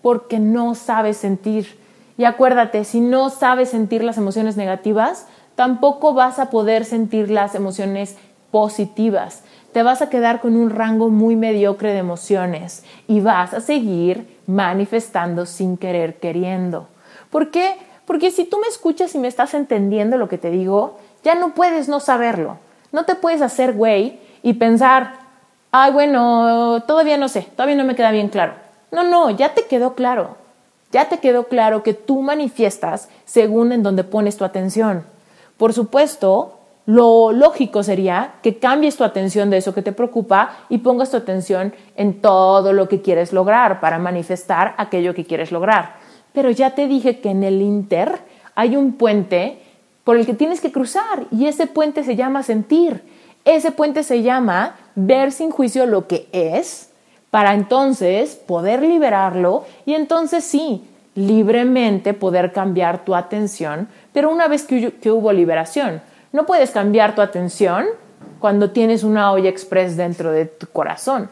porque 0.00 0.38
no 0.38 0.74
sabes 0.74 1.18
sentir. 1.18 1.78
Y 2.16 2.24
acuérdate, 2.24 2.84
si 2.84 3.02
no 3.02 3.28
sabes 3.28 3.68
sentir 3.68 4.02
las 4.02 4.16
emociones 4.16 4.56
negativas, 4.56 5.26
tampoco 5.56 6.14
vas 6.14 6.38
a 6.38 6.48
poder 6.48 6.86
sentir 6.86 7.30
las 7.30 7.54
emociones 7.54 8.16
positivas. 8.50 9.42
Te 9.74 9.82
vas 9.82 10.00
a 10.00 10.08
quedar 10.08 10.40
con 10.40 10.56
un 10.56 10.70
rango 10.70 11.10
muy 11.10 11.36
mediocre 11.36 11.92
de 11.92 11.98
emociones 11.98 12.82
y 13.06 13.20
vas 13.20 13.52
a 13.52 13.60
seguir 13.60 14.38
manifestando 14.46 15.44
sin 15.44 15.76
querer 15.76 16.18
queriendo. 16.18 16.88
¿Por 17.28 17.50
qué? 17.50 17.89
Porque 18.10 18.32
si 18.32 18.44
tú 18.44 18.58
me 18.58 18.66
escuchas 18.66 19.14
y 19.14 19.20
me 19.20 19.28
estás 19.28 19.54
entendiendo 19.54 20.18
lo 20.18 20.28
que 20.28 20.36
te 20.36 20.50
digo, 20.50 20.98
ya 21.22 21.36
no 21.36 21.54
puedes 21.54 21.88
no 21.88 22.00
saberlo. 22.00 22.56
No 22.90 23.04
te 23.04 23.14
puedes 23.14 23.40
hacer 23.40 23.72
güey 23.72 24.18
y 24.42 24.54
pensar, 24.54 25.12
ay, 25.70 25.92
bueno, 25.92 26.82
todavía 26.88 27.16
no 27.18 27.28
sé, 27.28 27.42
todavía 27.42 27.76
no 27.76 27.84
me 27.84 27.94
queda 27.94 28.10
bien 28.10 28.28
claro. 28.28 28.54
No, 28.90 29.04
no, 29.04 29.30
ya 29.30 29.54
te 29.54 29.66
quedó 29.66 29.94
claro. 29.94 30.34
Ya 30.90 31.08
te 31.08 31.18
quedó 31.18 31.44
claro 31.44 31.84
que 31.84 31.94
tú 31.94 32.20
manifiestas 32.20 33.08
según 33.26 33.70
en 33.70 33.84
donde 33.84 34.02
pones 34.02 34.36
tu 34.36 34.44
atención. 34.44 35.04
Por 35.56 35.72
supuesto, 35.72 36.58
lo 36.86 37.30
lógico 37.30 37.84
sería 37.84 38.32
que 38.42 38.58
cambies 38.58 38.96
tu 38.96 39.04
atención 39.04 39.50
de 39.50 39.58
eso 39.58 39.72
que 39.72 39.82
te 39.82 39.92
preocupa 39.92 40.64
y 40.68 40.78
pongas 40.78 41.12
tu 41.12 41.16
atención 41.16 41.72
en 41.94 42.20
todo 42.20 42.72
lo 42.72 42.88
que 42.88 43.02
quieres 43.02 43.32
lograr 43.32 43.78
para 43.78 44.00
manifestar 44.00 44.74
aquello 44.78 45.14
que 45.14 45.24
quieres 45.24 45.52
lograr. 45.52 45.99
Pero 46.32 46.50
ya 46.50 46.74
te 46.74 46.86
dije 46.86 47.20
que 47.20 47.30
en 47.30 47.42
el 47.42 47.60
Inter 47.62 48.18
hay 48.54 48.76
un 48.76 48.92
puente 48.92 49.58
por 50.04 50.16
el 50.16 50.26
que 50.26 50.34
tienes 50.34 50.60
que 50.60 50.72
cruzar 50.72 51.26
y 51.30 51.46
ese 51.46 51.66
puente 51.66 52.04
se 52.04 52.16
llama 52.16 52.42
sentir. 52.42 53.02
Ese 53.44 53.72
puente 53.72 54.02
se 54.02 54.22
llama 54.22 54.76
ver 54.94 55.32
sin 55.32 55.50
juicio 55.50 55.86
lo 55.86 56.06
que 56.06 56.28
es 56.32 56.90
para 57.30 57.54
entonces 57.54 58.34
poder 58.34 58.82
liberarlo 58.82 59.64
y 59.86 59.94
entonces 59.94 60.44
sí, 60.44 60.84
libremente 61.14 62.14
poder 62.14 62.52
cambiar 62.52 63.04
tu 63.04 63.14
atención, 63.14 63.88
pero 64.12 64.30
una 64.30 64.48
vez 64.48 64.64
que, 64.64 65.10
hubo 65.10 65.32
liberación 65.32 66.02
no 66.32 66.46
puedes 66.46 66.70
cambiar 66.70 67.14
tu 67.14 67.22
atención 67.22 67.86
cuando 68.38 68.70
tienes 68.70 69.02
una 69.02 69.32
olla 69.32 69.48
express 69.48 69.96
dentro 69.96 70.30
de 70.30 70.46
tu 70.46 70.66
corazón. 70.68 71.28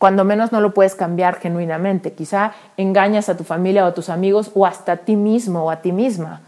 Cuando 0.00 0.24
menos 0.24 0.50
no 0.50 0.62
lo 0.62 0.72
puedes 0.72 0.96
cambiar 0.96 1.36
genuinamente. 1.36 2.14
Quizá 2.14 2.54
engañas 2.76 3.28
a 3.28 3.36
tu 3.36 3.44
familia 3.44 3.84
o 3.84 3.88
a 3.88 3.94
tus 3.94 4.08
amigos 4.08 4.50
o 4.54 4.64
hasta 4.64 4.92
a 4.92 4.96
ti 4.96 5.14
mismo 5.14 5.66
o 5.66 5.70
a 5.70 5.82
ti 5.82 5.92
misma. 5.92 6.40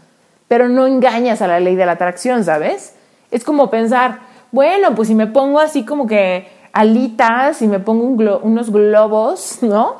Pero 0.47 0.67
no 0.67 0.87
engañas 0.87 1.41
a 1.41 1.47
la 1.47 1.59
ley 1.59 1.75
de 1.75 1.85
la 1.85 1.91
atracción, 1.91 2.43
¿sabes? 2.43 2.95
Es 3.29 3.43
como 3.43 3.69
pensar, 3.69 4.21
bueno, 4.51 4.95
pues 4.95 5.07
si 5.07 5.13
me 5.13 5.27
pongo 5.27 5.59
así 5.59 5.85
como 5.85 6.07
que 6.07 6.47
alitas 6.71 7.61
y 7.61 7.67
me 7.67 7.79
pongo 7.79 8.39
unos 8.41 8.71
globos, 8.71 9.59
¿no? 9.61 9.97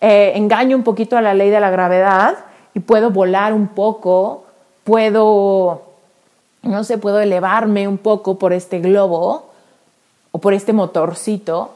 Eh, 0.00 0.32
engaño 0.36 0.76
un 0.76 0.84
poquito 0.84 1.16
a 1.16 1.20
la 1.20 1.34
ley 1.34 1.50
de 1.50 1.58
la 1.58 1.70
gravedad 1.70 2.36
y 2.72 2.78
puedo 2.80 3.10
volar 3.10 3.52
un 3.52 3.66
poco, 3.66 4.44
puedo 4.84 5.92
no 6.62 6.84
sé, 6.84 6.98
puedo 6.98 7.20
elevarme 7.20 7.88
un 7.88 7.98
poco 7.98 8.38
por 8.38 8.52
este 8.52 8.78
globo 8.78 9.50
o 10.30 10.38
por 10.38 10.54
este 10.54 10.72
motorcito, 10.72 11.74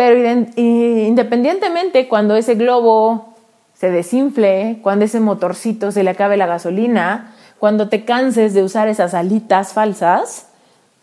pero 0.00 0.46
independientemente 0.56 2.08
cuando 2.08 2.34
ese 2.34 2.54
globo 2.54 3.34
se 3.74 3.90
desinfle, 3.90 4.78
cuando 4.82 5.04
ese 5.04 5.20
motorcito 5.20 5.92
se 5.92 6.02
le 6.02 6.08
acabe 6.08 6.38
la 6.38 6.46
gasolina, 6.46 7.34
cuando 7.58 7.90
te 7.90 8.06
canses 8.06 8.54
de 8.54 8.62
usar 8.62 8.88
esas 8.88 9.12
alitas 9.12 9.74
falsas, 9.74 10.46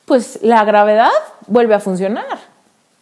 pues 0.06 0.40
la 0.42 0.64
gravedad 0.64 1.12
vuelve 1.46 1.76
a 1.76 1.80
funcionar 1.80 2.40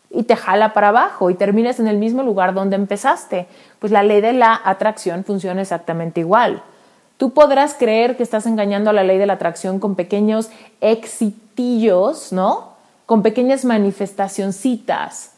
y 0.09 0.23
te 0.23 0.35
jala 0.35 0.73
para 0.73 0.89
abajo 0.89 1.29
y 1.29 1.35
terminas 1.35 1.79
en 1.79 1.87
el 1.87 1.97
mismo 1.97 2.23
lugar 2.23 2.53
donde 2.53 2.75
empezaste. 2.75 3.47
Pues 3.79 3.93
la 3.93 4.03
ley 4.03 4.19
de 4.19 4.33
la 4.33 4.59
atracción 4.65 5.23
funciona 5.23 5.61
exactamente 5.61 6.19
igual. 6.19 6.61
Tú 7.15 7.29
podrás 7.29 7.73
creer 7.73 8.17
que 8.17 8.23
estás 8.23 8.45
engañando 8.47 8.89
a 8.89 8.93
la 8.93 9.05
ley 9.05 9.17
de 9.17 9.27
la 9.27 9.33
atracción 9.35 9.79
con 9.79 9.95
pequeños 9.95 10.49
exitillos, 10.81 12.33
¿no? 12.33 12.73
Con 13.05 13.23
pequeñas 13.23 13.63
manifestacioncitas, 13.63 15.34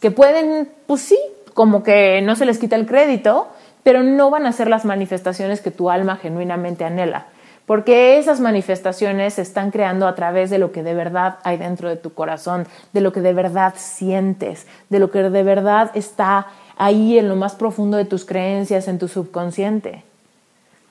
Que 0.00 0.10
pueden, 0.10 0.68
pues 0.86 1.00
sí, 1.02 1.18
como 1.54 1.82
que 1.82 2.20
no 2.22 2.36
se 2.36 2.46
les 2.46 2.58
quita 2.58 2.76
el 2.76 2.86
crédito, 2.86 3.48
pero 3.82 4.02
no 4.02 4.30
van 4.30 4.46
a 4.46 4.52
ser 4.52 4.68
las 4.68 4.84
manifestaciones 4.84 5.60
que 5.60 5.70
tu 5.70 5.90
alma 5.90 6.16
genuinamente 6.16 6.84
anhela, 6.84 7.26
porque 7.66 8.18
esas 8.18 8.40
manifestaciones 8.40 9.34
se 9.34 9.42
están 9.42 9.70
creando 9.70 10.08
a 10.08 10.14
través 10.14 10.50
de 10.50 10.58
lo 10.58 10.72
que 10.72 10.82
de 10.82 10.94
verdad 10.94 11.36
hay 11.44 11.58
dentro 11.58 11.88
de 11.88 11.96
tu 11.96 12.12
corazón, 12.12 12.66
de 12.92 13.00
lo 13.00 13.12
que 13.12 13.20
de 13.20 13.32
verdad 13.32 13.74
sientes, 13.76 14.66
de 14.88 14.98
lo 14.98 15.10
que 15.10 15.22
de 15.22 15.42
verdad 15.42 15.90
está 15.94 16.48
ahí 16.76 17.18
en 17.18 17.28
lo 17.28 17.36
más 17.36 17.54
profundo 17.54 17.96
de 17.96 18.04
tus 18.04 18.24
creencias, 18.24 18.88
en 18.88 18.98
tu 18.98 19.06
subconsciente. 19.06 20.02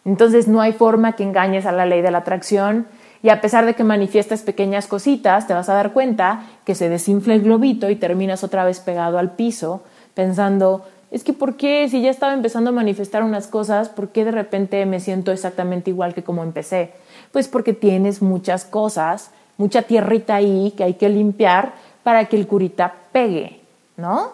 Entonces 0.05 0.47
no 0.47 0.61
hay 0.61 0.73
forma 0.73 1.13
que 1.13 1.23
engañes 1.23 1.65
a 1.65 1.71
la 1.71 1.85
ley 1.85 2.01
de 2.01 2.11
la 2.11 2.19
atracción 2.19 2.87
y 3.23 3.29
a 3.29 3.39
pesar 3.39 3.65
de 3.65 3.73
que 3.73 3.85
manifiestas 3.85 4.41
pequeñas 4.41 4.85
cositas, 4.85 5.47
te 5.47 5.53
vas 5.53 5.69
a 5.69 5.73
dar 5.73 5.93
cuenta 5.93 6.45
que 6.65 6.75
se 6.75 6.89
desinfla 6.89 7.33
el 7.33 7.41
globito 7.41 7.89
y 7.89 7.95
terminas 7.95 8.43
otra 8.43 8.65
vez 8.65 8.81
pegado 8.81 9.17
al 9.17 9.31
piso 9.31 9.81
pensando, 10.13 10.85
es 11.09 11.23
que 11.23 11.31
¿por 11.31 11.55
qué 11.55 11.87
si 11.89 12.01
ya 12.01 12.11
estaba 12.11 12.33
empezando 12.33 12.71
a 12.71 12.73
manifestar 12.73 13.23
unas 13.23 13.47
cosas, 13.47 13.87
por 13.87 14.09
qué 14.09 14.25
de 14.25 14.31
repente 14.31 14.85
me 14.85 14.99
siento 14.99 15.31
exactamente 15.31 15.89
igual 15.89 16.13
que 16.13 16.23
como 16.23 16.43
empecé? 16.43 16.91
Pues 17.31 17.47
porque 17.47 17.73
tienes 17.73 18.21
muchas 18.21 18.65
cosas, 18.65 19.31
mucha 19.57 19.83
tierrita 19.83 20.35
ahí 20.35 20.73
que 20.75 20.83
hay 20.83 20.95
que 20.95 21.07
limpiar 21.07 21.73
para 22.03 22.25
que 22.25 22.35
el 22.35 22.45
curita 22.45 22.93
pegue, 23.13 23.61
¿no? 23.95 24.33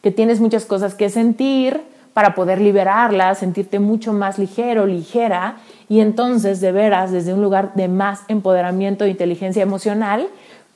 Que 0.00 0.12
tienes 0.12 0.38
muchas 0.38 0.64
cosas 0.64 0.94
que 0.94 1.10
sentir, 1.10 1.82
para 2.18 2.34
poder 2.34 2.60
liberarla, 2.60 3.32
sentirte 3.36 3.78
mucho 3.78 4.12
más 4.12 4.40
ligero, 4.40 4.86
ligera, 4.86 5.58
y 5.88 6.00
entonces 6.00 6.60
de 6.60 6.72
veras 6.72 7.12
desde 7.12 7.32
un 7.32 7.40
lugar 7.40 7.74
de 7.74 7.86
más 7.86 8.22
empoderamiento 8.26 9.04
e 9.04 9.10
inteligencia 9.10 9.62
emocional 9.62 10.26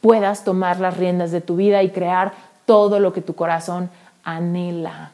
puedas 0.01 0.45
tomar 0.45 0.79
las 0.79 0.97
riendas 0.97 1.33
de 1.33 1.41
tu 1.41 1.57
vida 1.57 1.83
y 1.83 1.91
crear 1.91 2.31
todo 2.65 3.01
lo 3.01 3.13
que 3.13 3.23
tu 3.23 3.35
corazón 3.35 3.91
anhela. 4.23 5.11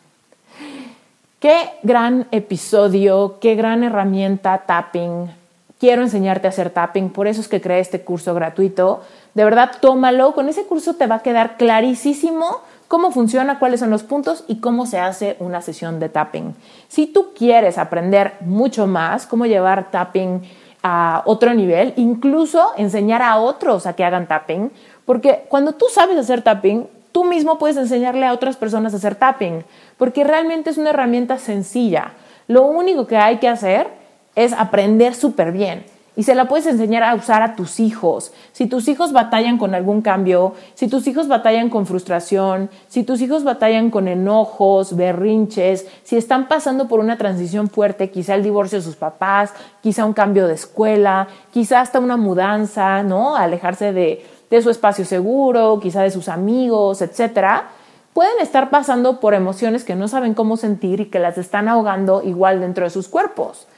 Qué 1.41 1.71
gran 1.83 2.27
episodio, 2.31 3.39
qué 3.41 3.55
gran 3.55 3.83
herramienta 3.83 4.65
tapping. 4.67 5.31
Quiero 5.81 6.03
enseñarte 6.03 6.47
a 6.47 6.51
hacer 6.51 6.69
tapping, 6.69 7.09
por 7.09 7.27
eso 7.27 7.41
es 7.41 7.49
que 7.49 7.63
creé 7.63 7.81
este 7.81 8.03
curso 8.03 8.35
gratuito. 8.35 9.03
De 9.33 9.45
verdad, 9.45 9.71
tómalo. 9.81 10.35
Con 10.35 10.51
ese 10.51 10.67
curso 10.67 10.93
te 10.93 11.07
va 11.07 11.15
a 11.15 11.23
quedar 11.23 11.57
clarísimo 11.57 12.59
cómo 12.89 13.11
funciona, 13.13 13.59
cuáles 13.59 13.81
son 13.81 13.91
los 13.91 14.03
puntos 14.03 14.45
y 14.49 14.57
cómo 14.57 14.87
se 14.87 14.99
hace 14.99 15.37
una 15.39 15.61
sesión 15.61 16.01
de 16.01 16.09
tapping. 16.09 16.55
Si 16.89 17.07
tú 17.07 17.29
quieres 17.37 17.79
aprender 17.79 18.35
mucho 18.41 18.87
más, 18.87 19.27
cómo 19.27 19.47
llevar 19.47 19.91
tapping 19.91 20.43
a 20.83 21.23
otro 21.27 21.55
nivel, 21.55 21.93
incluso 21.97 22.73
enseñar 22.77 23.21
a 23.23 23.37
otros 23.37 23.87
a 23.87 23.95
que 23.95 24.05
hagan 24.05 24.27
tapping, 24.27 24.73
porque 25.05 25.45
cuando 25.49 25.73
tú 25.73 25.87
sabes 25.93 26.17
hacer 26.17 26.43
tapping, 26.43 26.89
tú 27.13 27.25
mismo 27.25 27.59
puedes 27.59 27.77
enseñarle 27.77 28.27
a 28.27 28.33
otras 28.33 28.57
personas 28.57 28.95
a 28.95 28.97
hacer 28.97 29.15
tapping, 29.15 29.65
porque 29.99 30.25
realmente 30.25 30.71
es 30.71 30.79
una 30.79 30.91
herramienta 30.91 31.39
sencilla. 31.39 32.13
Lo 32.47 32.63
único 32.63 33.07
que 33.07 33.17
hay 33.19 33.37
que 33.39 33.49
hacer 33.49 33.89
es 34.35 34.53
aprender 34.53 35.15
súper 35.15 35.53
bien 35.53 35.85
y 36.19 36.25
se 36.25 36.35
la 36.35 36.49
puedes 36.49 36.67
enseñar 36.67 37.05
a 37.05 37.15
usar 37.15 37.43
a 37.43 37.55
tus 37.55 37.79
hijos. 37.79 38.33
Si 38.51 38.67
tus 38.67 38.89
hijos 38.89 39.13
batallan 39.13 39.57
con 39.57 39.77
algún 39.77 40.03
cambio, 40.03 40.55
si 40.75 40.89
tus 40.89 41.07
hijos 41.07 41.29
batallan 41.29 41.71
con 41.71 41.87
frustración, 41.87 42.71
si 42.89 43.05
tus 43.05 43.21
hijos 43.21 43.45
batallan 43.45 43.93
con 43.93 44.09
enojos, 44.09 44.97
berrinches, 44.97 45.87
si 46.03 46.17
están 46.17 46.49
pasando 46.49 46.89
por 46.89 46.99
una 46.99 47.19
transición 47.19 47.71
fuerte, 47.71 48.11
quizá 48.11 48.35
el 48.35 48.43
divorcio 48.43 48.79
de 48.79 48.85
sus 48.85 48.97
papás, 48.97 49.53
quizá 49.81 50.05
un 50.05 50.13
cambio 50.13 50.49
de 50.49 50.55
escuela, 50.55 51.29
quizá 51.53 51.83
hasta 51.83 52.01
una 52.01 52.17
mudanza, 52.17 53.05
¿no? 53.05 53.37
Alejarse 53.37 53.93
de, 53.93 54.27
de 54.51 54.61
su 54.61 54.71
espacio 54.71 55.05
seguro, 55.05 55.79
quizá 55.81 56.03
de 56.03 56.11
sus 56.11 56.29
amigos, 56.29 57.01
etcétera, 57.01 57.69
pueden 58.13 58.41
estar 58.41 58.71
pasando 58.71 59.21
por 59.21 59.35
emociones 59.35 59.85
que 59.85 59.95
no 59.95 60.09
saben 60.09 60.35
cómo 60.35 60.57
sentir 60.57 60.99
y 60.99 61.11
que 61.11 61.21
las 61.21 61.39
están 61.39 61.69
ahogando 61.69 62.23
igual 62.25 62.59
dentro 62.59 62.83
de 62.83 62.91
sus 62.91 63.07
cuerpos. 63.07 63.69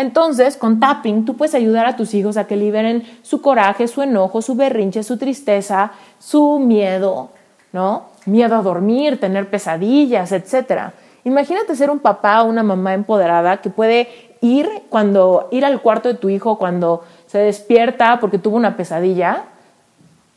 Entonces, 0.00 0.56
con 0.56 0.80
tapping, 0.80 1.26
tú 1.26 1.36
puedes 1.36 1.54
ayudar 1.54 1.84
a 1.84 1.94
tus 1.94 2.14
hijos 2.14 2.38
a 2.38 2.46
que 2.46 2.56
liberen 2.56 3.04
su 3.20 3.42
coraje, 3.42 3.86
su 3.86 4.00
enojo, 4.00 4.40
su 4.40 4.54
berrinche, 4.54 5.02
su 5.02 5.18
tristeza, 5.18 5.92
su 6.18 6.58
miedo, 6.58 7.28
¿no? 7.74 8.04
Miedo 8.24 8.56
a 8.56 8.62
dormir, 8.62 9.20
tener 9.20 9.50
pesadillas, 9.50 10.32
etc. 10.32 10.92
Imagínate 11.24 11.76
ser 11.76 11.90
un 11.90 11.98
papá 11.98 12.42
o 12.42 12.46
una 12.46 12.62
mamá 12.62 12.94
empoderada 12.94 13.58
que 13.58 13.68
puede 13.68 14.08
ir 14.40 14.66
cuando 14.88 15.48
ir 15.50 15.66
al 15.66 15.82
cuarto 15.82 16.08
de 16.08 16.14
tu 16.14 16.30
hijo 16.30 16.56
cuando 16.56 17.04
se 17.26 17.36
despierta 17.36 18.20
porque 18.20 18.38
tuvo 18.38 18.56
una 18.56 18.78
pesadilla 18.78 19.44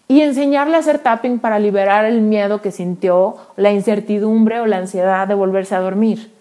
y 0.10 0.24
enseñarle 0.24 0.76
a 0.76 0.80
hacer 0.80 1.00
tapping 1.00 1.40
para 1.40 1.58
liberar 1.58 2.04
el 2.04 2.20
miedo 2.20 2.62
que 2.62 2.72
sintió, 2.72 3.38
la 3.56 3.72
incertidumbre 3.72 4.60
o 4.60 4.66
la 4.66 4.80
ansiedad 4.80 5.26
de 5.26 5.36
volverse 5.36 5.74
a 5.74 5.80
dormir 5.80 6.33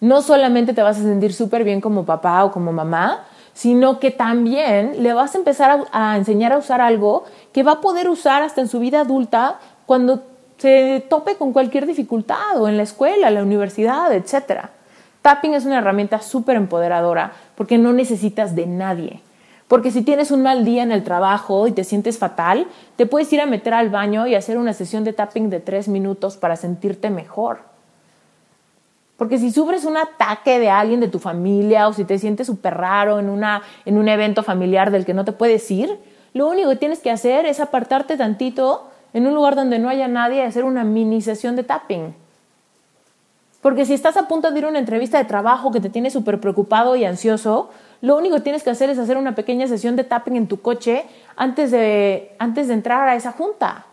no 0.00 0.22
solamente 0.22 0.74
te 0.74 0.82
vas 0.82 0.98
a 0.98 1.02
sentir 1.02 1.32
súper 1.32 1.64
bien 1.64 1.80
como 1.80 2.04
papá 2.04 2.44
o 2.44 2.52
como 2.52 2.72
mamá, 2.72 3.24
sino 3.54 3.98
que 3.98 4.10
también 4.10 5.02
le 5.02 5.14
vas 5.14 5.34
a 5.34 5.38
empezar 5.38 5.86
a, 5.90 6.16
enseñar 6.16 6.52
a 6.52 6.58
usar 6.58 6.82
algo 6.82 7.24
que 7.52 7.62
va 7.62 7.72
a 7.72 7.80
poder 7.80 8.08
usar 8.08 8.42
hasta 8.42 8.60
en 8.60 8.68
su 8.68 8.78
vida 8.80 9.00
adulta 9.00 9.58
cuando 9.86 10.22
se 10.58 11.04
tope 11.08 11.36
con 11.36 11.52
cualquier 11.52 11.86
dificultad 11.86 12.60
o 12.60 12.68
en 12.68 12.76
la 12.76 12.82
escuela, 12.82 13.30
la 13.30 13.42
universidad, 13.42 14.12
etc. 14.12 14.66
Tapping 15.22 15.54
es 15.54 15.64
una 15.64 15.78
herramienta 15.78 16.20
súper 16.20 16.56
empoderadora 16.56 17.32
porque 17.54 17.78
no 17.78 17.94
necesitas 17.94 18.54
de 18.54 18.66
nadie. 18.66 19.22
Porque 19.68 19.90
si 19.90 20.02
tienes 20.02 20.30
un 20.30 20.42
mal 20.42 20.64
día 20.64 20.82
en 20.82 20.92
el 20.92 21.02
trabajo 21.02 21.66
y 21.66 21.72
te 21.72 21.82
sientes 21.82 22.18
fatal, 22.18 22.66
te 22.96 23.06
puedes 23.06 23.32
ir 23.32 23.40
a 23.40 23.46
meter 23.46 23.74
al 23.74 23.88
baño 23.88 24.26
y 24.26 24.34
hacer 24.34 24.58
una 24.58 24.74
sesión 24.74 25.02
de 25.02 25.12
tapping 25.12 25.50
de 25.50 25.60
tres 25.60 25.88
minutos 25.88 26.36
para 26.36 26.56
sentirte 26.56 27.10
mejor. 27.10 27.75
Porque 29.16 29.38
si 29.38 29.50
sufres 29.50 29.84
un 29.84 29.96
ataque 29.96 30.58
de 30.58 30.68
alguien 30.68 31.00
de 31.00 31.08
tu 31.08 31.18
familia 31.18 31.88
o 31.88 31.92
si 31.92 32.04
te 32.04 32.18
sientes 32.18 32.46
súper 32.46 32.74
raro 32.74 33.18
en, 33.18 33.30
una, 33.30 33.62
en 33.84 33.96
un 33.96 34.08
evento 34.08 34.42
familiar 34.42 34.90
del 34.90 35.06
que 35.06 35.14
no 35.14 35.24
te 35.24 35.32
puedes 35.32 35.70
ir, 35.70 35.98
lo 36.34 36.48
único 36.48 36.68
que 36.68 36.76
tienes 36.76 37.00
que 37.00 37.10
hacer 37.10 37.46
es 37.46 37.60
apartarte 37.60 38.18
tantito 38.18 38.90
en 39.14 39.26
un 39.26 39.34
lugar 39.34 39.56
donde 39.56 39.78
no 39.78 39.88
haya 39.88 40.06
nadie 40.06 40.38
y 40.38 40.42
hacer 40.42 40.64
una 40.64 40.84
mini 40.84 41.22
sesión 41.22 41.56
de 41.56 41.62
tapping. 41.62 42.14
Porque 43.62 43.86
si 43.86 43.94
estás 43.94 44.18
a 44.18 44.28
punto 44.28 44.50
de 44.50 44.58
ir 44.58 44.66
a 44.66 44.68
una 44.68 44.78
entrevista 44.78 45.16
de 45.16 45.24
trabajo 45.24 45.72
que 45.72 45.80
te 45.80 45.88
tiene 45.88 46.10
súper 46.10 46.38
preocupado 46.38 46.94
y 46.94 47.06
ansioso, 47.06 47.70
lo 48.02 48.16
único 48.16 48.36
que 48.36 48.42
tienes 48.42 48.62
que 48.62 48.70
hacer 48.70 48.90
es 48.90 48.98
hacer 48.98 49.16
una 49.16 49.34
pequeña 49.34 49.66
sesión 49.66 49.96
de 49.96 50.04
tapping 50.04 50.36
en 50.36 50.46
tu 50.46 50.60
coche 50.60 51.06
antes 51.36 51.70
de, 51.70 52.36
antes 52.38 52.68
de 52.68 52.74
entrar 52.74 53.08
a 53.08 53.16
esa 53.16 53.32
junta. 53.32 53.86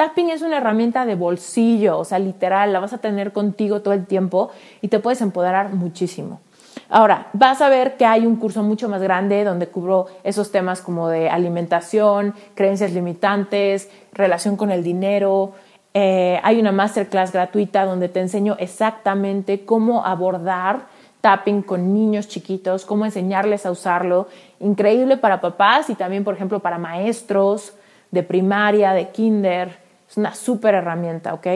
Tapping 0.00 0.30
es 0.30 0.40
una 0.40 0.56
herramienta 0.56 1.04
de 1.04 1.14
bolsillo, 1.14 1.98
o 1.98 2.06
sea, 2.06 2.18
literal, 2.18 2.72
la 2.72 2.80
vas 2.80 2.94
a 2.94 2.98
tener 3.02 3.34
contigo 3.34 3.82
todo 3.82 3.92
el 3.92 4.06
tiempo 4.06 4.50
y 4.80 4.88
te 4.88 4.98
puedes 4.98 5.20
empoderar 5.20 5.74
muchísimo. 5.74 6.40
Ahora, 6.88 7.26
vas 7.34 7.60
a 7.60 7.68
ver 7.68 7.98
que 7.98 8.06
hay 8.06 8.24
un 8.24 8.36
curso 8.36 8.62
mucho 8.62 8.88
más 8.88 9.02
grande 9.02 9.44
donde 9.44 9.66
cubro 9.66 10.06
esos 10.24 10.50
temas 10.50 10.80
como 10.80 11.10
de 11.10 11.28
alimentación, 11.28 12.34
creencias 12.54 12.94
limitantes, 12.94 13.90
relación 14.14 14.56
con 14.56 14.70
el 14.70 14.82
dinero. 14.82 15.52
Eh, 15.92 16.40
hay 16.44 16.58
una 16.58 16.72
masterclass 16.72 17.30
gratuita 17.30 17.84
donde 17.84 18.08
te 18.08 18.20
enseño 18.20 18.56
exactamente 18.58 19.66
cómo 19.66 20.06
abordar 20.06 20.86
tapping 21.20 21.60
con 21.60 21.92
niños 21.92 22.26
chiquitos, 22.26 22.86
cómo 22.86 23.04
enseñarles 23.04 23.66
a 23.66 23.70
usarlo. 23.70 24.28
Increíble 24.60 25.18
para 25.18 25.42
papás 25.42 25.90
y 25.90 25.94
también, 25.94 26.24
por 26.24 26.32
ejemplo, 26.32 26.60
para 26.60 26.78
maestros 26.78 27.74
de 28.10 28.22
primaria, 28.22 28.94
de 28.94 29.10
kinder. 29.10 29.89
Es 30.10 30.16
una 30.16 30.34
súper 30.34 30.74
herramienta, 30.74 31.32
¿ok? 31.34 31.46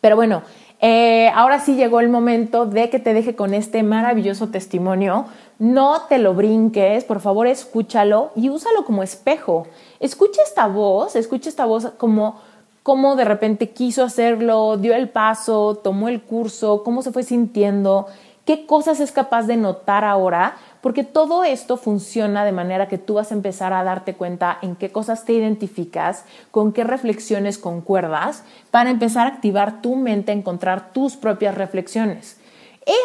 Pero 0.00 0.14
bueno, 0.14 0.42
eh, 0.80 1.30
ahora 1.34 1.58
sí 1.58 1.74
llegó 1.74 2.00
el 2.00 2.08
momento 2.08 2.64
de 2.64 2.88
que 2.88 3.00
te 3.00 3.12
deje 3.12 3.34
con 3.34 3.54
este 3.54 3.82
maravilloso 3.82 4.48
testimonio. 4.48 5.26
No 5.58 6.02
te 6.08 6.18
lo 6.18 6.32
brinques, 6.32 7.04
por 7.04 7.20
favor 7.20 7.48
escúchalo 7.48 8.30
y 8.36 8.48
úsalo 8.48 8.84
como 8.84 9.02
espejo. 9.02 9.66
Escucha 9.98 10.40
esta 10.42 10.68
voz, 10.68 11.16
escucha 11.16 11.50
esta 11.50 11.66
voz 11.66 11.88
como, 11.98 12.40
como 12.82 13.16
de 13.16 13.24
repente 13.24 13.70
quiso 13.70 14.04
hacerlo, 14.04 14.76
dio 14.76 14.94
el 14.94 15.08
paso, 15.08 15.74
tomó 15.82 16.08
el 16.08 16.22
curso, 16.22 16.82
cómo 16.82 17.02
se 17.02 17.10
fue 17.12 17.24
sintiendo, 17.24 18.06
qué 18.46 18.64
cosas 18.64 19.00
es 19.00 19.12
capaz 19.12 19.42
de 19.42 19.56
notar 19.56 20.04
ahora 20.04 20.56
porque 20.80 21.04
todo 21.04 21.44
esto 21.44 21.76
funciona 21.76 22.44
de 22.44 22.52
manera 22.52 22.88
que 22.88 22.98
tú 22.98 23.14
vas 23.14 23.30
a 23.30 23.34
empezar 23.34 23.72
a 23.72 23.84
darte 23.84 24.14
cuenta 24.14 24.58
en 24.62 24.76
qué 24.76 24.90
cosas 24.90 25.24
te 25.24 25.32
identificas, 25.32 26.24
con 26.50 26.72
qué 26.72 26.84
reflexiones 26.84 27.58
concuerdas, 27.58 28.44
para 28.70 28.90
empezar 28.90 29.26
a 29.26 29.30
activar 29.30 29.82
tu 29.82 29.96
mente, 29.96 30.32
a 30.32 30.34
encontrar 30.34 30.92
tus 30.92 31.16
propias 31.16 31.54
reflexiones. 31.54 32.40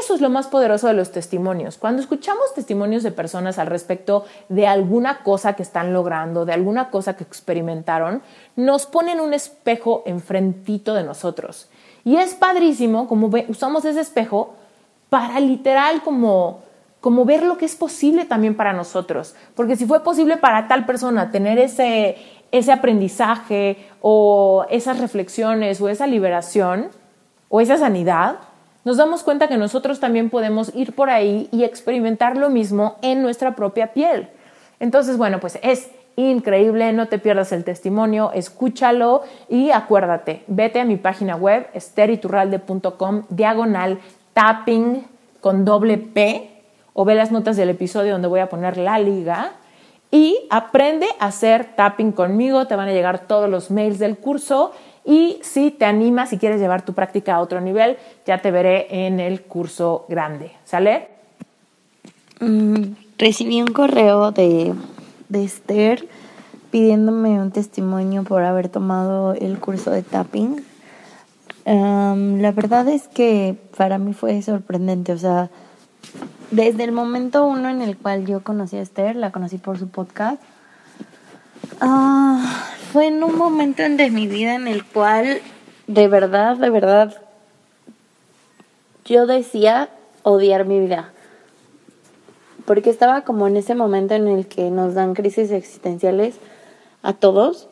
Eso 0.02 0.16
es 0.16 0.22
lo 0.22 0.30
más 0.30 0.48
poderoso 0.48 0.88
de 0.88 0.94
los 0.94 1.12
testimonios. 1.12 1.78
Cuando 1.78 2.02
escuchamos 2.02 2.54
testimonios 2.56 3.04
de 3.04 3.12
personas 3.12 3.60
al 3.60 3.68
respecto 3.68 4.26
de 4.48 4.68
alguna 4.68 5.22
cosa 5.22 5.54
que 5.54 5.64
están 5.64 5.94
logrando, 5.94 6.46
de 6.46 6.54
alguna 6.54 6.90
cosa 6.90 7.18
que 7.18 7.26
experimentaron, 7.26 8.22
nos 8.56 8.86
ponen 8.86 9.20
un 9.20 9.34
espejo 9.34 10.02
enfrentito 10.06 10.94
de 10.94 11.04
nosotros. 11.04 11.70
Y 12.06 12.16
es 12.16 12.36
padrísimo 12.36 13.08
como 13.08 13.30
usamos 13.50 13.84
ese 13.84 14.00
espejo 14.00 14.56
para 15.10 15.40
literal 15.40 16.02
como, 16.04 16.62
como 17.06 17.24
ver 17.24 17.44
lo 17.44 17.60
que 17.60 17.66
es 17.66 17.76
posible 17.76 18.26
también 18.26 18.56
para 18.56 18.74
nosotros. 18.74 19.36
Porque 19.54 19.76
si 19.76 19.86
fue 19.86 20.04
posible 20.04 20.38
para 20.38 20.68
tal 20.68 20.88
persona 20.88 21.30
tener 21.30 21.60
ese, 21.60 22.18
ese 22.52 22.72
aprendizaje 22.72 23.78
o 24.02 24.66
esas 24.72 25.00
reflexiones 25.00 25.80
o 25.82 25.88
esa 25.88 26.08
liberación 26.08 26.88
o 27.48 27.62
esa 27.62 27.78
sanidad, 27.78 28.38
nos 28.86 28.98
damos 28.98 29.22
cuenta 29.22 29.48
que 29.48 29.56
nosotros 29.56 30.00
también 30.00 30.32
podemos 30.32 30.74
ir 30.74 30.96
por 30.96 31.12
ahí 31.12 31.48
y 31.52 31.64
experimentar 31.64 32.38
lo 32.38 32.50
mismo 32.50 32.96
en 33.04 33.22
nuestra 33.22 33.56
propia 33.56 33.94
piel. 33.94 34.30
Entonces, 34.80 35.16
bueno, 35.16 35.40
pues 35.40 35.60
es 35.62 35.92
increíble, 36.16 36.92
no 36.92 37.08
te 37.08 37.20
pierdas 37.20 37.52
el 37.52 37.64
testimonio, 37.64 38.32
escúchalo 38.34 39.22
y 39.48 39.70
acuérdate, 39.70 40.44
vete 40.48 40.80
a 40.80 40.86
mi 40.86 40.98
página 40.98 41.36
web 41.36 41.68
esteriturralde.com 41.76 43.26
diagonal 43.30 44.00
tapping 44.34 45.06
con 45.40 45.66
doble 45.66 46.00
P 46.00 46.55
o 46.98 47.06
ve 47.06 47.14
las 47.14 47.32
notas 47.32 47.58
del 47.58 47.70
episodio 47.70 48.14
donde 48.14 48.30
voy 48.30 48.40
a 48.40 48.50
poner 48.50 48.78
la 48.78 48.98
liga 48.98 49.52
y 50.12 50.40
aprende 50.50 51.06
a 51.20 51.26
hacer 51.26 51.76
tapping 51.76 52.14
conmigo, 52.14 52.68
te 52.68 52.76
van 52.76 52.88
a 52.88 52.94
llegar 52.94 53.28
todos 53.28 53.50
los 53.50 53.70
mails 53.70 54.00
del 54.00 54.18
curso 54.18 54.72
y 55.04 55.38
si 55.42 55.72
te 55.72 55.84
animas, 55.84 56.30
si 56.30 56.38
quieres 56.38 56.60
llevar 56.60 56.84
tu 56.84 56.94
práctica 56.94 57.36
a 57.36 57.42
otro 57.42 57.60
nivel, 57.60 57.98
ya 58.26 58.42
te 58.42 58.50
veré 58.50 58.88
en 59.06 59.20
el 59.20 59.42
curso 59.42 60.06
grande. 60.08 60.52
¿Sale? 60.64 61.10
Mm, 62.40 62.94
recibí 63.18 63.62
un 63.62 63.68
correo 63.68 64.32
de, 64.32 64.74
de 65.28 65.44
Esther 65.44 66.08
pidiéndome 66.72 67.42
un 67.42 67.52
testimonio 67.52 68.24
por 68.24 68.42
haber 68.44 68.70
tomado 68.70 69.34
el 69.34 69.60
curso 69.60 69.92
de 69.92 70.02
tapping. 70.02 70.64
la 71.66 72.52
verdad 72.52 72.88
es 72.88 73.10
que 73.10 73.58
para 73.78 73.98
mí 73.98 74.14
fue 74.14 74.42
sorprendente, 74.42 75.12
o 75.12 75.18
sea, 75.18 75.50
desde 76.52 76.84
el 76.84 76.92
momento 76.92 77.46
uno 77.46 77.70
en 77.70 77.82
el 77.82 77.98
cual 77.98 78.26
yo 78.26 78.44
conocí 78.44 78.78
a 78.78 78.82
Esther, 78.82 79.16
la 79.16 79.32
conocí 79.32 79.58
por 79.58 79.78
su 79.78 79.90
podcast, 79.90 80.42
Ah, 81.82 82.68
fue 82.92 83.08
en 83.08 83.24
un 83.24 83.38
momento 83.38 83.84
de 83.84 84.10
mi 84.10 84.28
vida 84.28 84.56
en 84.56 84.68
el 84.68 84.86
cual, 84.86 85.42
de 85.88 86.08
verdad, 86.08 86.58
de 86.58 86.70
verdad, 86.70 87.22
yo 89.06 89.26
decía 89.26 89.90
odiar 90.24 90.66
mi 90.66 90.80
vida. 90.80 91.12
Porque 92.66 92.90
estaba 92.90 93.22
como 93.22 93.48
en 93.48 93.58
ese 93.58 93.76
momento 93.76 94.16
en 94.16 94.28
el 94.28 94.48
que 94.48 94.72
nos 94.72 94.94
dan 94.94 95.14
crisis 95.14 95.52
existenciales 95.52 96.38
a 97.04 97.14
todos, 97.14 97.68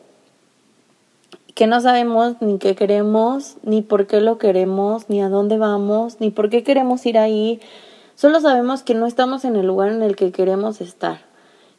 que 1.54 1.66
no 1.66 1.80
sabemos 1.80 2.36
ni 2.40 2.58
qué 2.58 2.74
queremos, 2.74 3.56
ni 3.62 3.82
por 3.82 4.06
qué 4.06 4.20
lo 4.20 4.38
queremos, 4.38 5.08
ni 5.08 5.22
a 5.22 5.28
dónde 5.28 5.56
vamos, 5.56 6.20
ni 6.20 6.30
por 6.30 6.50
qué 6.50 6.62
queremos 6.62 7.06
ir 7.06 7.18
ahí. 7.18 7.60
Solo 8.16 8.40
sabemos 8.40 8.82
que 8.82 8.94
no 8.94 9.06
estamos 9.06 9.44
en 9.44 9.56
el 9.56 9.66
lugar 9.66 9.90
en 9.90 10.02
el 10.02 10.16
que 10.16 10.32
queremos 10.32 10.80
estar. 10.80 11.20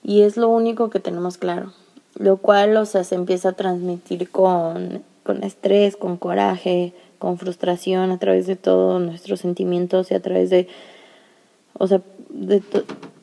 Y 0.04 0.22
es 0.22 0.38
lo 0.38 0.50
único 0.50 0.90
que 0.90 1.00
tenemos 1.00 1.38
claro 1.38 1.74
lo 2.18 2.38
cual, 2.38 2.76
o 2.78 2.86
sea, 2.86 3.04
se 3.04 3.16
empieza 3.16 3.50
a 3.50 3.54
transmitir 3.54 4.30
con, 4.30 5.04
con 5.24 5.44
estrés, 5.44 5.98
con 5.98 6.18
coraje, 6.18 6.94
con 7.20 7.38
frustración 7.38 8.12
a 8.12 8.18
través 8.18 8.48
de 8.48 8.56
todos 8.56 9.02
nuestros 9.02 9.42
sentimientos 9.42 10.12
y 10.12 10.16
a 10.16 10.22
través 10.22 10.50
de, 10.50 10.68
o 11.74 11.88
sea, 11.88 12.02
de, 12.30 12.64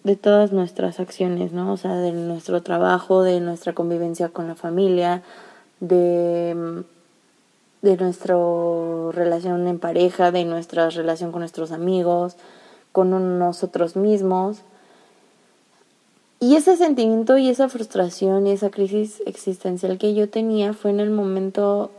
de 0.04 0.16
todas 0.16 0.52
nuestras 0.52 1.00
acciones, 1.00 1.52
¿no? 1.52 1.72
O 1.72 1.76
sea, 1.76 1.96
de 1.96 2.12
nuestro 2.12 2.62
trabajo, 2.62 3.22
de 3.22 3.40
nuestra 3.40 3.72
convivencia 3.72 4.28
con 4.28 4.46
la 4.46 4.54
familia, 4.54 5.22
de, 5.80 6.84
de 7.80 7.96
nuestra 7.96 8.36
relación 9.12 9.66
en 9.68 9.78
pareja, 9.78 10.32
de 10.32 10.44
nuestra 10.44 10.90
relación 10.90 11.32
con 11.32 11.40
nuestros 11.40 11.72
amigos, 11.72 12.36
con 12.92 13.38
nosotros 13.38 13.96
mismos. 13.96 14.58
Y 16.40 16.56
ese 16.56 16.76
sentimiento 16.76 17.38
y 17.38 17.48
esa 17.48 17.68
frustración 17.68 18.46
y 18.46 18.52
esa 18.52 18.70
crisis 18.70 19.22
existencial 19.26 19.98
que 19.98 20.14
yo 20.14 20.28
tenía 20.28 20.72
fue 20.72 20.90
en 20.90 21.00
el 21.00 21.10
momento 21.10 21.90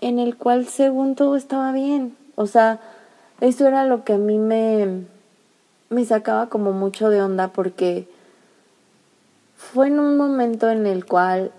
en 0.00 0.18
el 0.18 0.36
cual 0.36 0.66
según 0.66 1.14
todo 1.14 1.36
estaba 1.36 1.72
bien. 1.72 2.16
O 2.34 2.46
sea, 2.46 2.80
eso 3.40 3.66
era 3.66 3.86
lo 3.86 4.04
que 4.04 4.14
a 4.14 4.18
mí 4.18 4.38
me, 4.38 5.04
me 5.88 6.04
sacaba 6.04 6.48
como 6.48 6.72
mucho 6.72 7.08
de 7.10 7.22
onda 7.22 7.48
porque 7.48 8.08
fue 9.56 9.86
en 9.86 10.00
un 10.00 10.16
momento 10.16 10.68
en 10.68 10.86
el 10.86 11.06
cual 11.06 11.52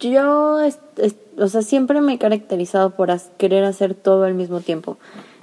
yo, 0.00 0.58
o 1.38 1.48
sea, 1.48 1.62
siempre 1.62 2.00
me 2.00 2.14
he 2.14 2.18
caracterizado 2.18 2.90
por 2.90 3.10
querer 3.36 3.64
hacer 3.64 3.94
todo 3.94 4.24
al 4.24 4.34
mismo 4.34 4.60
tiempo. 4.60 4.98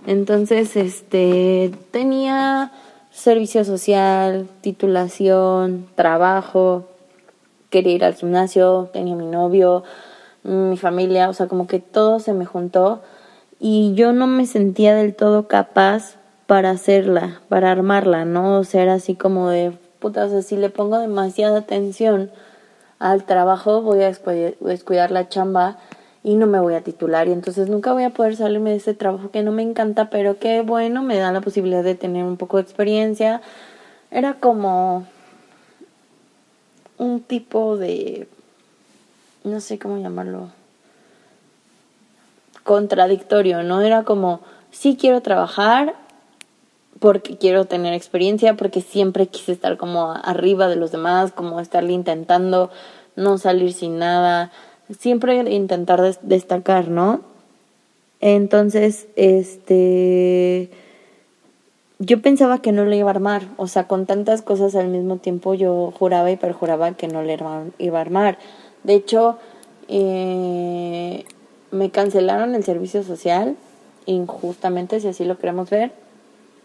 Entonces, 0.06 0.76
este, 0.76 1.72
tenía 1.92 2.72
servicio 3.12 3.64
social, 3.66 4.48
titulación, 4.62 5.88
trabajo, 5.96 6.88
quería 7.70 7.94
ir 7.94 8.06
al 8.06 8.16
gimnasio, 8.16 8.90
tenía 8.94 9.16
mi 9.16 9.28
novio, 9.28 9.84
mi 10.44 10.78
familia, 10.78 11.30
o 11.30 11.34
sea, 11.34 11.48
como 11.48 11.68
que 11.68 11.80
todo 11.80 12.20
se 12.20 12.34
me 12.34 12.46
juntó 12.46 13.02
y 13.60 13.94
yo 13.94 14.12
no 14.12 14.28
me 14.28 14.46
sentía 14.48 14.96
del 14.96 15.16
todo 15.16 15.48
capaz 15.48 16.16
para 16.48 16.72
hacerla, 16.72 17.42
para 17.48 17.72
armarla, 17.72 18.26
¿no? 18.26 18.60
O 18.60 18.64
sea, 18.64 18.82
era 18.82 18.96
así 18.96 19.16
como 19.16 19.50
de, 19.50 19.72
puta, 20.00 20.26
o 20.26 20.30
sea, 20.30 20.42
si 20.42 20.58
le 20.58 20.70
pongo 20.70 20.98
demasiada 20.98 21.60
atención 21.60 22.32
al 22.98 23.24
trabajo, 23.26 23.82
voy 23.82 24.02
a 24.04 24.12
descuidar 24.60 25.12
la 25.12 25.30
chamba 25.30 25.78
y 26.24 26.36
no 26.36 26.46
me 26.46 26.60
voy 26.60 26.76
a 26.76 26.82
titular 26.82 27.28
y 27.28 27.32
entonces 27.32 27.70
nunca 27.70 27.94
voy 27.94 28.04
a 28.04 28.12
poder 28.12 28.36
salirme 28.36 28.72
de 28.72 28.76
ese 28.78 28.94
trabajo 28.94 29.32
que 29.32 29.42
no 29.42 29.52
me 29.52 29.64
encanta, 29.64 30.10
pero 30.10 30.38
que 30.38 30.62
bueno, 30.62 31.02
me 31.02 31.18
da 31.18 31.32
la 31.32 31.42
posibilidad 31.42 31.84
de 31.84 31.96
tener 31.96 32.24
un 32.24 32.38
poco 32.38 32.58
de 32.58 32.64
experiencia. 32.64 33.42
Era 34.12 34.36
como 34.36 35.08
un 36.98 37.22
tipo 37.22 37.78
de, 37.78 38.28
no 39.44 39.60
sé 39.60 39.80
cómo 39.80 39.98
llamarlo, 39.98 40.52
contradictorio, 42.64 43.64
¿no? 43.64 43.82
Era 43.82 44.04
como, 44.04 44.42
sí 44.70 44.98
quiero 45.00 45.22
trabajar 45.22 45.96
porque 47.00 47.38
quiero 47.38 47.66
tener 47.66 47.96
experiencia, 47.96 48.56
porque 48.56 48.82
siempre 48.82 49.26
quise 49.26 49.54
estar 49.54 49.78
como 49.78 50.12
arriba 50.12 50.68
de 50.68 50.76
los 50.76 50.92
demás, 50.92 51.32
como 51.32 51.60
estarle 51.60 51.94
intentando 51.94 52.70
no 53.16 53.40
salir 53.40 53.74
sin 53.74 53.98
nada 53.98 54.52
siempre 54.98 55.36
intentar 55.52 56.02
destacar, 56.22 56.90
¿no? 56.90 57.22
Entonces, 58.20 59.08
este, 59.16 60.70
yo 62.00 62.22
pensaba 62.22 62.62
que 62.62 62.72
no 62.72 62.86
lo 62.86 62.94
iba 62.96 63.10
a 63.10 63.14
armar, 63.14 63.44
o 63.58 63.68
sea, 63.68 63.88
con 63.88 64.06
tantas 64.06 64.42
cosas 64.42 64.76
al 64.76 64.88
mismo 64.88 65.18
tiempo 65.18 65.54
yo 65.54 65.92
juraba 65.98 66.30
y 66.32 66.36
perjuraba 66.36 66.94
que 66.94 67.08
no 67.08 67.24
le 67.24 67.38
iba 67.80 67.98
a 67.98 68.02
armar. 68.02 68.38
De 68.84 68.94
hecho, 68.94 69.38
eh, 69.88 71.26
me 71.72 71.90
cancelaron 71.90 72.56
el 72.56 72.64
servicio 72.64 73.04
social, 73.04 73.56
injustamente, 74.06 75.00
si 75.00 75.08
así 75.08 75.26
lo 75.26 75.38
queremos 75.38 75.70
ver. 75.70 75.92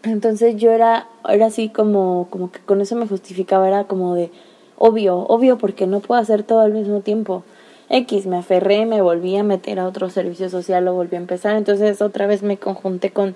Entonces 0.03 0.55
yo 0.57 0.71
era, 0.71 1.07
era 1.27 1.47
así 1.47 1.69
como, 1.69 2.27
como 2.29 2.51
que 2.51 2.59
con 2.59 2.81
eso 2.81 2.95
me 2.95 3.07
justificaba, 3.07 3.67
era 3.67 3.85
como 3.85 4.15
de 4.15 4.31
obvio, 4.77 5.17
obvio, 5.17 5.57
porque 5.57 5.87
no 5.87 5.99
puedo 5.99 6.21
hacer 6.21 6.43
todo 6.43 6.61
al 6.61 6.73
mismo 6.73 7.01
tiempo. 7.01 7.43
X, 7.89 8.25
me 8.25 8.37
aferré, 8.37 8.85
me 8.85 9.01
volví 9.01 9.37
a 9.37 9.43
meter 9.43 9.79
a 9.79 9.87
otro 9.87 10.09
servicio 10.09 10.49
social, 10.49 10.85
lo 10.85 10.93
volví 10.93 11.15
a 11.15 11.19
empezar, 11.19 11.55
entonces 11.55 12.01
otra 12.01 12.27
vez 12.27 12.43
me 12.43 12.57
conjunté 12.57 13.11
con, 13.11 13.35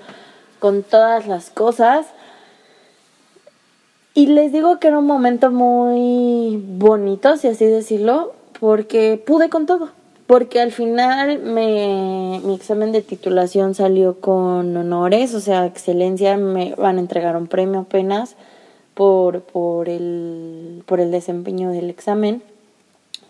con 0.59 0.83
todas 0.83 1.27
las 1.27 1.49
cosas. 1.49 2.07
Y 4.13 4.27
les 4.27 4.51
digo 4.51 4.79
que 4.79 4.87
era 4.87 4.99
un 4.99 5.07
momento 5.07 5.51
muy 5.51 6.61
bonito, 6.77 7.37
si 7.37 7.47
así 7.47 7.65
decirlo, 7.65 8.33
porque 8.59 9.21
pude 9.25 9.49
con 9.49 9.65
todo. 9.65 9.89
Porque 10.27 10.61
al 10.61 10.71
final 10.71 11.39
me, 11.39 12.41
mi 12.43 12.55
examen 12.55 12.91
de 12.91 13.01
titulación 13.01 13.73
salió 13.73 14.19
con 14.19 14.75
honores, 14.75 15.33
o 15.33 15.39
sea, 15.39 15.65
excelencia, 15.65 16.37
me 16.37 16.75
van 16.75 16.97
a 16.97 17.01
entregar 17.01 17.35
un 17.37 17.47
premio 17.47 17.81
apenas 17.81 18.35
por, 18.93 19.41
por, 19.41 19.87
el, 19.89 20.83
por 20.85 20.99
el 20.99 21.11
desempeño 21.11 21.71
del 21.71 21.89
examen 21.89 22.43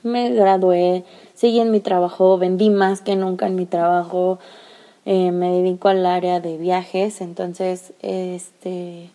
me 0.04 0.32
gradué, 0.32 1.04
seguí 1.34 1.60
en 1.60 1.72
mi 1.72 1.80
trabajo, 1.80 2.38
vendí 2.38 2.70
más 2.70 3.02
que 3.02 3.16
nunca 3.16 3.48
en 3.48 3.56
mi 3.56 3.66
trabajo, 3.66 4.40
eh, 5.06 5.32
me 5.32 5.52
dedico 5.52 5.88
al 5.88 6.06
área 6.06 6.40
de 6.40 6.58
viajes, 6.58 7.22
entonces, 7.22 7.94
este, 8.02 9.10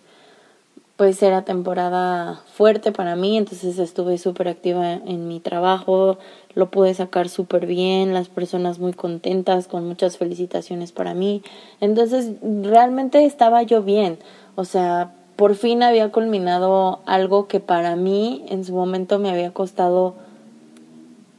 pues 0.96 1.22
era 1.22 1.42
temporada 1.42 2.42
fuerte 2.52 2.90
para 2.90 3.16
mí, 3.16 3.36
entonces 3.36 3.78
estuve 3.78 4.18
súper 4.18 4.48
activa 4.48 4.94
en 4.94 5.28
mi 5.28 5.40
trabajo, 5.40 6.18
lo 6.54 6.70
pude 6.70 6.94
sacar 6.94 7.28
súper 7.28 7.66
bien, 7.66 8.14
las 8.14 8.28
personas 8.28 8.78
muy 8.78 8.94
contentas, 8.94 9.68
con 9.68 9.86
muchas 9.86 10.16
felicitaciones 10.16 10.92
para 10.92 11.14
mí, 11.14 11.42
entonces 11.80 12.32
realmente 12.42 13.24
estaba 13.24 13.62
yo 13.62 13.82
bien, 13.82 14.18
o 14.54 14.64
sea, 14.64 15.12
por 15.36 15.54
fin 15.54 15.82
había 15.82 16.10
culminado 16.10 17.00
algo 17.04 17.46
que 17.46 17.60
para 17.60 17.94
mí 17.94 18.44
en 18.48 18.64
su 18.64 18.72
momento 18.72 19.18
me 19.18 19.30
había 19.30 19.52
costado 19.52 20.14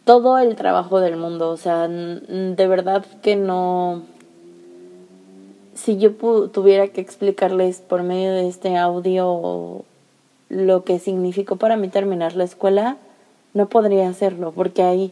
todo 0.08 0.38
el 0.38 0.55
trabajo 0.55 1.01
del 1.01 1.18
mundo, 1.18 1.49
o 1.49 1.58
sea, 1.58 1.89
de 1.89 2.68
verdad 2.68 3.05
que 3.22 3.36
no 3.36 4.03
si 5.76 5.97
yo 5.97 6.14
tuviera 6.14 6.88
que 6.88 7.01
explicarles 7.01 7.82
por 7.82 8.03
medio 8.03 8.32
de 8.32 8.47
este 8.47 8.78
audio 8.78 9.84
lo 10.47 10.84
que 10.86 10.99
significó 10.99 11.58
para 11.58 11.76
mí 11.76 11.89
terminar 11.89 12.38
la 12.38 12.45
escuela, 12.45 12.95
no 13.53 13.68
podría 13.68 14.08
hacerlo 14.08 14.53
porque 14.53 14.82
hay 14.82 15.12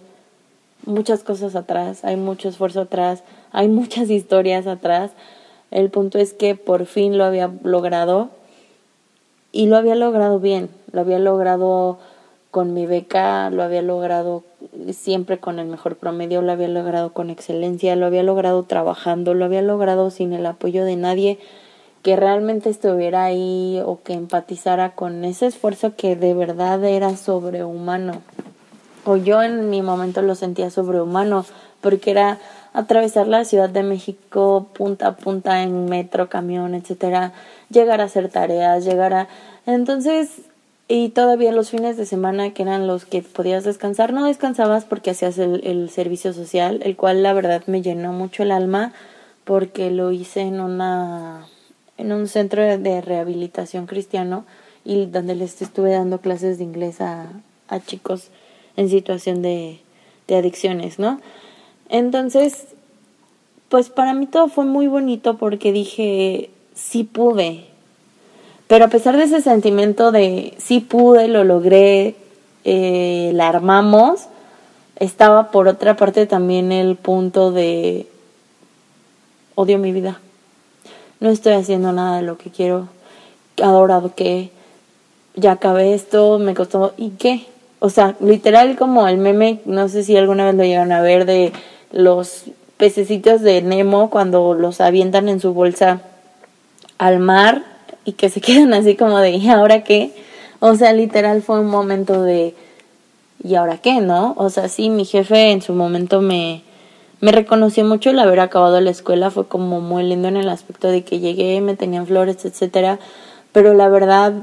muchas 0.86 1.24
cosas 1.24 1.58
atrás, 1.58 2.06
hay 2.06 2.16
mucho 2.16 2.48
esfuerzo 2.48 2.80
atrás, 2.80 3.22
hay 3.52 3.68
muchas 3.68 4.10
historias 4.10 4.66
atrás. 4.66 5.12
El 5.72 5.90
punto 5.90 6.20
es 6.20 6.34
que 6.34 6.56
por 6.56 6.86
fin 6.86 7.18
lo 7.18 7.26
había 7.26 7.52
logrado 7.64 8.30
y 9.52 9.68
lo 9.68 9.76
había 9.76 9.96
logrado 9.96 10.40
bien, 10.40 10.70
lo 10.94 11.02
había 11.02 11.20
logrado 11.20 11.98
con 12.50 12.74
mi 12.74 12.86
beca, 12.86 13.50
lo 13.50 13.62
había 13.62 13.82
logrado 13.82 14.44
siempre 14.92 15.40
con 15.40 15.60
el 15.60 15.68
mejor 15.68 15.98
promedio, 15.98 16.42
lo 16.42 16.52
había 16.52 16.68
logrado 16.68 17.14
con 17.14 17.30
excelencia, 17.30 17.96
lo 17.96 18.06
había 18.06 18.24
logrado 18.24 18.64
trabajando, 18.64 19.34
lo 19.34 19.46
había 19.46 19.62
logrado 19.62 20.10
sin 20.12 20.34
el 20.34 20.46
apoyo 20.46 20.86
de 20.86 20.96
nadie 20.96 21.40
que 22.06 22.16
realmente 22.16 22.70
estuviera 22.70 23.24
ahí 23.24 23.82
o 23.84 24.00
que 24.04 24.14
empatizara 24.14 24.92
con 24.92 25.26
ese 25.26 25.48
esfuerzo 25.48 25.96
que 25.96 26.16
de 26.16 26.36
verdad 26.36 26.84
era 26.84 27.18
sobrehumano. 27.18 28.22
O 29.06 29.18
yo 29.18 29.42
en 29.42 29.72
mi 29.72 29.82
momento 29.82 30.22
lo 30.22 30.36
sentía 30.36 30.70
sobrehumano 30.70 31.46
porque 31.82 32.12
era 32.12 32.38
atravesar 32.74 33.28
la 33.28 33.44
Ciudad 33.44 33.70
de 33.70 33.82
México 33.82 34.68
punta 34.74 35.08
a 35.08 35.16
punta 35.16 35.64
en 35.64 35.86
metro, 35.86 36.30
camión, 36.30 36.76
etcétera, 36.76 37.34
llegar 37.70 38.02
a 38.02 38.04
hacer 38.04 38.30
tareas, 38.30 38.86
llegar 38.86 39.14
a 39.14 39.28
entonces 39.66 40.42
y 40.88 41.10
todavía 41.10 41.52
los 41.52 41.72
fines 41.72 41.98
de 41.98 42.06
semana, 42.06 42.54
que 42.54 42.64
eran 42.64 42.88
los 42.88 43.06
que 43.06 43.22
podías 43.22 43.64
descansar, 43.64 44.14
no 44.14 44.26
descansabas 44.26 44.86
porque 44.86 45.12
hacías 45.12 45.38
el, 45.40 45.66
el 45.66 45.90
servicio 45.90 46.34
social, 46.34 46.80
el 46.84 46.96
cual 46.96 47.24
la 47.24 47.34
verdad 47.34 47.64
me 47.66 47.82
llenó 47.82 48.14
mucho 48.14 48.44
el 48.44 48.52
alma 48.52 48.94
porque 49.44 49.90
lo 49.90 50.12
hice 50.12 50.42
en 50.42 50.60
una 50.60 51.48
en 51.98 52.12
un 52.12 52.28
centro 52.28 52.62
de 52.62 53.02
rehabilitación 53.02 53.86
cristiano 53.86 54.46
y 54.84 55.06
donde 55.06 55.34
les 55.34 55.62
estuve 55.62 55.92
dando 55.92 56.20
clases 56.20 56.58
de 56.58 56.66
inglés 56.66 57.00
a, 57.00 57.30
a 57.70 57.80
chicos 57.80 58.30
en 58.76 58.90
situación 58.90 59.42
de, 59.42 59.80
de 60.28 60.36
adicciones, 60.36 61.00
¿no? 61.00 61.22
Entonces, 61.90 62.68
pues 63.70 63.90
para 63.90 64.14
mí 64.14 64.28
todo 64.28 64.50
fue 64.50 64.66
muy 64.66 64.88
bonito 64.88 65.38
porque 65.38 65.72
dije, 65.72 66.50
sí 66.74 67.06
pude, 67.06 67.66
pero 68.68 68.86
a 68.86 68.88
pesar 68.88 69.18
de 69.18 69.24
ese 69.24 69.42
sentimiento 69.42 70.12
de 70.12 70.54
sí 70.58 70.80
pude, 70.80 71.28
lo 71.28 71.44
logré, 71.44 72.16
eh, 72.64 73.32
la 73.34 73.50
armamos, 73.50 74.22
estaba 74.98 75.52
por 75.52 75.68
otra 75.68 75.96
parte 75.96 76.26
también 76.26 76.72
el 76.72 76.96
punto 76.96 77.52
de 77.52 78.08
odio 79.56 79.78
mi 79.78 79.92
vida. 79.92 80.20
No 81.20 81.30
estoy 81.30 81.54
haciendo 81.54 81.92
nada 81.92 82.18
de 82.18 82.24
lo 82.24 82.38
que 82.38 82.50
quiero. 82.50 82.88
Ahora 83.62 84.02
que 84.16 84.52
ya 85.36 85.54
acabé 85.54 85.94
esto, 85.94 86.40
me 86.40 86.54
costó. 86.56 86.94
¿Y 86.98 87.12
qué? 87.12 87.46
O 87.80 87.90
sea, 87.90 88.16
literal 88.20 88.78
como 88.78 89.08
el 89.08 89.18
meme, 89.18 89.62
no 89.66 89.90
sé 89.90 90.04
si 90.04 90.18
alguna 90.18 90.46
vez 90.46 90.56
lo 90.56 90.64
llegan 90.64 90.92
a 90.92 91.02
ver, 91.02 91.26
de 91.26 91.54
los 91.92 92.46
pececitos 92.78 93.42
de 93.42 93.62
Nemo 93.62 94.10
cuando 94.10 94.54
los 94.54 94.82
avientan 94.82 95.30
en 95.30 95.40
su 95.40 95.54
bolsa 95.54 96.02
al 96.98 97.20
mar 97.20 97.75
y 98.06 98.14
que 98.14 98.30
se 98.30 98.42
quedan 98.42 98.74
así 98.74 98.96
como 98.96 99.20
de, 99.20 99.32
¿y 99.32 99.50
ahora 99.50 99.84
qué? 99.84 100.12
O 100.60 100.76
sea, 100.76 100.94
literal 100.94 101.42
fue 101.42 101.60
un 101.60 101.68
momento 101.68 102.24
de, 102.24 102.56
¿y 103.44 103.56
ahora 103.56 103.78
qué? 103.78 104.00
¿No? 104.00 104.34
O 104.38 104.50
sea, 104.50 104.70
sí, 104.70 104.90
mi 104.90 105.06
jefe 105.06 105.52
en 105.52 105.62
su 105.62 105.74
momento 105.74 106.22
me, 106.22 106.64
me 107.20 107.32
reconoció 107.32 107.84
mucho 107.84 108.12
el 108.12 108.20
haber 108.20 108.40
acabado 108.40 108.80
la 108.82 108.92
escuela, 108.92 109.32
fue 109.32 109.48
como 109.48 109.82
muy 109.82 110.04
lindo 110.04 110.28
en 110.28 110.38
el 110.38 110.50
aspecto 110.50 110.88
de 110.88 111.04
que 111.04 111.20
llegué, 111.20 111.60
me 111.62 111.76
tenían 111.76 112.08
flores, 112.08 112.46
etcétera, 112.46 113.00
pero 113.52 113.74
la 113.74 113.90
verdad 113.90 114.34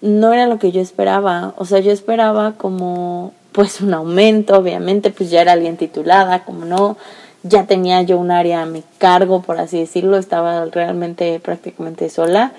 no 0.00 0.32
era 0.32 0.46
lo 0.46 0.58
que 0.58 0.72
yo 0.72 0.80
esperaba, 0.80 1.54
o 1.56 1.64
sea, 1.64 1.80
yo 1.80 1.90
esperaba 1.90 2.52
como 2.52 3.32
pues 3.52 3.80
un 3.80 3.92
aumento, 3.92 4.56
obviamente, 4.56 5.10
pues 5.10 5.30
ya 5.30 5.40
era 5.40 5.52
alguien 5.52 5.76
titulada, 5.76 6.44
como 6.44 6.64
no, 6.64 6.96
ya 7.42 7.66
tenía 7.66 8.02
yo 8.02 8.18
un 8.18 8.30
área 8.30 8.62
a 8.62 8.66
mi 8.66 8.82
cargo, 8.98 9.42
por 9.42 9.58
así 9.58 9.78
decirlo, 9.78 10.18
estaba 10.18 10.64
realmente 10.66 11.40
prácticamente 11.40 12.10
sola 12.10 12.52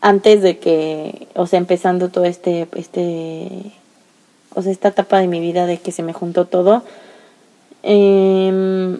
antes 0.00 0.42
de 0.42 0.58
que, 0.58 1.26
o 1.34 1.46
sea, 1.46 1.58
empezando 1.58 2.10
todo 2.10 2.26
este, 2.26 2.68
este, 2.74 3.72
o 4.54 4.62
sea, 4.62 4.70
esta 4.70 4.88
etapa 4.88 5.18
de 5.18 5.26
mi 5.26 5.40
vida 5.40 5.66
de 5.66 5.78
que 5.78 5.90
se 5.90 6.02
me 6.02 6.12
juntó 6.12 6.44
todo, 6.44 6.84
eh, 7.82 8.98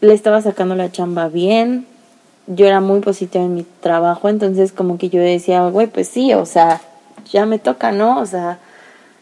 le 0.00 0.14
estaba 0.14 0.42
sacando 0.42 0.74
la 0.74 0.90
chamba 0.90 1.28
bien, 1.28 1.86
yo 2.48 2.66
era 2.66 2.80
muy 2.80 3.00
positiva 3.00 3.44
en 3.44 3.54
mi 3.54 3.66
trabajo, 3.80 4.28
entonces 4.28 4.72
como 4.72 4.98
que 4.98 5.08
yo 5.08 5.20
decía, 5.20 5.68
güey, 5.68 5.86
pues 5.86 6.08
sí, 6.08 6.32
o 6.34 6.46
sea, 6.46 6.80
ya 7.30 7.46
me 7.46 7.58
toca, 7.58 7.92
¿no? 7.92 8.18
O 8.18 8.26
sea, 8.26 8.58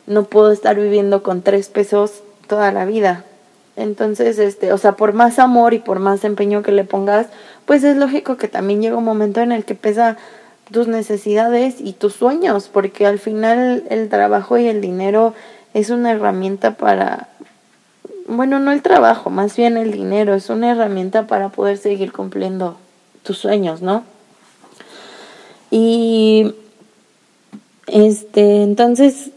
no 0.07 0.25
puedo 0.25 0.53
estar 0.53 0.77
viviendo 0.77 1.23
con 1.23 1.43
tres 1.43 1.69
pesos 1.69 2.23
toda 2.47 2.71
la 2.73 2.85
vida. 2.85 3.25
Entonces, 3.77 4.39
este, 4.39 4.73
o 4.73 4.79
sea, 4.79 4.93
por 4.93 5.13
más 5.13 5.39
amor 5.39 5.75
y 5.75 5.79
por 5.79 5.99
más 5.99 6.25
empeño 6.25 6.63
que 6.63 6.73
le 6.73 6.85
pongas, 6.85 7.27
pues 7.67 7.85
es 7.85 7.97
lógico 7.97 8.37
que 8.37 8.49
también 8.49 8.81
llega 8.81 8.97
un 8.97 9.05
momento 9.05 9.41
en 9.41 9.53
el 9.53 9.65
que 9.65 9.75
pesa 9.75 10.17
tus 10.73 10.89
necesidades 10.89 11.77
y 11.81 11.93
tus 11.93 12.15
sueños, 12.15 12.69
porque 12.73 13.07
al 13.07 13.19
final 13.19 13.85
el 13.91 14.09
trabajo 14.09 14.59
y 14.59 14.67
el 14.67 14.81
dinero 14.81 15.35
es 15.75 15.91
una 15.91 16.13
herramienta 16.13 16.77
para, 16.77 17.29
bueno, 18.27 18.59
no 18.59 18.73
el 18.73 18.83
trabajo, 18.83 19.31
más 19.31 19.57
bien 19.57 19.77
el 19.77 19.93
dinero, 19.93 20.35
es 20.35 20.49
una 20.49 20.73
herramienta 20.73 21.27
para 21.27 21.51
poder 21.51 21.77
seguir 21.77 22.13
cumpliendo 22.13 22.79
tus 23.23 23.39
sueños, 23.39 23.83
¿no? 23.83 24.05
Y 25.71 26.55
este, 27.87 28.63
entonces, 28.63 29.31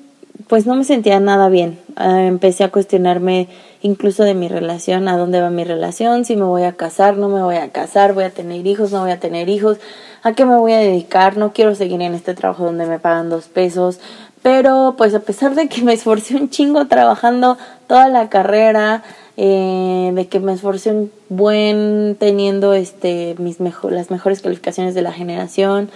pues 0.48 0.66
no 0.66 0.76
me 0.76 0.84
sentía 0.84 1.20
nada 1.20 1.50
bien. 1.50 1.80
Ah, 1.96 2.24
empecé 2.24 2.64
a 2.64 2.72
cuestionarme 2.72 3.50
incluso 3.82 4.24
de 4.24 4.34
mi 4.34 4.48
relación, 4.48 5.08
a 5.08 5.18
dónde 5.18 5.42
va 5.42 5.50
mi 5.50 5.64
relación, 5.64 6.26
si 6.26 6.36
me 6.36 6.44
voy 6.44 6.64
a 6.64 6.74
casar, 6.74 7.18
no 7.18 7.30
me 7.30 7.42
voy 7.42 7.56
a 7.56 7.70
casar, 7.70 8.14
voy 8.14 8.26
a 8.26 8.30
tener 8.30 8.66
hijos, 8.68 8.92
no 8.92 9.02
voy 9.02 9.12
a 9.12 9.20
tener 9.20 9.50
hijos, 9.50 9.78
a 10.24 10.34
qué 10.34 10.46
me 10.46 10.58
voy 10.58 10.74
a 10.74 10.80
dedicar, 10.80 11.38
no 11.38 11.54
quiero 11.54 11.76
seguir 11.76 12.02
en 12.02 12.14
este 12.14 12.34
trabajo 12.34 12.66
donde 12.66 12.86
me 12.86 13.00
pagan 13.00 13.30
dos 13.30 13.48
pesos, 13.48 14.00
pero 14.42 14.96
pues 14.98 15.14
a 15.14 15.20
pesar 15.20 15.56
de 15.56 15.68
que 15.68 15.82
me 15.82 15.94
esforcé 15.94 16.36
un 16.36 16.50
chingo 16.50 16.88
trabajando 16.88 17.58
toda 17.88 18.10
la 18.10 18.30
carrera, 18.30 19.04
eh, 19.38 20.12
de 20.14 20.28
que 20.28 20.40
me 20.40 20.54
esforcé 20.54 20.92
un 20.92 21.12
buen 21.30 22.18
teniendo 22.20 22.74
este 22.74 23.36
mis 23.38 23.60
las 23.60 24.12
mejores 24.12 24.42
calificaciones 24.42 24.96
de 24.96 25.02
la 25.02 25.14
generación, 25.14 25.90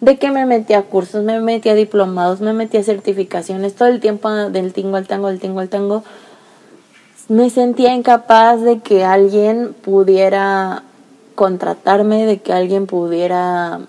de 0.00 0.18
que 0.18 0.30
me 0.30 0.46
metí 0.46 0.74
a 0.74 0.82
cursos, 0.82 1.24
me 1.24 1.40
metí 1.40 1.68
a 1.68 1.74
diplomados, 1.74 2.40
me 2.40 2.52
metí 2.52 2.76
a 2.76 2.82
certificaciones, 2.82 3.74
todo 3.74 3.88
el 3.88 4.00
tiempo 4.00 4.30
del 4.30 4.72
tingo 4.72 4.96
al 4.96 5.06
tango, 5.06 5.28
del 5.28 5.40
tingo 5.40 5.60
al 5.60 5.68
tango, 5.68 6.04
me 7.28 7.50
sentía 7.50 7.94
incapaz 7.94 8.60
de 8.62 8.80
que 8.80 9.04
alguien 9.04 9.74
pudiera 9.82 10.82
contratarme, 11.34 12.26
de 12.26 12.38
que 12.38 12.52
alguien 12.52 12.86
pudiera, 12.86 13.80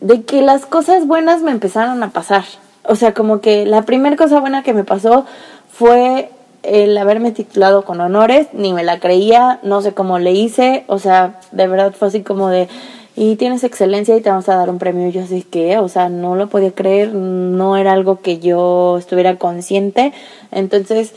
de 0.00 0.22
que 0.22 0.42
las 0.42 0.66
cosas 0.66 1.06
buenas 1.06 1.42
me 1.42 1.50
empezaron 1.50 2.02
a 2.02 2.10
pasar. 2.10 2.44
O 2.84 2.96
sea, 2.96 3.12
como 3.14 3.40
que 3.40 3.66
la 3.66 3.82
primera 3.82 4.16
cosa 4.16 4.40
buena 4.40 4.62
que 4.62 4.72
me 4.72 4.84
pasó 4.84 5.26
fue 5.70 6.30
el 6.62 6.96
haberme 6.98 7.32
titulado 7.32 7.84
con 7.84 8.00
honores, 8.00 8.48
ni 8.52 8.72
me 8.72 8.82
la 8.82 8.98
creía, 8.98 9.60
no 9.62 9.80
sé 9.82 9.92
cómo 9.92 10.18
le 10.18 10.32
hice, 10.32 10.84
o 10.88 10.98
sea, 10.98 11.38
de 11.52 11.66
verdad 11.68 11.94
fue 11.96 12.08
así 12.08 12.22
como 12.22 12.48
de, 12.48 12.68
y 13.14 13.36
tienes 13.36 13.64
excelencia 13.64 14.16
y 14.16 14.20
te 14.20 14.30
vamos 14.30 14.48
a 14.48 14.56
dar 14.56 14.70
un 14.70 14.78
premio. 14.78 15.10
Yo 15.10 15.22
así 15.22 15.42
que, 15.42 15.78
o 15.78 15.88
sea, 15.88 16.08
no 16.08 16.36
lo 16.36 16.48
podía 16.48 16.70
creer, 16.70 17.12
no 17.12 17.76
era 17.76 17.92
algo 17.92 18.20
que 18.20 18.38
yo 18.38 18.96
estuviera 18.96 19.36
consciente. 19.36 20.12
Entonces, 20.52 21.14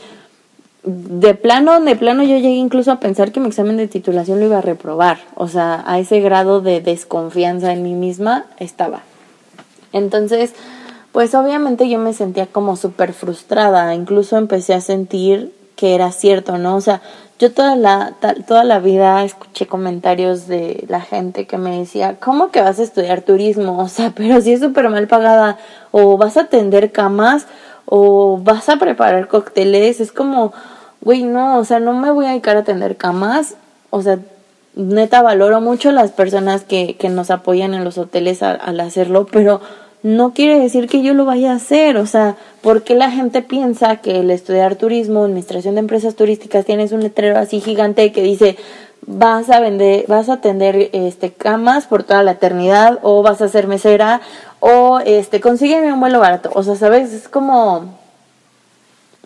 de 0.84 1.34
plano, 1.34 1.80
de 1.80 1.94
plano 1.96 2.22
yo 2.24 2.36
llegué 2.36 2.56
incluso 2.56 2.90
a 2.90 3.00
pensar 3.00 3.30
que 3.30 3.40
mi 3.40 3.48
examen 3.48 3.76
de 3.76 3.86
titulación 3.86 4.40
lo 4.40 4.46
iba 4.46 4.58
a 4.58 4.62
reprobar. 4.62 5.18
O 5.36 5.48
sea, 5.48 5.84
a 5.86 5.98
ese 5.98 6.20
grado 6.20 6.60
de 6.60 6.80
desconfianza 6.80 7.72
en 7.72 7.82
mí 7.82 7.94
misma 7.94 8.46
estaba. 8.58 9.02
Entonces, 9.92 10.54
pues 11.12 11.34
obviamente 11.34 11.88
yo 11.88 11.98
me 11.98 12.14
sentía 12.14 12.46
como 12.46 12.76
súper 12.76 13.12
frustrada. 13.12 13.94
Incluso 13.94 14.36
empecé 14.36 14.74
a 14.74 14.80
sentir 14.80 15.52
que 15.76 15.94
era 15.94 16.10
cierto, 16.10 16.58
¿no? 16.58 16.76
O 16.76 16.80
sea, 16.80 17.00
yo 17.38 17.52
toda 17.52 17.76
la, 17.76 18.14
toda 18.46 18.64
la 18.64 18.78
vida 18.78 19.24
escuché 19.24 19.66
comentarios 19.66 20.46
de 20.46 20.84
la 20.88 21.00
gente 21.00 21.46
que 21.46 21.58
me 21.58 21.78
decía, 21.78 22.16
¿cómo 22.20 22.50
que 22.50 22.60
vas 22.60 22.78
a 22.78 22.84
estudiar 22.84 23.22
turismo? 23.22 23.78
O 23.78 23.88
sea, 23.88 24.12
pero 24.16 24.40
si 24.40 24.52
es 24.52 24.60
súper 24.60 24.88
mal 24.88 25.06
pagada, 25.08 25.58
o 25.90 26.16
vas 26.16 26.36
a 26.36 26.42
atender 26.42 26.92
camas, 26.92 27.46
o 27.84 28.38
vas 28.38 28.68
a 28.68 28.76
preparar 28.76 29.28
cócteles, 29.28 30.00
es 30.00 30.12
como, 30.12 30.52
güey, 31.02 31.24
no, 31.24 31.58
o 31.58 31.64
sea, 31.64 31.80
no 31.80 31.92
me 31.92 32.10
voy 32.10 32.26
a 32.26 32.30
dedicar 32.30 32.56
a 32.56 32.60
atender 32.60 32.96
camas, 32.96 33.56
o 33.90 34.02
sea, 34.02 34.18
neta 34.74 35.20
valoro 35.20 35.60
mucho 35.60 35.92
las 35.92 36.12
personas 36.12 36.62
que, 36.62 36.96
que 36.96 37.08
nos 37.08 37.30
apoyan 37.30 37.74
en 37.74 37.84
los 37.84 37.98
hoteles 37.98 38.42
al 38.42 38.80
hacerlo, 38.80 39.26
pero 39.30 39.60
no 40.02 40.32
quiere 40.32 40.58
decir 40.58 40.88
que 40.88 41.02
yo 41.02 41.14
lo 41.14 41.24
vaya 41.24 41.52
a 41.52 41.56
hacer, 41.56 41.96
o 41.96 42.06
sea, 42.06 42.36
¿por 42.60 42.82
qué 42.82 42.94
la 42.94 43.10
gente 43.10 43.42
piensa 43.42 43.96
que 43.96 44.20
el 44.20 44.30
estudiar 44.30 44.76
turismo, 44.76 45.24
administración 45.24 45.74
de 45.74 45.80
empresas 45.80 46.16
turísticas, 46.16 46.64
tienes 46.64 46.92
un 46.92 47.02
letrero 47.02 47.38
así 47.38 47.60
gigante 47.60 48.12
que 48.12 48.22
dice 48.22 48.56
vas 49.04 49.50
a 49.50 49.58
vender, 49.58 50.04
vas 50.06 50.28
a 50.28 50.34
atender 50.34 50.90
este 50.92 51.32
camas 51.32 51.86
por 51.86 52.04
toda 52.04 52.22
la 52.22 52.32
eternidad 52.32 53.00
o 53.02 53.22
vas 53.22 53.42
a 53.42 53.48
ser 53.48 53.66
mesera 53.66 54.20
o 54.60 55.00
este 55.00 55.40
consígueme 55.40 55.92
un 55.92 56.00
vuelo 56.00 56.20
barato, 56.20 56.50
o 56.54 56.62
sea, 56.62 56.76
sabes, 56.76 57.12
es 57.12 57.28
como 57.28 58.01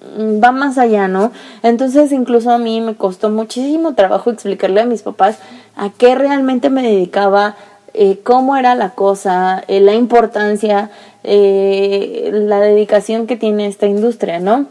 va 0.03 0.53
más 0.53 0.79
allá, 0.79 1.09
¿no? 1.09 1.33
Entonces, 1.63 2.13
incluso 2.13 2.51
a 2.51 2.59
mí 2.59 2.81
me 2.81 2.95
costó 2.97 3.31
muchísimo 3.31 3.95
trabajo 3.95 4.31
explicarle 4.31 4.81
a 4.81 4.87
mis 4.87 5.03
papás 5.03 5.39
a 5.77 5.91
qué 5.91 6.15
realmente 6.15 6.71
me 6.71 6.83
dedicaba 6.83 7.57
eh, 7.95 8.21
cómo 8.23 8.57
era 8.57 8.75
la 8.75 8.91
cosa, 8.91 9.65
eh, 9.69 9.81
la 9.81 9.95
importancia, 9.95 10.91
eh, 11.25 12.31
la 12.31 12.61
dedicación 12.61 13.27
que 13.27 13.37
tiene 13.37 13.67
esta 13.67 13.87
industria, 13.87 14.39
¿no? 14.39 14.67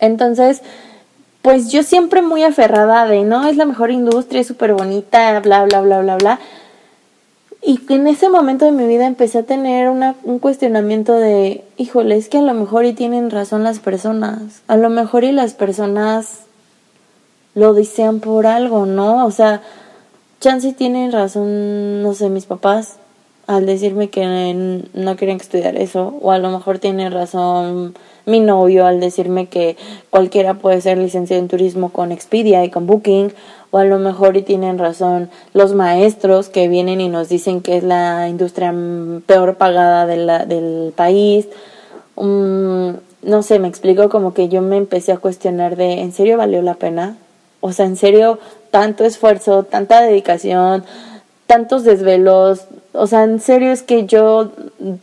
Entonces, 0.00 0.62
pues 1.42 1.70
yo 1.70 1.82
siempre 1.82 2.22
muy 2.22 2.42
aferrada 2.42 3.06
de, 3.06 3.22
no, 3.22 3.46
es 3.46 3.56
la 3.56 3.66
mejor 3.66 3.90
industria, 3.92 4.40
es 4.40 4.48
súper 4.48 4.74
bonita, 4.74 5.38
bla, 5.40 5.64
bla, 5.64 5.80
bla, 5.80 6.00
bla, 6.00 6.16
bla. 6.16 6.40
Y 7.66 7.80
en 7.88 8.06
ese 8.06 8.28
momento 8.28 8.66
de 8.66 8.72
mi 8.72 8.86
vida 8.86 9.06
empecé 9.06 9.38
a 9.38 9.42
tener 9.44 9.88
una, 9.88 10.16
un 10.24 10.38
cuestionamiento 10.38 11.14
de, 11.14 11.64
híjole, 11.78 12.16
es 12.16 12.28
que 12.28 12.38
a 12.38 12.42
lo 12.42 12.52
mejor 12.52 12.84
y 12.84 12.92
tienen 12.92 13.30
razón 13.30 13.64
las 13.64 13.78
personas, 13.78 14.60
a 14.66 14.76
lo 14.76 14.90
mejor 14.90 15.24
y 15.24 15.32
las 15.32 15.54
personas 15.54 16.40
lo 17.54 17.72
desean 17.72 18.20
por 18.20 18.46
algo, 18.46 18.84
¿no? 18.84 19.24
O 19.24 19.30
sea, 19.30 19.62
chance 20.40 20.74
tienen 20.74 21.10
razón, 21.10 22.02
no 22.02 22.12
sé, 22.12 22.28
mis 22.28 22.44
papás 22.44 22.96
al 23.46 23.64
decirme 23.64 24.10
que 24.10 24.84
no 24.92 25.16
querían 25.16 25.38
estudiar 25.38 25.76
eso, 25.76 26.18
o 26.20 26.32
a 26.32 26.38
lo 26.38 26.50
mejor 26.50 26.78
tiene 26.78 27.08
razón 27.08 27.94
mi 28.26 28.40
novio 28.40 28.86
al 28.86 29.00
decirme 29.00 29.46
que 29.46 29.76
cualquiera 30.10 30.54
puede 30.54 30.80
ser 30.80 30.98
licenciado 30.98 31.42
en 31.42 31.48
turismo 31.48 31.90
con 31.90 32.12
Expedia 32.12 32.64
y 32.64 32.70
con 32.70 32.86
Booking, 32.86 33.32
o 33.70 33.78
a 33.78 33.84
lo 33.84 33.98
mejor 33.98 34.36
y 34.36 34.42
tienen 34.42 34.78
razón 34.78 35.30
los 35.52 35.74
maestros 35.74 36.48
que 36.48 36.68
vienen 36.68 37.00
y 37.00 37.08
nos 37.08 37.28
dicen 37.28 37.60
que 37.60 37.76
es 37.76 37.84
la 37.84 38.28
industria 38.28 38.72
peor 39.26 39.56
pagada 39.56 40.06
del 40.06 40.92
país. 40.94 41.48
Um, 42.14 42.94
no 43.22 43.42
sé, 43.42 43.58
me 43.58 43.68
explico 43.68 44.08
como 44.08 44.32
que 44.34 44.48
yo 44.48 44.62
me 44.62 44.76
empecé 44.76 45.12
a 45.12 45.16
cuestionar 45.16 45.76
de, 45.76 46.00
¿en 46.02 46.12
serio 46.12 46.38
valió 46.38 46.62
la 46.62 46.74
pena? 46.74 47.16
O 47.60 47.72
sea, 47.72 47.86
¿en 47.86 47.96
serio 47.96 48.38
tanto 48.70 49.04
esfuerzo, 49.04 49.64
tanta 49.64 50.02
dedicación, 50.02 50.84
tantos 51.46 51.84
desvelos. 51.84 52.66
O 52.92 53.06
sea, 53.06 53.24
en 53.24 53.40
serio 53.40 53.72
es 53.72 53.82
que 53.82 54.06
yo 54.06 54.52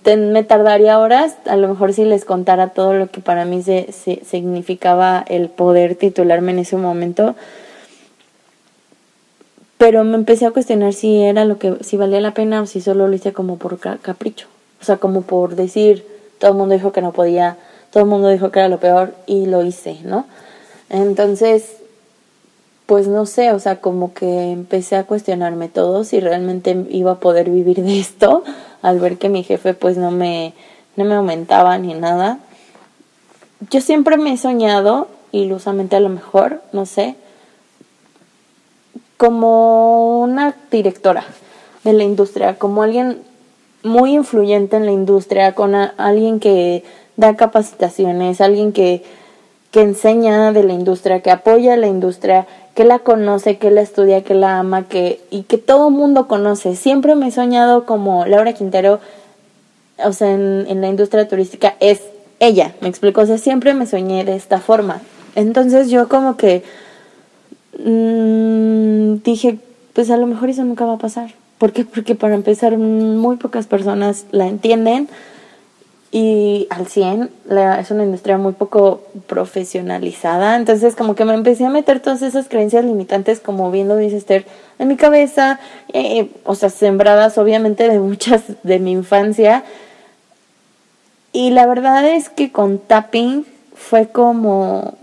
me 0.06 0.44
tardaría 0.44 1.00
horas, 1.00 1.36
a 1.46 1.56
lo 1.56 1.68
mejor 1.68 1.94
si 1.94 2.06
les 2.06 2.26
contara 2.26 2.70
todo 2.70 2.94
lo 2.94 3.08
que 3.08 3.22
para 3.22 3.46
mí 3.46 3.62
se, 3.64 3.92
significaba 3.92 5.24
el 5.28 5.50
poder 5.50 5.96
titularme 5.96 6.52
en 6.52 6.60
ese 6.60 6.78
momento. 6.78 7.36
Pero 9.78 10.04
me 10.04 10.16
empecé 10.16 10.46
a 10.46 10.52
cuestionar 10.52 10.94
si 10.94 11.22
era 11.22 11.44
lo 11.46 11.58
que, 11.58 11.78
si 11.82 11.98
valía 11.98 12.22
la 12.22 12.34
pena 12.34 12.62
o 12.62 12.66
si 12.66 12.82
solo 12.82 13.08
lo 13.08 13.16
hice 13.16 13.34
como 13.34 13.58
por 13.58 13.80
capricho. 13.80 14.48
O 14.80 14.86
sea, 14.86 14.98
como 14.98 15.24
por 15.24 15.56
decir, 15.56 16.06
todo 16.40 16.52
el 16.52 16.58
mundo 16.58 16.74
dijo 16.74 16.92
que 16.92 17.02
no 17.02 17.12
podía, 17.12 17.58
todo 17.92 18.04
el 18.04 18.10
mundo 18.10 18.30
dijo 18.30 18.52
que 18.52 18.60
era 18.60 18.70
lo 18.70 18.80
peor 18.80 19.14
y 19.26 19.48
lo 19.48 19.64
hice, 19.64 19.98
¿no? 20.04 20.26
Entonces, 20.90 21.81
pues 22.92 23.08
no 23.08 23.26
sé, 23.26 23.54
o 23.54 23.60
sea, 23.60 23.80
como 23.80 24.14
que 24.14 24.52
empecé 24.52 24.98
a 24.98 25.06
cuestionarme 25.06 25.70
todo 25.70 26.04
si 26.04 26.20
realmente 26.20 26.76
iba 26.90 27.14
a 27.14 27.20
poder 27.22 27.50
vivir 27.50 27.82
de 27.82 27.98
esto 27.98 28.44
al 28.82 29.00
ver 29.00 29.18
que 29.18 29.30
mi 29.30 29.44
jefe 29.44 29.74
pues 29.74 29.96
no 29.96 30.12
me 30.12 30.54
no 30.98 31.06
me 31.06 31.16
aumentaba 31.16 31.78
ni 31.78 31.94
nada. 31.94 32.40
Yo 33.70 33.80
siempre 33.80 34.18
me 34.18 34.34
he 34.34 34.38
soñado 34.38 35.08
ilusamente 35.32 35.96
a 35.96 36.02
lo 36.02 36.10
mejor, 36.10 36.62
no 36.74 36.86
sé, 36.86 37.16
como 39.16 40.20
una 40.20 40.54
directora 40.70 41.24
de 41.86 41.94
la 41.94 42.04
industria, 42.04 42.60
como 42.60 42.84
alguien 42.84 43.22
muy 43.84 44.16
influyente 44.16 44.76
en 44.76 44.86
la 44.86 44.92
industria, 44.92 45.56
con 45.56 45.76
alguien 45.76 46.42
que 46.42 46.84
da 47.16 47.38
capacitaciones, 47.38 48.42
alguien 48.42 48.74
que, 48.74 49.06
que 49.72 49.82
enseña 49.82 50.52
de 50.52 50.64
la 50.64 50.74
industria, 50.74 51.22
que 51.22 51.32
apoya 51.32 51.74
a 51.74 51.78
la 51.78 51.88
industria, 51.88 52.46
que 52.76 52.84
la 52.84 53.00
conoce, 53.00 53.58
que 53.58 53.72
la 53.72 53.82
estudia, 53.82 54.24
que 54.24 54.34
la 54.34 54.60
ama, 54.60 54.88
que 54.88 55.22
y 55.32 55.44
que 55.44 55.58
todo 55.58 55.90
mundo 55.90 56.28
conoce. 56.28 56.76
Siempre 56.76 57.16
me 57.16 57.28
he 57.28 57.32
soñado 57.32 57.86
como 57.86 58.26
Laura 58.26 58.54
Quintero, 58.54 59.00
o 60.04 60.14
sea, 60.14 60.34
en, 60.34 60.82
la 60.82 60.88
industria 60.88 61.28
turística 61.28 61.76
es 61.80 62.02
ella, 62.40 62.74
me 62.82 62.90
explico, 62.90 63.22
o 63.22 63.26
sea, 63.26 63.38
siempre 63.38 63.74
me 63.74 63.86
soñé 63.86 64.26
de 64.26 64.36
esta 64.36 64.60
forma. 64.60 65.02
Entonces 65.36 65.90
yo 65.90 66.10
como 66.10 66.36
que 66.36 66.64
mmm, 67.80 69.22
dije, 69.24 69.60
pues 69.94 70.10
a 70.10 70.18
lo 70.18 70.28
mejor 70.28 70.50
eso 70.50 70.64
nunca 70.64 70.86
va 70.86 70.94
a 70.94 70.98
pasar. 70.98 71.34
¿Por 71.58 71.72
qué? 71.72 71.86
Porque 71.86 72.16
para 72.16 72.36
empezar 72.36 72.78
muy 72.78 73.38
pocas 73.38 73.68
personas 73.68 74.26
la 74.32 74.48
entienden 74.48 75.08
y 76.12 76.68
al 76.70 76.88
100 76.88 77.30
es 77.80 77.92
una 77.92 78.04
industria 78.04 78.38
muy 78.38 78.52
poco 78.52 79.02
profesionalizada, 79.28 80.58
entonces 80.58 80.96
como 80.98 81.16
que 81.16 81.24
me 81.24 81.34
empecé 81.34 81.66
a 81.66 81.70
meter 81.70 82.02
todas 82.02 82.22
esas 82.22 82.50
creencias 82.50 82.84
limitantes, 82.84 83.40
como 83.40 83.72
bien 83.72 83.88
lo 83.88 83.96
dice 83.96 84.18
Esther, 84.18 84.46
en 84.78 84.90
mi 84.90 84.98
cabeza, 84.98 85.60
eh, 85.94 86.30
o 86.44 86.56
sea, 86.56 86.70
sembradas 86.70 87.38
obviamente 87.38 87.88
de 87.88 88.00
muchas 88.00 88.44
de 88.64 88.80
mi 88.80 88.92
infancia. 88.92 89.64
Y 91.32 91.52
la 91.52 91.66
verdad 91.66 92.06
es 92.06 92.28
que 92.28 92.52
con 92.52 92.78
tapping 92.78 93.46
fue 93.74 94.10
como 94.10 94.96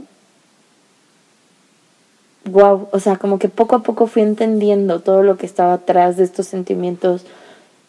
wow, 2.44 2.88
o 2.92 3.00
sea, 3.00 3.16
como 3.16 3.38
que 3.38 3.48
poco 3.48 3.76
a 3.76 3.82
poco 3.82 4.06
fui 4.06 4.22
entendiendo 4.22 5.00
todo 5.00 5.22
lo 5.22 5.38
que 5.38 5.46
estaba 5.46 5.74
atrás 5.74 6.18
de 6.18 6.24
estos 6.24 6.46
sentimientos, 6.46 7.24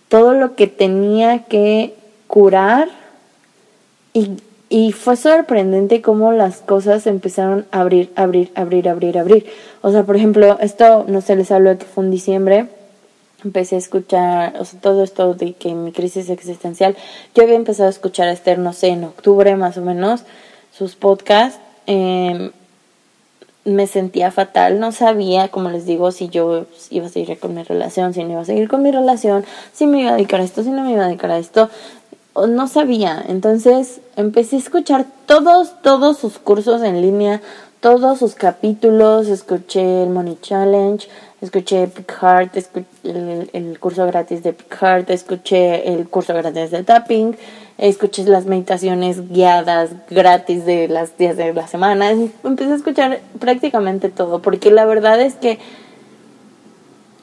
todo 0.07 0.33
lo 0.33 0.55
que 0.55 0.67
tenía 0.67 1.43
que 1.45 1.95
curar 2.27 2.87
y, 4.13 4.37
y 4.69 4.91
fue 4.91 5.15
sorprendente 5.15 6.01
cómo 6.01 6.31
las 6.31 6.57
cosas 6.57 7.07
empezaron 7.07 7.65
a 7.71 7.81
abrir, 7.81 8.11
abrir, 8.15 8.51
abrir, 8.55 8.87
abrir, 8.87 9.17
abrir. 9.17 9.45
O 9.81 9.91
sea, 9.91 10.03
por 10.03 10.15
ejemplo, 10.15 10.57
esto, 10.59 11.05
no 11.07 11.21
sé, 11.21 11.35
les 11.35 11.51
hablo 11.51 11.71
de 11.71 11.77
que 11.77 11.85
fue 11.85 12.03
en 12.03 12.11
diciembre. 12.11 12.67
Empecé 13.43 13.75
a 13.75 13.79
escuchar, 13.79 14.55
o 14.59 14.65
sea, 14.65 14.79
todo 14.79 15.03
esto 15.03 15.33
de 15.33 15.53
que 15.53 15.73
mi 15.73 15.91
crisis 15.91 16.29
existencial. 16.29 16.95
Yo 17.33 17.43
había 17.43 17.55
empezado 17.55 17.87
a 17.87 17.91
escuchar 17.91 18.27
a 18.27 18.31
Esther, 18.31 18.59
no 18.59 18.73
sé, 18.73 18.89
en 18.89 19.05
octubre 19.05 19.55
más 19.55 19.77
o 19.77 19.81
menos, 19.81 20.23
sus 20.71 20.95
podcasts. 20.95 21.59
Eh, 21.87 22.51
me 23.65 23.87
sentía 23.87 24.31
fatal, 24.31 24.79
no 24.79 24.91
sabía, 24.91 25.49
como 25.49 25.69
les 25.69 25.85
digo, 25.85 26.11
si 26.11 26.29
yo 26.29 26.65
iba 26.89 27.07
a 27.07 27.09
seguir 27.09 27.37
con 27.39 27.53
mi 27.53 27.63
relación, 27.63 28.13
si 28.13 28.23
no 28.23 28.31
iba 28.31 28.41
a 28.41 28.45
seguir 28.45 28.67
con 28.67 28.81
mi 28.81 28.91
relación, 28.91 29.45
si 29.73 29.85
me 29.85 30.01
iba 30.01 30.11
a 30.11 30.15
dedicar 30.15 30.41
a 30.41 30.43
esto, 30.43 30.63
si 30.63 30.69
no 30.69 30.83
me 30.83 30.91
iba 30.91 31.03
a 31.03 31.07
dedicar 31.07 31.31
a 31.31 31.37
esto 31.37 31.69
no 32.47 32.67
sabía. 32.67 33.23
Entonces 33.27 34.01
empecé 34.15 34.57
a 34.57 34.59
escuchar 34.59 35.05
todos, 35.25 35.81
todos 35.81 36.17
sus 36.17 36.39
cursos 36.39 36.81
en 36.83 37.01
línea, 37.01 37.41
todos 37.79 38.19
sus 38.19 38.35
capítulos, 38.35 39.27
escuché 39.27 40.03
el 40.03 40.09
Money 40.09 40.37
Challenge, 40.41 41.07
escuché 41.41 41.87
Pick 41.87 42.11
Heart, 42.11 42.57
el, 43.03 43.79
curso 43.79 44.05
gratis 44.05 44.43
de 44.43 44.53
Pick 44.53 44.75
Heart, 44.81 45.09
escuché 45.09 45.93
el 45.93 46.09
curso 46.09 46.33
gratis 46.33 46.71
de 46.71 46.83
Tapping, 46.83 47.37
escuché 47.77 48.25
las 48.25 48.45
meditaciones 48.45 49.29
guiadas 49.29 49.91
gratis 50.09 50.65
de 50.65 50.89
las 50.89 51.17
días 51.17 51.37
de 51.37 51.53
la 51.53 51.67
semana. 51.67 52.11
Empecé 52.11 52.73
a 52.73 52.75
escuchar 52.75 53.19
prácticamente 53.39 54.09
todo, 54.09 54.41
porque 54.41 54.71
la 54.71 54.85
verdad 54.85 55.21
es 55.21 55.35
que 55.35 55.59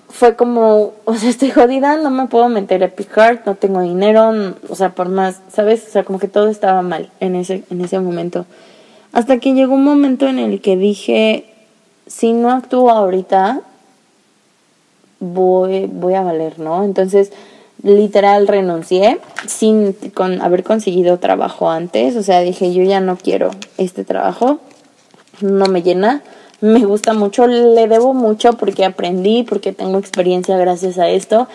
fue 0.09 0.37
como, 0.37 0.93
o 1.05 1.15
sea, 1.17 1.29
estoy 1.31 1.51
jodida, 1.51 1.97
no 1.97 2.11
me 2.11 2.27
puedo 2.27 2.49
meter 2.49 2.83
a 2.85 2.89
Picard, 2.89 3.41
no 3.45 3.55
tengo 3.55 3.81
dinero, 3.81 4.55
o 4.69 4.75
sea, 4.75 4.95
por 4.95 5.09
más, 5.09 5.41
¿sabes? 5.53 5.85
O 5.89 5.91
sea, 5.91 6.05
como 6.05 6.19
que 6.19 6.29
todo 6.29 6.49
estaba 6.49 6.83
mal 6.83 7.11
en 7.21 7.37
ese, 7.37 7.65
en 7.71 7.81
ese 7.81 7.99
momento. 7.99 8.47
Hasta 9.13 9.39
que 9.39 9.55
llegó 9.55 9.75
un 9.75 9.85
momento 9.85 10.27
en 10.27 10.39
el 10.39 10.61
que 10.61 10.77
dije, 10.77 11.47
si 12.07 12.33
no 12.33 12.51
actúo 12.51 12.91
ahorita, 12.91 13.63
voy, 15.21 15.87
voy 15.87 16.15
a 16.15 16.23
valer, 16.23 16.59
¿no? 16.59 16.85
Entonces, 16.85 17.33
literal 17.83 18.49
renuncié 18.49 19.19
sin 19.47 19.93
con 20.15 20.41
haber 20.41 20.65
conseguido 20.65 21.19
trabajo 21.19 21.71
antes, 21.71 22.17
o 22.17 22.23
sea, 22.23 22.41
dije, 22.41 22.73
yo 22.73 22.83
ya 22.83 23.01
no 23.01 23.17
quiero 23.17 23.51
este 23.79 24.05
trabajo. 24.05 24.61
no 25.41 25.67
me 25.67 25.83
llena. 25.83 26.23
Me 26.61 26.85
gusta 26.87 27.13
mucho, 27.13 27.47
le 27.47 27.87
debo 27.87 28.15
mucho 28.15 28.55
porque 28.55 28.85
aprendí, 28.85 29.43
porque 29.43 29.73
tengo 29.73 29.99
experiencia 29.99 30.57
gracias 30.57 30.99
a 30.99 31.09
esto, 31.09 31.49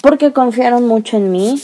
porque 0.00 0.32
confiaron 0.32 0.86
mucho 0.86 1.16
en 1.16 1.32
mí 1.32 1.60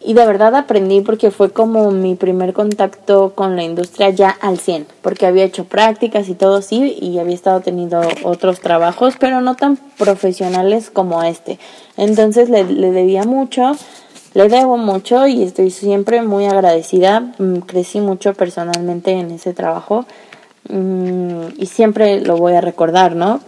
y 0.00 0.14
de 0.14 0.24
verdad 0.24 0.54
aprendí 0.54 1.02
porque 1.02 1.30
fue 1.30 1.50
como 1.50 1.90
mi 1.90 2.14
primer 2.14 2.54
contacto 2.54 3.34
con 3.34 3.56
la 3.56 3.64
industria 3.64 4.08
ya 4.08 4.30
al 4.30 4.58
100, 4.58 4.86
porque 5.02 5.26
había 5.26 5.44
hecho 5.44 5.64
prácticas 5.64 6.30
y 6.30 6.34
todo 6.34 6.62
sí, 6.62 6.96
y 6.98 7.18
había 7.18 7.34
estado 7.34 7.60
teniendo 7.60 8.00
otros 8.22 8.60
trabajos, 8.60 9.14
pero 9.20 9.42
no 9.42 9.54
tan 9.54 9.76
profesionales 9.98 10.88
como 10.90 11.22
este. 11.22 11.58
Entonces 11.98 12.48
le, 12.48 12.64
le 12.64 12.90
debía 12.90 13.24
mucho, 13.24 13.72
le 14.32 14.48
debo 14.48 14.78
mucho 14.78 15.26
y 15.26 15.42
estoy 15.42 15.70
siempre 15.70 16.22
muy 16.22 16.46
agradecida. 16.46 17.34
Mm, 17.38 17.58
crecí 17.58 18.00
mucho 18.00 18.32
personalmente 18.32 19.10
en 19.10 19.32
ese 19.32 19.52
trabajo 19.52 20.06
y 20.68 21.66
siempre 21.66 22.20
lo 22.20 22.36
voy 22.36 22.54
a 22.54 22.60
recordar, 22.60 23.16
¿no? 23.16 23.40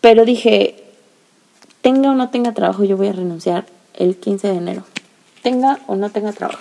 Pero 0.00 0.24
dije, 0.24 0.84
tenga 1.80 2.10
o 2.10 2.14
no 2.14 2.30
tenga 2.30 2.52
trabajo, 2.52 2.84
yo 2.84 2.96
voy 2.96 3.08
a 3.08 3.12
renunciar 3.12 3.66
el 3.94 4.16
15 4.16 4.48
de 4.48 4.54
enero 4.54 4.84
tenga 5.44 5.78
o 5.86 5.94
no 5.94 6.10
tenga 6.10 6.32
trabajo. 6.32 6.58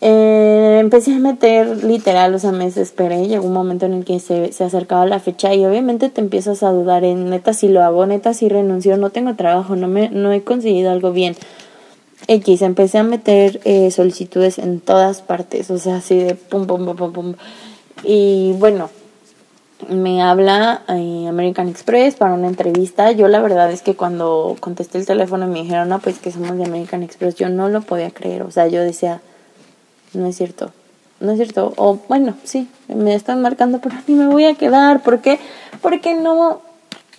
Eh, 0.00 0.78
empecé 0.80 1.14
a 1.14 1.18
meter 1.18 1.84
literal, 1.84 2.34
o 2.34 2.38
sea, 2.40 2.50
me 2.50 2.64
desesperé. 2.64 3.28
Llegó 3.28 3.46
un 3.46 3.52
momento 3.52 3.86
en 3.86 3.92
el 3.92 4.04
que 4.04 4.18
se, 4.18 4.52
se, 4.52 4.64
acercaba 4.64 5.06
la 5.06 5.20
fecha 5.20 5.54
y 5.54 5.64
obviamente 5.64 6.08
te 6.08 6.20
empiezas 6.20 6.64
a 6.64 6.72
dudar 6.72 7.04
en 7.04 7.30
neta 7.30 7.52
si 7.52 7.68
lo 7.68 7.84
hago, 7.84 8.04
neta 8.06 8.34
si 8.34 8.48
renuncio, 8.48 8.96
no 8.96 9.10
tengo 9.10 9.36
trabajo, 9.36 9.76
no, 9.76 9.86
me, 9.86 10.08
no 10.08 10.32
he 10.32 10.42
conseguido 10.42 10.90
algo 10.90 11.12
bien. 11.12 11.36
X, 12.26 12.62
empecé 12.62 12.98
a 12.98 13.02
meter 13.04 13.60
eh, 13.64 13.90
solicitudes 13.90 14.58
en 14.58 14.80
todas 14.80 15.22
partes, 15.22 15.70
o 15.70 15.78
sea, 15.78 15.96
así 15.96 16.16
de 16.16 16.34
pum, 16.34 16.66
pum, 16.66 16.84
pum, 16.84 16.96
pum, 16.96 17.12
pum. 17.12 17.34
Y 18.04 18.52
bueno, 18.58 18.90
me 19.88 20.22
habla 20.22 20.82
eh, 20.88 21.26
American 21.28 21.68
Express 21.68 22.16
para 22.16 22.34
una 22.34 22.48
entrevista. 22.48 23.12
Yo 23.12 23.28
la 23.28 23.40
verdad 23.40 23.70
es 23.70 23.82
que 23.82 23.94
cuando 23.94 24.56
contesté 24.60 24.98
el 24.98 25.06
teléfono 25.06 25.46
me 25.46 25.62
dijeron, 25.62 25.88
no, 25.88 25.98
pues 25.98 26.18
que 26.18 26.32
somos 26.32 26.56
de 26.56 26.64
American 26.64 27.02
Express, 27.02 27.34
yo 27.34 27.48
no 27.48 27.68
lo 27.68 27.82
podía 27.82 28.10
creer. 28.10 28.42
O 28.42 28.50
sea, 28.50 28.68
yo 28.68 28.82
decía, 28.82 29.20
no 30.14 30.26
es 30.26 30.36
cierto, 30.36 30.72
no 31.20 31.32
es 31.32 31.38
cierto. 31.38 31.72
O 31.76 31.98
bueno, 32.08 32.34
sí, 32.44 32.68
me 32.88 33.14
están 33.14 33.42
marcando, 33.42 33.80
pero 33.80 33.96
ni 34.06 34.14
me 34.14 34.26
voy 34.26 34.44
a 34.44 34.54
quedar. 34.54 35.02
¿Por 35.02 35.20
qué? 35.20 35.38
Porque 35.80 36.14
no, 36.14 36.60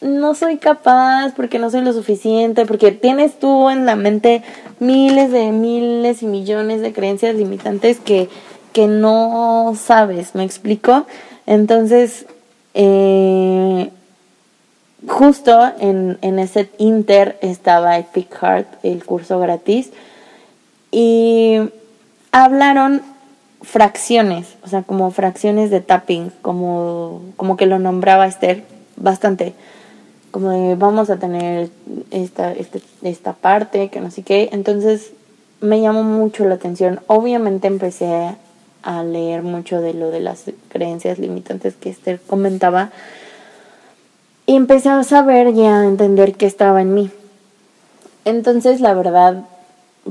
no 0.02 0.36
soy 0.36 0.58
capaz, 0.58 1.34
porque 1.36 1.60
no 1.60 1.70
soy 1.70 1.82
lo 1.82 1.94
suficiente, 1.94 2.66
porque 2.66 2.92
tienes 2.92 3.40
tú 3.40 3.70
en 3.70 3.86
la 3.86 3.96
mente 3.96 4.44
miles 4.80 5.32
de 5.32 5.52
miles 5.52 6.24
y 6.24 6.28
millones 6.28 6.82
de 6.82 6.94
creencias 6.94 7.36
limitantes 7.36 8.00
que, 8.00 8.30
que 8.74 8.88
no 8.88 9.74
sabes, 9.80 10.36
¿me 10.36 10.44
explico? 10.44 11.06
Entonces, 11.46 12.26
eh, 12.74 13.92
justo 15.08 15.72
en, 15.80 16.18
en 16.22 16.40
ese 16.40 16.70
inter 16.78 17.38
estaba 17.42 17.98
Epic 17.98 18.34
Heart, 18.42 18.68
el 18.84 19.06
curso 19.06 19.40
gratis, 19.40 19.92
y 20.92 21.60
hablaron 22.32 23.02
fracciones, 23.62 24.56
o 24.64 24.68
sea, 24.68 24.84
como 24.84 25.10
fracciones 25.12 25.70
de 25.70 25.82
tapping, 25.82 26.32
como, 26.42 27.22
como 27.38 27.58
que 27.58 27.66
lo 27.66 27.80
nombraba 27.80 28.28
Esther 28.28 28.64
bastante, 28.98 29.54
como 30.32 30.50
de 30.50 30.76
vamos 30.76 31.10
a 31.10 31.18
tener 31.18 31.70
esta, 32.12 32.52
este, 32.52 32.82
esta 33.04 33.34
parte, 33.34 33.90
que 33.90 34.02
no 34.02 34.12
sé 34.12 34.24
qué, 34.24 34.50
entonces 34.52 35.12
me 35.62 35.80
llamó 35.80 36.04
mucho 36.04 36.44
la 36.46 36.56
atención, 36.56 37.00
obviamente 37.08 37.68
empecé 37.68 38.36
a 38.84 39.04
leer 39.04 39.42
mucho 39.42 39.82
de 39.82 39.94
lo 39.94 40.12
de 40.12 40.20
las 40.20 40.44
creencias 40.70 41.20
limitantes 41.20 41.76
que 41.76 41.90
Esther 41.90 42.20
comentaba 42.20 42.92
y 44.46 44.56
empecé 44.56 44.90
a 44.90 45.04
saber 45.04 45.48
y 45.56 45.64
a 45.66 45.86
entender 45.86 46.36
que 46.36 46.46
estaba 46.46 46.82
en 46.82 46.94
mí. 46.94 47.10
Entonces, 48.26 48.82
la 48.82 48.94
verdad, 48.94 49.46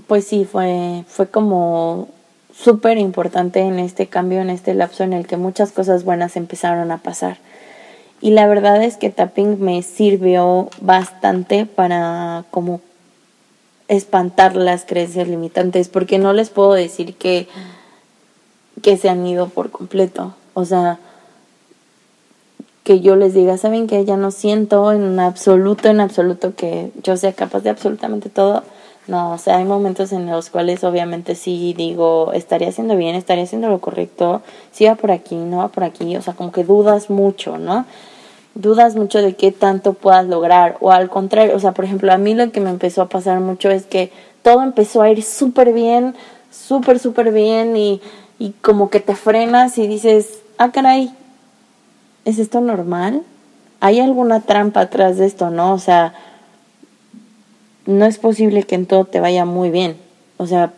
pues 0.06 0.26
sí, 0.26 0.44
fue, 0.44 1.04
fue 1.06 1.28
como 1.28 2.08
súper 2.54 2.98
importante 2.98 3.60
en 3.60 3.78
este 3.78 4.06
cambio, 4.06 4.40
en 4.40 4.50
este 4.50 4.74
lapso 4.74 5.04
en 5.04 5.12
el 5.12 5.26
que 5.26 5.36
muchas 5.36 5.72
cosas 5.72 6.04
buenas 6.04 6.36
empezaron 6.36 6.90
a 6.90 6.98
pasar. 6.98 7.38
Y 8.20 8.30
la 8.30 8.46
verdad 8.46 8.82
es 8.82 8.96
que 8.96 9.10
tapping 9.10 9.60
me 9.60 9.82
sirvió 9.82 10.68
bastante 10.80 11.66
para 11.66 12.44
como 12.50 12.80
espantar 13.88 14.54
las 14.56 14.84
creencias 14.84 15.28
limitantes, 15.28 15.88
porque 15.88 16.18
no 16.18 16.32
les 16.32 16.50
puedo 16.50 16.72
decir 16.72 17.16
que 17.16 17.48
que 18.80 18.96
se 18.96 19.08
han 19.08 19.26
ido 19.26 19.48
por 19.48 19.70
completo. 19.70 20.34
O 20.54 20.64
sea, 20.64 20.98
que 22.84 23.00
yo 23.00 23.16
les 23.16 23.34
diga, 23.34 23.56
¿saben 23.58 23.86
que 23.86 24.04
Ya 24.04 24.16
no 24.16 24.30
siento 24.30 24.92
en 24.92 25.20
absoluto, 25.20 25.88
en 25.88 26.00
absoluto 26.00 26.54
que 26.54 26.90
yo 27.02 27.16
sea 27.16 27.32
capaz 27.32 27.60
de 27.60 27.70
absolutamente 27.70 28.28
todo. 28.28 28.62
No, 29.08 29.32
o 29.32 29.38
sea, 29.38 29.56
hay 29.56 29.64
momentos 29.64 30.12
en 30.12 30.30
los 30.30 30.48
cuales 30.48 30.84
obviamente 30.84 31.34
sí 31.34 31.74
digo, 31.76 32.32
estaría 32.34 32.68
haciendo 32.68 32.96
bien, 32.96 33.16
estaría 33.16 33.42
haciendo 33.42 33.68
lo 33.68 33.80
correcto, 33.80 34.42
si 34.70 34.84
va 34.84 34.94
por 34.94 35.10
aquí, 35.10 35.34
no 35.34 35.58
va 35.58 35.68
por 35.68 35.82
aquí, 35.82 36.16
o 36.16 36.22
sea, 36.22 36.34
como 36.34 36.52
que 36.52 36.62
dudas 36.62 37.10
mucho, 37.10 37.58
¿no? 37.58 37.84
Dudas 38.54 38.94
mucho 38.94 39.20
de 39.20 39.34
qué 39.34 39.50
tanto 39.50 39.94
puedas 39.94 40.26
lograr, 40.26 40.76
o 40.80 40.92
al 40.92 41.08
contrario, 41.08 41.56
o 41.56 41.58
sea, 41.58 41.72
por 41.72 41.84
ejemplo, 41.84 42.12
a 42.12 42.18
mí 42.18 42.34
lo 42.34 42.52
que 42.52 42.60
me 42.60 42.70
empezó 42.70 43.02
a 43.02 43.08
pasar 43.08 43.40
mucho 43.40 43.70
es 43.70 43.86
que 43.86 44.12
todo 44.42 44.62
empezó 44.62 45.02
a 45.02 45.10
ir 45.10 45.24
súper 45.24 45.72
bien, 45.72 46.14
súper, 46.52 47.00
súper 47.00 47.32
bien, 47.32 47.76
y 47.76 48.00
y 48.42 48.50
como 48.60 48.90
que 48.90 48.98
te 48.98 49.14
frenas 49.14 49.78
y 49.78 49.86
dices, 49.86 50.40
ah, 50.58 50.72
caray, 50.72 51.14
¿es 52.24 52.40
esto 52.40 52.60
normal? 52.60 53.22
¿Hay 53.78 54.00
alguna 54.00 54.40
trampa 54.40 54.80
atrás 54.80 55.16
de 55.16 55.26
esto, 55.26 55.50
no? 55.50 55.72
O 55.72 55.78
sea, 55.78 56.12
no 57.86 58.04
es 58.04 58.18
posible 58.18 58.64
que 58.64 58.74
en 58.74 58.86
todo 58.86 59.04
te 59.04 59.20
vaya 59.20 59.44
muy 59.44 59.70
bien. 59.70 59.96
O 60.38 60.48
sea, 60.48 60.72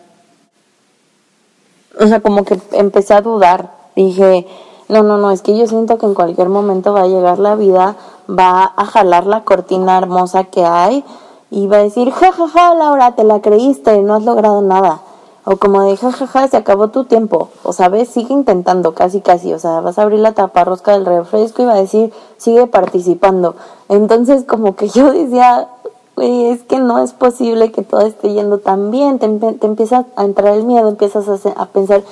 o 1.99 2.07
sea, 2.07 2.21
como 2.21 2.45
que 2.45 2.61
empecé 2.73 3.15
a 3.15 3.23
dudar. 3.23 3.71
Dije, 3.97 4.47
no, 4.91 5.03
no, 5.03 5.17
no, 5.17 5.31
es 5.31 5.41
que 5.41 5.57
yo 5.57 5.67
siento 5.67 5.97
que 5.97 6.05
en 6.05 6.13
cualquier 6.13 6.51
momento 6.51 6.93
va 6.93 7.05
a 7.05 7.09
llegar 7.09 7.39
la 7.39 7.55
vida, 7.55 7.97
va 8.29 8.75
a 8.77 8.85
jalar 8.85 9.25
la 9.25 9.45
cortina 9.45 9.97
hermosa 9.97 10.45
que 10.45 10.67
hay 10.67 11.03
y 11.51 11.67
va 11.67 11.79
a 11.79 11.85
decir, 11.85 12.11
ja, 12.11 12.31
ja, 12.31 12.47
ja, 12.47 12.75
Laura, 12.75 13.13
te 13.13 13.25
la 13.25 13.41
creíste, 13.41 14.03
no 14.03 14.17
has 14.17 14.23
logrado 14.23 14.61
nada. 14.61 15.01
O 15.47 15.57
como 15.57 15.83
de 15.83 15.97
jajaja, 15.97 16.49
se 16.49 16.57
acabó 16.57 16.89
tu 16.89 17.05
tiempo. 17.05 17.51
O 17.63 17.73
sabes, 17.73 18.09
sigue 18.09 18.33
intentando, 18.33 18.95
casi 18.95 19.21
casi. 19.21 19.53
O 19.53 19.59
sea, 19.59 19.81
vas 19.81 19.99
a 19.99 20.03
abrir 20.03 20.21
la 20.21 20.33
taparrosca 20.33 20.93
del 20.93 21.05
refresco 21.05 21.63
y 21.63 21.67
va 21.67 21.75
a 21.75 21.81
decir, 21.81 22.13
sigue 22.39 22.67
participando. 22.67 23.55
Entonces, 23.89 24.45
como 24.45 24.75
que 24.75 24.89
yo 24.89 25.13
decía, 25.13 25.69
güey, 26.17 26.47
es 26.47 26.63
que 26.63 26.79
no 26.79 27.03
es 27.03 27.13
posible 27.13 27.73
que 27.73 27.83
todo 27.83 28.01
esté 28.01 28.33
yendo 28.33 28.59
tan 28.59 28.91
bien. 28.91 29.19
Te, 29.19 29.29
te 29.29 29.67
empieza 29.67 30.07
a 30.17 30.25
entrar 30.25 30.55
el 30.55 30.65
miedo, 30.65 30.89
empiezas 30.89 31.29
a, 31.29 31.51
a 31.51 31.67
pensar 31.67 32.03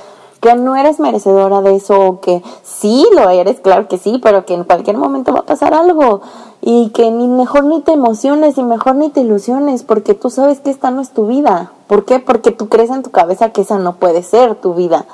que 0.43 0.57
no 0.57 0.75
eres 0.75 0.99
merecedora 0.99 1.63
de 1.63 1.77
eso 1.77 2.01
o 2.01 2.21
que 2.21 2.43
sí 2.65 3.07
lo 3.15 3.31
eres, 3.31 3.61
claro 3.61 3.87
que 3.87 3.97
sí, 3.97 4.19
pero 4.21 4.45
que 4.45 4.55
en 4.55 4.65
cualquier 4.65 4.97
momento 4.99 5.33
va 5.33 5.41
a 5.41 5.47
pasar 5.47 5.73
algo 5.73 6.21
y 6.61 6.91
que 6.91 7.13
ni 7.13 7.29
mejor 7.29 7.63
ni 7.65 7.81
te 7.81 7.93
emociones 7.93 8.59
y 8.59 8.65
mejor 8.65 8.97
ni 8.97 9.09
te 9.09 9.21
ilusiones 9.21 9.85
porque 9.85 10.15
tú 10.15 10.31
sabes 10.31 10.59
que 10.59 10.71
esta 10.71 10.91
no 10.91 11.01
es 11.01 11.11
tu 11.11 11.29
vida. 11.29 11.71
¿Por 11.93 12.07
qué? 12.07 12.21
Porque 12.21 12.53
tú 12.53 12.71
crees 12.71 12.89
en 12.89 13.03
tu 13.03 13.11
cabeza 13.11 13.51
que 13.51 13.61
esa 13.61 13.77
no 13.77 13.97
puede 13.97 14.23
ser 14.23 14.55
tu 14.55 14.73
vida. 14.73 15.05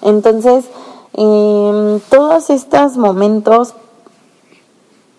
Entonces, 0.00 0.64
eh, 1.12 2.00
todos 2.08 2.48
estos 2.48 2.96
momentos 2.96 3.74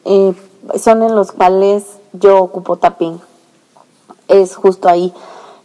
eh, 0.05 0.34
son 0.76 1.03
en 1.03 1.16
los 1.16 1.32
cuales 1.32 1.84
yo 2.14 2.39
ocupo 2.41 2.78
tapping. 2.78 3.22
Es 4.28 4.55
justo 4.55 4.89
ahí. 4.89 5.14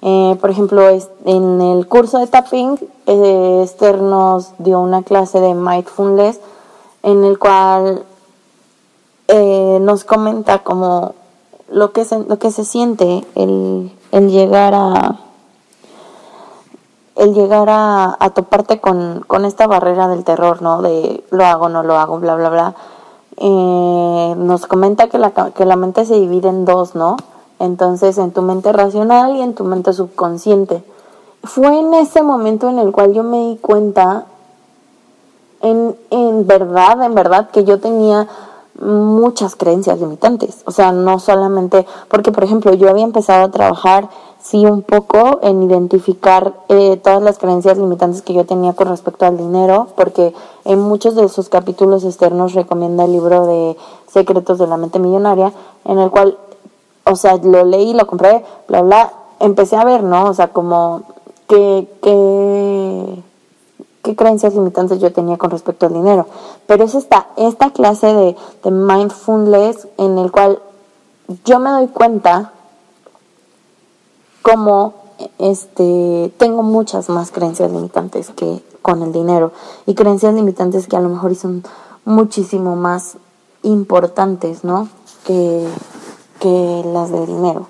Eh, 0.03 0.36
por 0.38 0.51
ejemplo, 0.51 0.86
en 1.24 1.62
el 1.62 1.88
curso 1.88 2.18
de 2.18 2.26
tapping, 2.26 2.78
eh, 3.07 3.62
Esther 3.64 4.03
nos 4.03 4.51
dio 4.59 4.80
una 4.80 5.03
clase 5.03 5.40
de 5.40 5.55
mindfulness 5.55 6.40
en 7.03 7.24
el 7.24 7.38
cual 7.38 8.05
nos 9.80 10.05
comenta 10.05 10.59
como 10.59 11.14
lo 11.70 11.92
que 11.92 12.05
se, 12.05 12.18
lo 12.18 12.38
que 12.38 12.51
se 12.51 12.66
siente 12.66 13.24
el, 13.34 13.90
el 14.12 14.30
llegar 14.30 14.74
a 14.74 15.20
el 17.18 17.34
llegar 17.34 17.68
a, 17.68 18.30
toparte 18.34 18.80
con, 18.80 19.24
con, 19.26 19.44
esta 19.44 19.66
barrera 19.66 20.06
del 20.08 20.24
terror, 20.24 20.62
¿no? 20.62 20.82
De 20.82 21.24
lo 21.30 21.44
hago, 21.44 21.68
no 21.68 21.82
lo 21.82 21.98
hago, 21.98 22.18
bla, 22.20 22.36
bla, 22.36 22.48
bla. 22.48 22.74
Eh, 23.36 24.34
nos 24.36 24.66
comenta 24.66 25.08
que 25.08 25.18
la, 25.18 25.32
que 25.32 25.64
la 25.64 25.76
mente 25.76 26.06
se 26.06 26.14
divide 26.14 26.48
en 26.48 26.64
dos, 26.64 26.94
¿no? 26.94 27.16
Entonces, 27.58 28.18
en 28.18 28.30
tu 28.30 28.42
mente 28.42 28.72
racional 28.72 29.34
y 29.36 29.42
en 29.42 29.54
tu 29.54 29.64
mente 29.64 29.92
subconsciente. 29.92 30.84
Fue 31.42 31.76
en 31.76 31.92
ese 31.94 32.22
momento 32.22 32.68
en 32.68 32.78
el 32.78 32.92
cual 32.92 33.12
yo 33.12 33.24
me 33.24 33.48
di 33.48 33.56
cuenta, 33.56 34.26
en, 35.60 35.96
en 36.10 36.46
verdad, 36.46 37.02
en 37.02 37.16
verdad, 37.16 37.50
que 37.50 37.64
yo 37.64 37.80
tenía 37.80 38.28
muchas 38.80 39.56
creencias 39.56 39.98
limitantes. 39.98 40.62
O 40.66 40.70
sea, 40.70 40.92
no 40.92 41.18
solamente, 41.18 41.84
porque 42.08 42.30
por 42.30 42.44
ejemplo 42.44 42.74
yo 42.74 42.88
había 42.88 43.04
empezado 43.04 43.46
a 43.46 43.50
trabajar 43.50 44.08
sí 44.41 44.64
un 44.64 44.82
poco 44.82 45.41
en 45.43 45.62
identificar 45.62 46.55
eh, 46.68 46.99
todas 47.03 47.22
las 47.22 47.39
creencias 47.39 47.76
limitantes 47.78 48.22
que 48.22 48.34
yo 48.34 48.47
tenía 48.47 48.72
con 48.72 48.89
respecto 48.89 49.26
al 49.26 49.36
dinero, 49.36 49.89
porque 49.97 50.34
en 50.64 50.80
muchos 50.80 51.14
de 51.14 51.28
sus 51.28 51.49
capítulos 51.49 52.05
externos 52.05 52.55
recomienda 52.55 53.05
el 53.05 53.12
libro 53.12 53.47
de 53.47 53.76
Secretos 54.11 54.59
de 54.59 54.66
la 54.66 54.76
Mente 54.76 54.99
Millonaria, 54.99 55.53
en 55.84 55.99
el 55.99 56.11
cual, 56.11 56.39
o 57.05 57.16
sea, 57.16 57.36
lo 57.36 57.64
leí, 57.64 57.93
lo 57.93 58.07
compré, 58.07 58.45
bla, 58.68 58.82
bla, 58.82 59.12
empecé 59.41 59.76
a 59.76 59.84
ver, 59.84 60.03
¿no? 60.03 60.26
O 60.26 60.34
sea, 60.34 60.49
como 60.49 61.03
que, 61.47 61.89
que 62.03 63.22
qué 64.03 64.16
creencias 64.16 64.55
limitantes 64.55 65.01
yo 65.01 65.12
tenía 65.12 65.36
con 65.36 65.51
respecto 65.51 65.86
al 65.86 65.93
dinero. 65.93 66.26
Pero 66.66 66.84
es 66.84 66.95
esta, 66.95 67.26
esta 67.36 67.70
clase 67.70 68.07
de, 68.07 68.36
de 68.64 68.70
mindfulness 68.70 69.89
en 69.99 70.18
el 70.18 70.30
cual 70.30 70.61
yo 71.45 71.59
me 71.59 71.70
doy 71.70 71.89
cuenta 71.89 72.53
como 74.49 74.94
este 75.38 76.32
tengo 76.38 76.62
muchas 76.62 77.09
más 77.09 77.30
creencias 77.30 77.70
limitantes 77.70 78.30
que 78.30 78.62
con 78.82 79.03
el 79.03 79.12
dinero 79.12 79.53
y 79.84 79.94
creencias 79.94 80.34
limitantes 80.34 80.86
que 80.86 80.96
a 80.96 81.01
lo 81.01 81.09
mejor 81.09 81.34
son 81.34 81.64
muchísimo 82.05 82.76
más 82.76 83.18
importantes, 83.62 84.64
¿no? 84.64 84.88
Que, 85.24 85.66
que 86.40 86.82
las 86.92 87.11
del 87.11 87.26
dinero. 87.26 87.66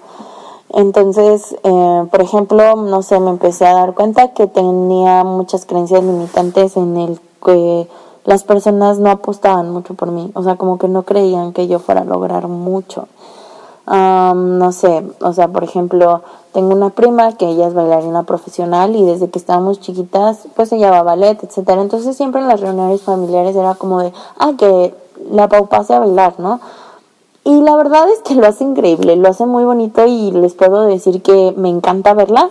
Entonces, 0.70 1.57
eh, 1.64 2.07
por 2.11 2.20
ejemplo, 2.20 2.76
no 2.76 3.03
sé, 3.03 3.18
me 3.18 3.31
empecé 3.31 3.66
a 3.66 3.72
dar 3.72 3.95
cuenta 3.95 4.35
que 4.35 4.47
tenía 4.47 5.24
muchas 5.24 5.64
creencias 5.64 6.05
limitantes 6.05 6.76
en 6.76 6.97
el 6.97 7.20
que 7.45 7.89
las 8.24 8.45
personas 8.45 8.99
no 8.99 9.11
apostaban 9.11 9.70
mucho 9.70 9.95
por 9.95 10.11
mí, 10.11 10.31
o 10.35 10.43
sea, 10.43 10.57
como 10.57 10.79
que 10.79 10.87
no 10.87 11.05
creían 11.05 11.53
que 11.53 11.66
yo 11.66 11.79
fuera 11.79 12.03
a 12.03 12.05
lograr 12.05 12.47
mucho 12.47 13.09
no 13.89 14.72
sé, 14.72 15.05
o 15.20 15.33
sea, 15.33 15.49
por 15.49 15.64
ejemplo, 15.64 16.22
tengo 16.59 16.75
una 16.75 16.91
prima 16.91 17.37
que 17.37 17.47
ella 17.47 17.69
es 17.69 17.75
bailarina 17.75 18.25
profesional 18.25 18.97
y 18.97 19.05
desde 19.05 19.31
que 19.31 19.39
estábamos 19.39 19.79
chiquitas, 19.79 20.49
pues 20.57 20.73
ella 20.73 20.91
va 20.91 20.99
a 20.99 21.03
ballet, 21.05 21.39
etcétera. 21.41 21.81
Entonces 21.81 22.17
siempre 22.17 22.41
en 22.41 22.49
las 22.49 22.59
reuniones 22.59 23.01
familiares 23.03 23.55
era 23.55 23.77
como 23.77 24.03
de, 24.03 24.13
ah, 24.41 24.51
que 24.59 24.93
la 25.31 25.49
Pau 25.49 25.69
pase 25.69 25.95
a 25.95 26.01
bailar, 26.01 26.35
¿no? 26.39 26.59
Y 27.45 27.61
la 27.61 27.77
verdad 27.77 28.11
es 28.11 28.19
que 28.23 28.35
lo 28.35 28.45
hace 28.45 28.65
increíble, 28.65 29.15
lo 29.15 29.29
hace 29.29 29.47
muy 29.47 29.63
bonito 29.63 30.05
y 30.05 30.33
les 30.33 30.55
puedo 30.55 30.81
decir 30.83 31.23
que 31.23 31.55
me 31.57 31.69
encanta 31.69 32.13
verla. 32.13 32.51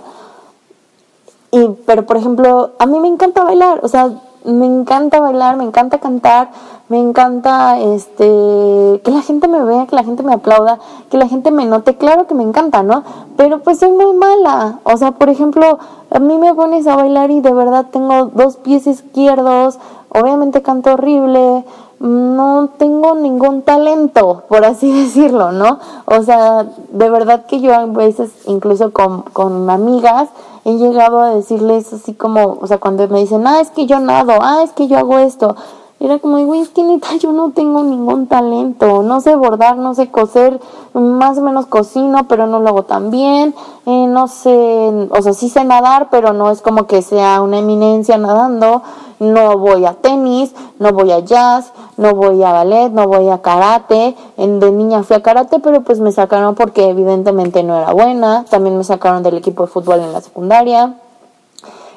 Y, 1.52 1.68
pero 1.86 2.06
por 2.06 2.16
ejemplo, 2.16 2.72
a 2.80 2.86
mí 2.86 3.02
me 3.02 3.10
encanta 3.10 3.44
bailar, 3.44 3.82
o 3.84 3.90
sea, 3.90 4.10
me 4.46 4.68
encanta 4.68 5.20
bailar, 5.20 5.58
me 5.58 5.66
encanta 5.66 5.98
cantar, 5.98 6.52
me 6.90 7.00
encanta 7.00 7.80
este 7.80 9.02
que 9.04 9.12
la 9.12 9.22
gente 9.22 9.48
me 9.48 9.64
vea, 9.64 9.88
que 9.88 9.96
la 9.96 10.04
gente 10.04 10.24
me 10.24 10.34
aplauda, 10.34 10.80
que 11.10 11.18
la 11.18 11.28
gente 11.28 11.52
me 11.52 11.66
note, 11.66 11.98
claro 11.98 12.28
que 12.28 12.34
me 12.34 12.44
encanta, 12.44 12.84
¿no? 12.84 13.04
Pero 13.36 13.60
pues 13.60 13.80
soy 13.80 13.92
muy 13.92 14.14
mala. 14.16 14.80
O 14.84 14.96
sea, 14.98 15.12
por 15.12 15.30
ejemplo, 15.30 15.80
a 16.10 16.20
mí 16.20 16.38
me 16.38 16.54
pones 16.54 16.88
a 16.88 16.96
bailar 16.96 17.32
y 17.32 17.42
de 17.42 17.54
verdad 17.54 17.88
tengo 17.92 18.28
dos 18.28 18.56
pies 18.58 18.88
izquierdos, 18.88 19.80
obviamente 20.10 20.62
canto 20.62 20.94
horrible, 20.94 21.66
no 22.00 22.70
tengo 22.78 23.16
ningún 23.16 23.64
talento, 23.64 24.44
por 24.48 24.64
así 24.64 24.92
decirlo, 25.04 25.52
¿no? 25.52 25.80
O 26.06 26.22
sea, 26.24 26.64
de 26.92 27.10
verdad 27.10 27.46
que 27.46 27.60
yo 27.60 27.74
a 27.74 27.86
veces, 27.86 28.32
incluso 28.46 28.92
con, 28.94 29.24
con 29.24 29.70
amigas, 29.70 30.30
he 30.64 30.78
llegado 30.78 31.20
a 31.20 31.30
decirles 31.32 31.92
así 31.94 32.14
como, 32.14 32.58
o 32.62 32.68
sea, 32.68 32.78
cuando 32.78 33.08
me 33.08 33.20
dicen, 33.20 33.46
ah, 33.48 33.62
es 33.62 33.72
que 33.72 33.86
yo 33.86 34.00
nado, 34.00 34.34
ah, 34.42 34.62
es 34.64 34.72
que 34.72 34.88
yo 34.88 34.98
hago 34.98 35.18
esto, 35.20 35.56
era 36.00 36.20
como, 36.20 36.38
güey, 36.46 36.62
es 36.62 36.70
que 36.70 36.84
neta 36.84 37.16
yo 37.18 37.32
no 37.32 37.52
tengo 37.52 37.82
ningún 37.82 38.28
talento, 38.28 39.02
no 39.02 39.20
sé 39.20 39.36
bordar, 39.36 39.78
no 39.78 39.96
sé 39.96 40.12
coser, 40.12 40.60
más 40.94 41.40
o 41.40 41.42
menos 41.42 41.66
cocino, 41.66 42.28
pero 42.28 42.46
no 42.46 42.60
lo 42.60 42.70
hago 42.70 42.84
tan 42.84 43.10
bien, 43.10 43.56
eh, 43.88 44.06
no 44.08 44.28
sé, 44.28 45.08
o 45.10 45.22
sea, 45.22 45.34
sí 45.34 45.50
sé 45.50 45.64
nadar, 45.64 46.10
pero 46.12 46.34
no 46.34 46.52
es 46.52 46.62
como 46.62 46.86
que 46.86 47.02
sea 47.02 47.42
una 47.42 47.58
eminencia 47.58 48.18
nadando, 48.20 48.84
no 49.20 49.58
voy 49.58 49.86
a 49.86 49.94
tenis, 49.94 50.54
no 50.78 50.92
voy 50.92 51.12
a 51.12 51.20
jazz, 51.20 51.74
no 51.98 52.14
voy 52.14 52.44
a 52.44 52.52
ballet, 52.52 52.92
no 52.92 53.08
voy 53.08 53.30
a 53.30 53.42
karate, 53.42 54.16
de 54.38 54.72
niña 54.72 55.02
fui 55.02 55.16
a 55.16 55.24
karate, 55.24 55.60
pero 55.60 55.82
pues 55.82 56.00
me 56.00 56.12
sacaron 56.12 56.54
porque 56.54 56.90
evidentemente 56.90 57.64
no 57.64 57.76
era 57.76 57.92
buena, 57.92 58.46
también 58.48 58.78
me 58.78 58.84
sacaron 58.84 59.24
del 59.24 59.38
equipo 59.38 59.64
de 59.64 59.70
fútbol 59.70 60.02
en 60.02 60.14
la 60.14 60.22
secundaria 60.22 60.94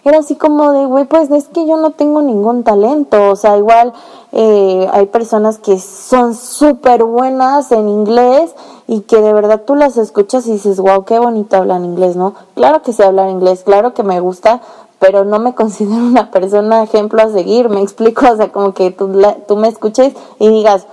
era 0.05 0.19
así 0.19 0.37
como 0.37 0.73
de, 0.73 0.87
güey, 0.87 1.05
pues 1.05 1.31
es 1.31 1.49
que 1.49 1.67
yo 1.67 1.77
no 1.77 1.91
tengo 1.91 2.23
ningún 2.23 2.63
talento, 2.63 3.31
o 3.31 3.37
sea, 3.37 3.59
igual 3.59 3.93
eh, 4.33 4.89
hay 4.93 5.07
personas 5.07 5.59
que 5.59 5.79
son 5.79 6.35
súper 6.35 7.05
buenas 7.05 7.71
en 7.73 7.89
inglés 7.89 8.55
y 8.87 9.03
que 9.03 9.21
de 9.21 9.33
verdad 9.33 9.63
tú 9.67 9.75
las 9.75 9.97
escuchas 9.97 10.47
y 10.47 10.53
dices, 10.53 10.81
wow, 10.81 11.05
qué 11.05 11.19
bonito 11.19 11.57
hablan 11.57 11.85
inglés, 11.85 12.17
¿no? 12.17 12.35
Claro 12.55 12.83
que 12.83 12.93
sé 12.93 13.05
hablar 13.05 13.29
inglés, 13.29 13.63
claro 13.65 13.93
que 13.93 14.03
me 14.03 14.21
gusta, 14.21 14.61
pero 14.99 15.25
no 15.25 15.39
me 15.39 15.55
considero 15.57 16.05
una 16.05 16.31
persona 16.31 16.83
ejemplo 16.83 17.23
a 17.23 17.31
seguir, 17.31 17.69
me 17.69 17.83
explico, 17.83 18.27
o 18.31 18.37
sea, 18.37 18.51
como 18.51 18.73
que 18.73 18.91
tú, 18.91 19.11
tú 19.47 19.57
me 19.57 19.69
escuches 19.69 20.15
y 20.39 20.49
digas, 20.49 20.87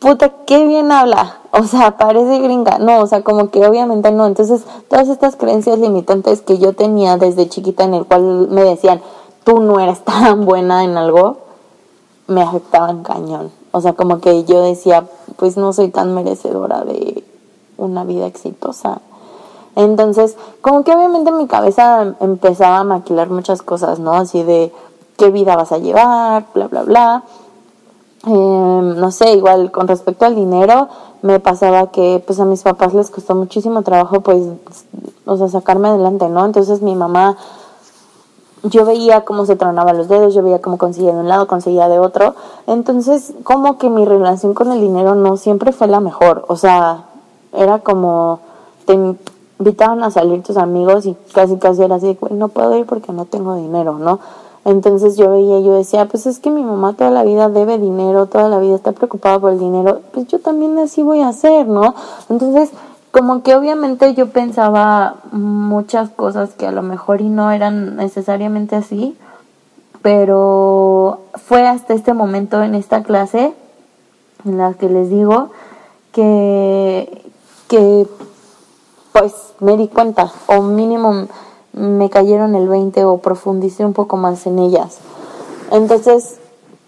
puta, 0.00 0.30
qué 0.46 0.66
bien 0.66 0.90
habla, 0.90 1.38
o 1.52 1.62
sea, 1.64 1.96
parece 1.96 2.40
gringa, 2.40 2.78
no, 2.78 3.00
o 3.00 3.06
sea, 3.06 3.22
como 3.22 3.50
que 3.50 3.64
obviamente 3.66 4.10
no, 4.10 4.26
entonces 4.26 4.64
todas 4.88 5.08
estas 5.08 5.36
creencias 5.36 5.78
limitantes 5.78 6.40
que 6.40 6.58
yo 6.58 6.72
tenía 6.72 7.16
desde 7.18 7.48
chiquita 7.48 7.84
en 7.84 7.94
el 7.94 8.06
cual 8.06 8.48
me 8.50 8.62
decían, 8.62 9.00
tú 9.44 9.60
no 9.60 9.78
eres 9.78 10.00
tan 10.04 10.44
buena 10.46 10.84
en 10.84 10.96
algo, 10.96 11.36
me 12.26 12.42
afectaban 12.42 13.02
cañón, 13.02 13.52
o 13.72 13.80
sea, 13.80 13.92
como 13.92 14.20
que 14.20 14.44
yo 14.44 14.62
decía, 14.62 15.06
pues 15.36 15.56
no 15.56 15.72
soy 15.72 15.90
tan 15.90 16.14
merecedora 16.14 16.82
de 16.84 17.22
una 17.76 18.04
vida 18.04 18.26
exitosa. 18.26 19.00
Entonces, 19.76 20.36
como 20.60 20.82
que 20.82 20.92
obviamente 20.92 21.30
mi 21.30 21.46
cabeza 21.46 22.14
empezaba 22.20 22.78
a 22.78 22.84
maquilar 22.84 23.30
muchas 23.30 23.62
cosas, 23.62 24.00
¿no? 24.00 24.12
Así 24.14 24.42
de 24.42 24.72
qué 25.16 25.30
vida 25.30 25.56
vas 25.56 25.72
a 25.72 25.78
llevar, 25.78 26.46
bla, 26.54 26.66
bla, 26.66 26.82
bla. 26.82 27.22
Em, 28.24 28.96
no 28.98 29.10
sé, 29.10 29.32
igual 29.32 29.70
con 29.70 29.88
respecto 29.88 30.26
al 30.26 30.34
dinero, 30.34 30.88
me 31.22 31.40
pasaba 31.40 31.86
que 31.86 32.22
pues 32.26 32.38
a 32.38 32.44
mis 32.44 32.62
papás 32.62 32.92
les 32.92 33.10
costó 33.10 33.34
muchísimo 33.34 33.80
trabajo 33.82 34.20
pues, 34.20 34.42
o 35.24 35.36
sea, 35.38 35.48
sacarme 35.48 35.88
adelante, 35.88 36.28
¿no? 36.28 36.44
Entonces 36.44 36.82
mi 36.82 36.94
mamá, 36.94 37.38
yo 38.62 38.84
veía 38.84 39.24
cómo 39.24 39.46
se 39.46 39.56
tronaba 39.56 39.94
los 39.94 40.08
dedos, 40.08 40.34
yo 40.34 40.42
veía 40.42 40.60
cómo 40.60 40.76
conseguía 40.76 41.14
de 41.14 41.20
un 41.20 41.28
lado, 41.28 41.46
conseguía 41.46 41.88
de 41.88 41.98
otro, 41.98 42.34
entonces 42.66 43.32
como 43.42 43.78
que 43.78 43.88
mi 43.88 44.04
relación 44.04 44.52
con 44.52 44.70
el 44.70 44.82
dinero 44.82 45.14
no 45.14 45.38
siempre 45.38 45.72
fue 45.72 45.86
la 45.86 46.00
mejor, 46.00 46.44
o 46.48 46.56
sea, 46.56 47.06
era 47.54 47.78
como, 47.78 48.40
te 48.84 48.92
invitaban 49.58 50.04
a 50.04 50.10
salir 50.10 50.42
tus 50.42 50.58
amigos 50.58 51.06
y 51.06 51.16
casi 51.32 51.56
casi 51.56 51.82
era 51.84 51.94
así, 51.94 52.18
no 52.30 52.48
puedo 52.48 52.76
ir 52.76 52.84
porque 52.84 53.12
no 53.12 53.24
tengo 53.24 53.54
dinero, 53.54 53.98
¿no? 53.98 54.20
Entonces 54.64 55.16
yo 55.16 55.30
veía, 55.30 55.60
yo 55.60 55.74
decía, 55.74 56.06
pues 56.06 56.26
es 56.26 56.38
que 56.38 56.50
mi 56.50 56.62
mamá 56.62 56.92
toda 56.92 57.10
la 57.10 57.22
vida 57.22 57.48
debe 57.48 57.78
dinero, 57.78 58.26
toda 58.26 58.48
la 58.48 58.58
vida 58.58 58.74
está 58.74 58.92
preocupada 58.92 59.38
por 59.38 59.52
el 59.52 59.58
dinero, 59.58 60.00
pues 60.12 60.26
yo 60.28 60.38
también 60.38 60.78
así 60.78 61.02
voy 61.02 61.20
a 61.20 61.28
hacer, 61.28 61.66
¿no? 61.66 61.94
Entonces, 62.28 62.70
como 63.10 63.42
que 63.42 63.56
obviamente 63.56 64.14
yo 64.14 64.28
pensaba 64.28 65.16
muchas 65.32 66.10
cosas 66.10 66.50
que 66.50 66.66
a 66.66 66.72
lo 66.72 66.82
mejor 66.82 67.22
y 67.22 67.28
no 67.28 67.50
eran 67.50 67.96
necesariamente 67.96 68.76
así, 68.76 69.16
pero 70.02 71.20
fue 71.34 71.66
hasta 71.66 71.94
este 71.94 72.12
momento 72.12 72.62
en 72.62 72.74
esta 72.74 73.02
clase 73.02 73.54
en 74.44 74.58
la 74.58 74.74
que 74.74 74.88
les 74.88 75.10
digo 75.10 75.50
que, 76.12 77.30
que 77.68 78.06
pues 79.12 79.34
me 79.60 79.76
di 79.76 79.88
cuenta, 79.88 80.32
o 80.46 80.62
mínimo 80.62 81.26
me 81.72 82.10
cayeron 82.10 82.54
el 82.54 82.68
20 82.68 83.04
o 83.04 83.18
profundicé 83.18 83.84
un 83.84 83.92
poco 83.92 84.16
más 84.16 84.46
en 84.46 84.58
ellas. 84.58 84.98
Entonces, 85.70 86.38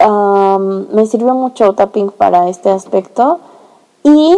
me 0.01 1.07
sirvió 1.07 1.35
mucho 1.35 1.73
tapping 1.75 2.11
para 2.11 2.49
este 2.49 2.71
aspecto 2.71 3.39
y 4.03 4.37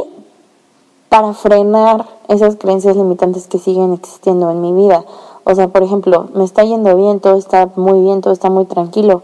para 1.09 1.33
frenar 1.33 2.07
esas 2.29 2.57
creencias 2.57 2.97
limitantes 2.97 3.47
que 3.47 3.59
siguen 3.59 3.93
existiendo 3.93 4.51
en 4.51 4.61
mi 4.61 4.73
vida. 4.73 5.05
O 5.45 5.55
sea, 5.55 5.69
por 5.69 5.83
ejemplo, 5.83 6.29
me 6.35 6.45
está 6.45 6.65
yendo 6.65 6.95
bien, 6.97 7.21
todo 7.21 7.37
está 7.37 7.71
muy 7.77 8.01
bien, 8.01 8.21
todo 8.21 8.33
está 8.33 8.51
muy 8.51 8.65
tranquilo, 8.65 9.23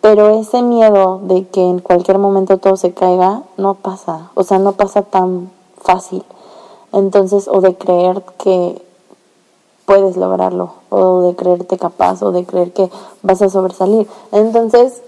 pero 0.00 0.30
ese 0.30 0.62
miedo 0.62 1.20
de 1.24 1.46
que 1.48 1.60
en 1.60 1.80
cualquier 1.80 2.18
momento 2.18 2.58
todo 2.58 2.76
se 2.76 2.94
caiga 2.94 3.42
no 3.56 3.74
pasa, 3.74 4.30
o 4.34 4.44
sea, 4.44 4.58
no 4.58 4.72
pasa 4.72 5.02
tan 5.02 5.50
fácil. 5.78 6.24
Entonces, 6.92 7.48
o 7.48 7.60
de 7.60 7.76
creer 7.76 8.22
que 8.38 8.80
puedes 9.86 10.16
lograrlo, 10.16 10.74
o 10.90 11.22
de 11.22 11.36
creerte 11.36 11.78
capaz, 11.78 12.22
o 12.22 12.32
de 12.32 12.44
creer 12.44 12.72
que 12.72 12.90
vas 13.22 13.40
a 13.40 13.48
sobresalir. 13.48 14.06
Entonces, 14.32 15.02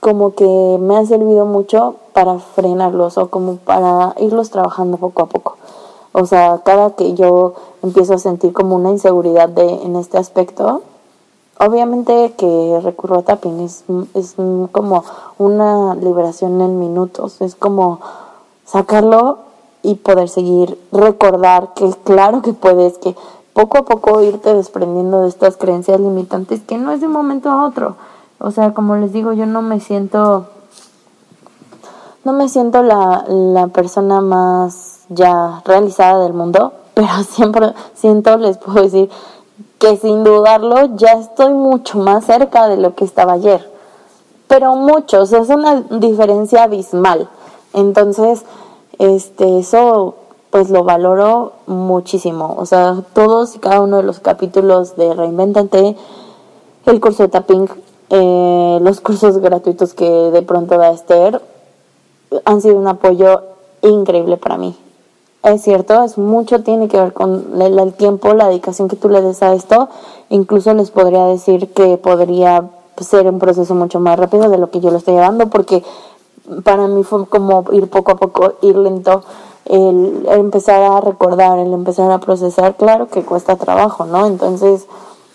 como 0.00 0.34
que 0.34 0.78
me 0.80 0.96
ha 0.96 1.06
servido 1.06 1.46
mucho 1.46 1.94
para 2.12 2.40
frenarlos 2.40 3.18
o 3.18 3.30
como 3.30 3.56
para 3.56 4.14
irlos 4.18 4.50
trabajando 4.50 4.96
poco 4.96 5.22
a 5.22 5.26
poco. 5.26 5.56
O 6.12 6.26
sea, 6.26 6.60
cada 6.64 6.90
que 6.90 7.14
yo 7.14 7.54
empiezo 7.82 8.14
a 8.14 8.18
sentir 8.18 8.52
como 8.52 8.74
una 8.74 8.90
inseguridad 8.90 9.48
de, 9.48 9.64
en 9.64 9.94
este 9.94 10.18
aspecto, 10.18 10.82
obviamente 11.60 12.34
que 12.36 12.80
recurro 12.82 13.18
a 13.18 13.22
tapping 13.22 13.60
es, 13.60 13.84
es 14.14 14.34
como 14.72 15.04
una 15.38 15.94
liberación 15.94 16.60
en 16.60 16.80
minutos, 16.80 17.40
es 17.40 17.54
como 17.54 18.00
sacarlo 18.64 19.51
y 19.82 19.96
poder 19.96 20.28
seguir, 20.28 20.78
recordar 20.92 21.74
que 21.74 21.90
claro 22.04 22.42
que 22.42 22.52
puedes, 22.52 22.98
que 22.98 23.16
poco 23.52 23.78
a 23.78 23.84
poco 23.84 24.22
irte 24.22 24.54
desprendiendo 24.54 25.22
de 25.22 25.28
estas 25.28 25.56
creencias 25.56 26.00
limitantes 26.00 26.62
que 26.62 26.78
no 26.78 26.92
es 26.92 27.00
de 27.00 27.06
un 27.06 27.12
momento 27.12 27.50
a 27.50 27.66
otro. 27.66 27.96
O 28.38 28.50
sea, 28.50 28.74
como 28.74 28.96
les 28.96 29.12
digo, 29.12 29.32
yo 29.32 29.46
no 29.46 29.62
me 29.62 29.80
siento, 29.80 30.46
no 32.24 32.32
me 32.32 32.48
siento 32.48 32.82
la, 32.82 33.24
la 33.28 33.68
persona 33.68 34.20
más 34.20 35.00
ya 35.08 35.62
realizada 35.64 36.22
del 36.22 36.32
mundo, 36.32 36.72
pero 36.94 37.08
siempre 37.28 37.74
siento, 37.94 38.36
les 38.38 38.58
puedo 38.58 38.82
decir, 38.82 39.10
que 39.78 39.96
sin 39.96 40.22
dudarlo 40.22 40.96
ya 40.96 41.12
estoy 41.14 41.52
mucho 41.52 41.98
más 41.98 42.24
cerca 42.24 42.68
de 42.68 42.76
lo 42.76 42.94
que 42.94 43.04
estaba 43.04 43.32
ayer. 43.32 43.68
Pero 44.46 44.76
mucho, 44.76 45.22
o 45.22 45.26
sea, 45.26 45.40
es 45.40 45.48
una 45.48 45.80
diferencia 45.80 46.64
abismal. 46.64 47.28
Entonces, 47.72 48.44
este, 49.02 49.58
eso 49.58 50.14
pues 50.50 50.68
lo 50.70 50.84
valoro 50.84 51.52
muchísimo. 51.66 52.54
O 52.58 52.66
sea, 52.66 53.02
todos 53.14 53.56
y 53.56 53.58
cada 53.58 53.80
uno 53.80 53.96
de 53.98 54.02
los 54.02 54.20
capítulos 54.20 54.96
de 54.96 55.14
Reinventate, 55.14 55.96
el 56.86 57.00
curso 57.00 57.22
de 57.22 57.30
tapping, 57.30 57.68
eh, 58.10 58.78
los 58.82 59.00
cursos 59.00 59.38
gratuitos 59.38 59.94
que 59.94 60.08
de 60.08 60.42
pronto 60.42 60.76
da 60.76 60.90
Esther, 60.90 61.40
han 62.44 62.60
sido 62.60 62.76
un 62.76 62.86
apoyo 62.86 63.42
increíble 63.80 64.36
para 64.36 64.58
mí. 64.58 64.76
Es 65.42 65.62
cierto, 65.62 66.04
es 66.04 66.18
mucho, 66.18 66.62
tiene 66.62 66.86
que 66.86 67.00
ver 67.00 67.12
con 67.12 67.60
el, 67.60 67.94
tiempo, 67.94 68.32
la 68.32 68.48
dedicación 68.48 68.88
que 68.88 68.96
tú 68.96 69.08
le 69.08 69.22
des 69.22 69.42
a 69.42 69.54
esto. 69.54 69.88
Incluso 70.28 70.72
les 70.74 70.90
podría 70.90 71.24
decir 71.24 71.72
que 71.72 71.96
podría 71.96 72.70
ser 73.00 73.26
un 73.26 73.38
proceso 73.38 73.74
mucho 73.74 73.98
más 73.98 74.18
rápido 74.18 74.48
de 74.48 74.58
lo 74.58 74.70
que 74.70 74.80
yo 74.80 74.90
lo 74.90 74.98
estoy 74.98 75.14
llevando, 75.14 75.48
porque 75.48 75.82
para 76.64 76.86
mí 76.88 77.02
fue 77.04 77.26
como 77.26 77.64
ir 77.72 77.88
poco 77.88 78.12
a 78.12 78.16
poco, 78.16 78.54
ir 78.62 78.76
lento, 78.76 79.22
el, 79.66 80.26
empezar 80.28 80.82
a 80.82 81.00
recordar, 81.00 81.58
el 81.58 81.72
empezar 81.72 82.10
a 82.10 82.18
procesar, 82.18 82.76
claro 82.76 83.08
que 83.08 83.22
cuesta 83.22 83.56
trabajo, 83.56 84.04
¿no? 84.04 84.26
Entonces 84.26 84.86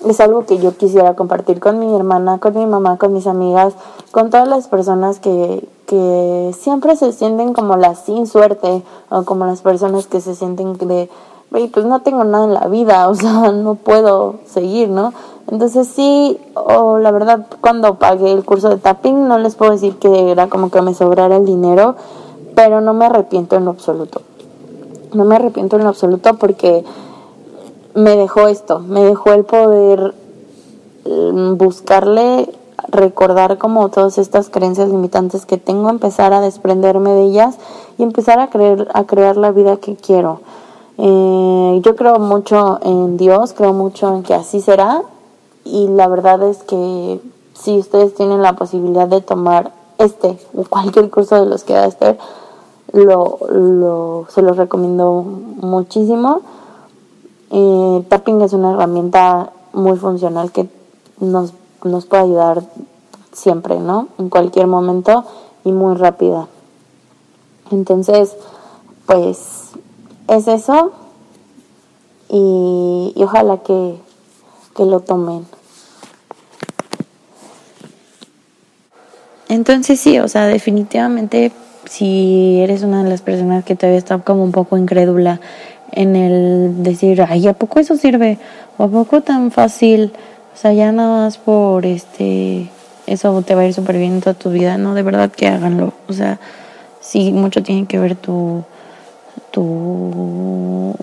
es 0.06 0.20
algo 0.20 0.46
que 0.46 0.60
yo 0.60 0.78
quisiera 0.78 1.16
compartir 1.16 1.60
con 1.60 1.80
mi 1.80 1.96
hermana, 1.96 2.40
con 2.40 2.56
mi 2.56 2.66
mamá, 2.66 2.98
con 2.98 3.14
mis 3.14 3.28
amigas, 3.28 3.74
con 4.12 4.30
todas 4.30 4.48
las 4.48 4.68
personas 4.68 5.20
que, 5.20 5.68
que 5.88 6.52
siempre 6.58 6.96
se 6.96 7.12
sienten 7.14 7.54
como 7.54 7.78
las 7.78 8.00
sin 8.02 8.28
suerte 8.28 8.84
o 9.10 9.24
como 9.24 9.46
las 9.46 9.62
personas 9.62 10.08
que 10.08 10.22
se 10.22 10.36
sienten 10.36 10.78
de, 10.78 11.10
pues 11.50 11.86
no 11.86 12.02
tengo 12.02 12.24
nada 12.24 12.46
en 12.46 12.54
la 12.54 12.68
vida, 12.68 13.08
o 13.10 13.16
sea, 13.16 13.52
no 13.52 13.76
puedo 13.76 14.36
seguir, 14.46 14.90
¿no? 14.90 15.14
Entonces 15.50 15.88
sí, 15.88 16.38
o 16.56 16.98
la 16.98 17.12
verdad, 17.12 17.48
cuando 17.62 17.96
pagué 17.96 18.34
el 18.34 18.44
curso 18.44 18.70
de 18.70 18.78
tapping, 18.78 19.28
no 19.28 19.38
les 19.38 19.56
puedo 19.56 19.72
decir 19.72 19.96
que 19.96 20.32
era 20.32 20.48
como 20.48 20.70
que 20.70 20.82
me 20.82 20.94
sobrara 20.94 21.38
el 21.38 21.46
dinero, 21.46 21.96
pero 22.54 22.82
no 22.82 22.94
me 22.94 23.06
arrepiento 23.06 23.56
en 23.56 23.64
lo 23.64 23.72
absoluto. 23.72 24.22
No 25.14 25.24
me 25.24 25.36
arrepiento 25.36 25.78
en 25.78 25.84
lo 25.84 25.90
absoluto 25.90 26.34
porque 26.38 26.84
me 27.94 28.18
dejó 28.18 28.48
esto, 28.48 28.80
me 28.80 29.04
dejó 29.06 29.32
el 29.32 29.46
poder 29.46 30.14
mm, 31.06 31.56
buscarle, 31.56 32.50
recordar 32.90 33.58
como 33.58 33.90
todas 33.90 34.18
estas 34.18 34.50
creencias 34.50 34.90
limitantes 34.90 35.46
que 35.46 35.58
tengo, 35.58 35.90
empezar 35.90 36.34
a 36.34 36.42
desprenderme 36.42 37.12
de 37.12 37.24
ellas 37.24 37.58
y 37.98 38.04
empezar 38.04 38.40
a 38.40 38.50
creer, 38.50 38.90
a 38.94 39.06
crear 39.06 39.38
la 39.38 39.52
vida 39.52 39.78
que 39.78 39.96
quiero. 39.96 40.42
Eh, 40.98 41.82
yo 41.84 41.96
creo 41.96 42.20
mucho 42.20 42.80
en 42.82 43.18
Dios, 43.18 43.54
creo 43.54 43.74
mucho 43.74 44.16
en 44.16 44.24
que 44.24 44.34
así 44.34 44.62
será 44.62 45.04
y 45.64 45.88
la 45.88 46.08
verdad 46.08 46.42
es 46.44 46.64
que 46.64 47.20
si 47.54 47.78
ustedes 47.78 48.16
tienen 48.16 48.42
la 48.42 48.54
posibilidad 48.54 49.08
de 49.08 49.22
tomar 49.22 49.74
este 49.98 50.40
o 50.56 50.64
cualquier 50.64 51.10
curso 51.10 51.36
de 51.36 51.46
los 51.46 51.64
que 51.64 51.74
da 51.74 51.86
Esther, 51.86 52.18
lo, 52.94 53.40
lo, 53.50 54.26
se 54.30 54.42
los 54.42 54.58
recomiendo 54.58 55.24
muchísimo. 55.24 56.42
Eh, 57.52 58.06
tapping 58.10 58.42
es 58.42 58.54
una 58.54 58.72
herramienta 58.72 59.52
muy 59.74 59.98
funcional 59.98 60.52
que 60.52 60.70
nos, 61.20 61.54
nos 61.84 62.06
puede 62.06 62.24
ayudar 62.24 62.64
siempre, 63.34 63.80
¿no? 63.80 64.08
En 64.18 64.30
cualquier 64.30 64.68
momento 64.68 65.24
y 65.64 65.72
muy 65.72 65.96
rápida. 65.96 66.48
Entonces, 67.72 68.36
pues 69.06 69.67
es 70.28 70.48
eso 70.48 70.92
y, 72.30 73.14
y 73.16 73.24
ojalá 73.24 73.58
que, 73.58 73.96
que 74.76 74.86
lo 74.86 75.00
tomen. 75.00 75.46
Entonces 79.50 80.00
sí, 80.00 80.20
o 80.20 80.28
sea, 80.28 80.46
definitivamente 80.48 81.52
si 81.86 82.60
eres 82.60 82.84
una 82.84 83.04
de 83.04 83.10
las 83.10 83.22
personas 83.22 83.64
que 83.64 83.76
todavía 83.76 83.98
está 83.98 84.18
como 84.20 84.44
un 84.44 84.52
poco 84.52 84.78
incrédula 84.78 85.40
en 85.92 86.16
el 86.16 86.84
decir, 86.84 87.26
ay, 87.28 87.48
¿a 87.48 87.54
poco 87.54 87.80
eso 87.80 87.96
sirve? 87.96 88.38
¿O 88.78 88.84
a 88.84 88.88
poco 88.88 89.22
tan 89.22 89.52
fácil? 89.52 90.12
O 90.54 90.58
sea, 90.58 90.74
ya 90.74 90.92
nada 90.92 91.24
más 91.24 91.38
por 91.38 91.86
este, 91.86 92.70
eso 93.06 93.42
te 93.42 93.56
va 93.56 93.62
a 93.62 93.68
ir 93.68 93.74
súper 93.74 93.98
bien 93.98 94.14
en 94.14 94.22
toda 94.22 94.34
tu 94.34 94.50
vida, 94.50 94.78
¿no? 94.78 94.94
De 94.94 95.04
verdad 95.04 95.32
que 95.32 95.48
háganlo. 95.48 95.94
O 96.10 96.14
sea, 96.14 96.40
sí, 97.00 97.32
mucho 97.32 97.64
tiene 97.64 97.86
que 97.86 98.00
ver 98.00 98.16
tu, 98.16 98.64
tu, 99.58 100.94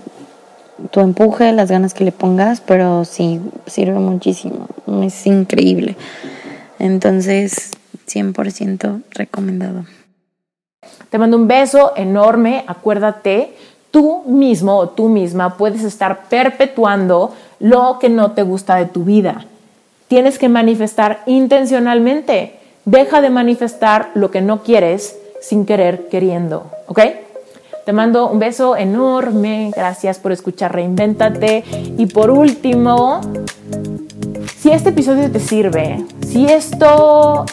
empuje, 1.01 1.51
las 1.51 1.69
ganas 1.69 1.93
que 1.93 2.05
le 2.05 2.13
pongas, 2.13 2.61
pero 2.61 3.03
sí, 3.03 3.41
sirve 3.65 3.99
muchísimo. 3.99 4.67
Es 5.03 5.27
increíble. 5.27 5.97
Entonces, 6.79 7.71
100% 8.07 9.03
recomendado. 9.11 9.85
Te 11.09 11.17
mando 11.17 11.35
un 11.35 11.49
beso 11.49 11.91
enorme, 11.97 12.63
acuérdate, 12.67 13.53
tú 13.91 14.23
mismo 14.25 14.77
o 14.77 14.89
tú 14.89 15.09
misma 15.09 15.57
puedes 15.57 15.83
estar 15.83 16.29
perpetuando 16.29 17.33
lo 17.59 17.97
que 17.99 18.07
no 18.07 18.31
te 18.31 18.43
gusta 18.43 18.77
de 18.77 18.85
tu 18.85 19.03
vida. 19.03 19.45
Tienes 20.07 20.39
que 20.39 20.47
manifestar 20.47 21.23
intencionalmente. 21.25 22.59
Deja 22.85 23.19
de 23.19 23.31
manifestar 23.31 24.11
lo 24.13 24.31
que 24.31 24.41
no 24.41 24.63
quieres 24.63 25.17
sin 25.41 25.65
querer 25.65 26.07
queriendo, 26.07 26.71
¿ok? 26.87 26.99
Te 27.85 27.93
mando 27.93 28.31
un 28.31 28.39
beso 28.39 28.75
enorme, 28.75 29.71
gracias 29.75 30.17
por 30.17 30.31
escuchar 30.31 30.73
Reinvéntate 30.73 31.63
y 31.99 32.07
por 32.07 32.31
último, 32.31 33.21
si 34.57 34.71
este 34.71 34.89
episodio 34.89 35.29
te 35.31 35.39
sirve, 35.39 36.03
si 36.25 36.47
esto 36.47 37.45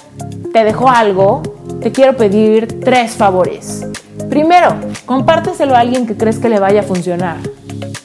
te 0.55 0.65
dejó 0.65 0.89
algo, 0.89 1.43
te 1.83 1.93
quiero 1.93 2.17
pedir 2.17 2.81
tres 2.81 3.13
favores. 3.13 3.87
Primero, 4.31 4.75
compárteselo 5.05 5.77
a 5.77 5.81
alguien 5.81 6.07
que 6.07 6.17
crees 6.17 6.39
que 6.39 6.49
le 6.49 6.59
vaya 6.59 6.81
a 6.81 6.85
funcionar. 6.85 7.37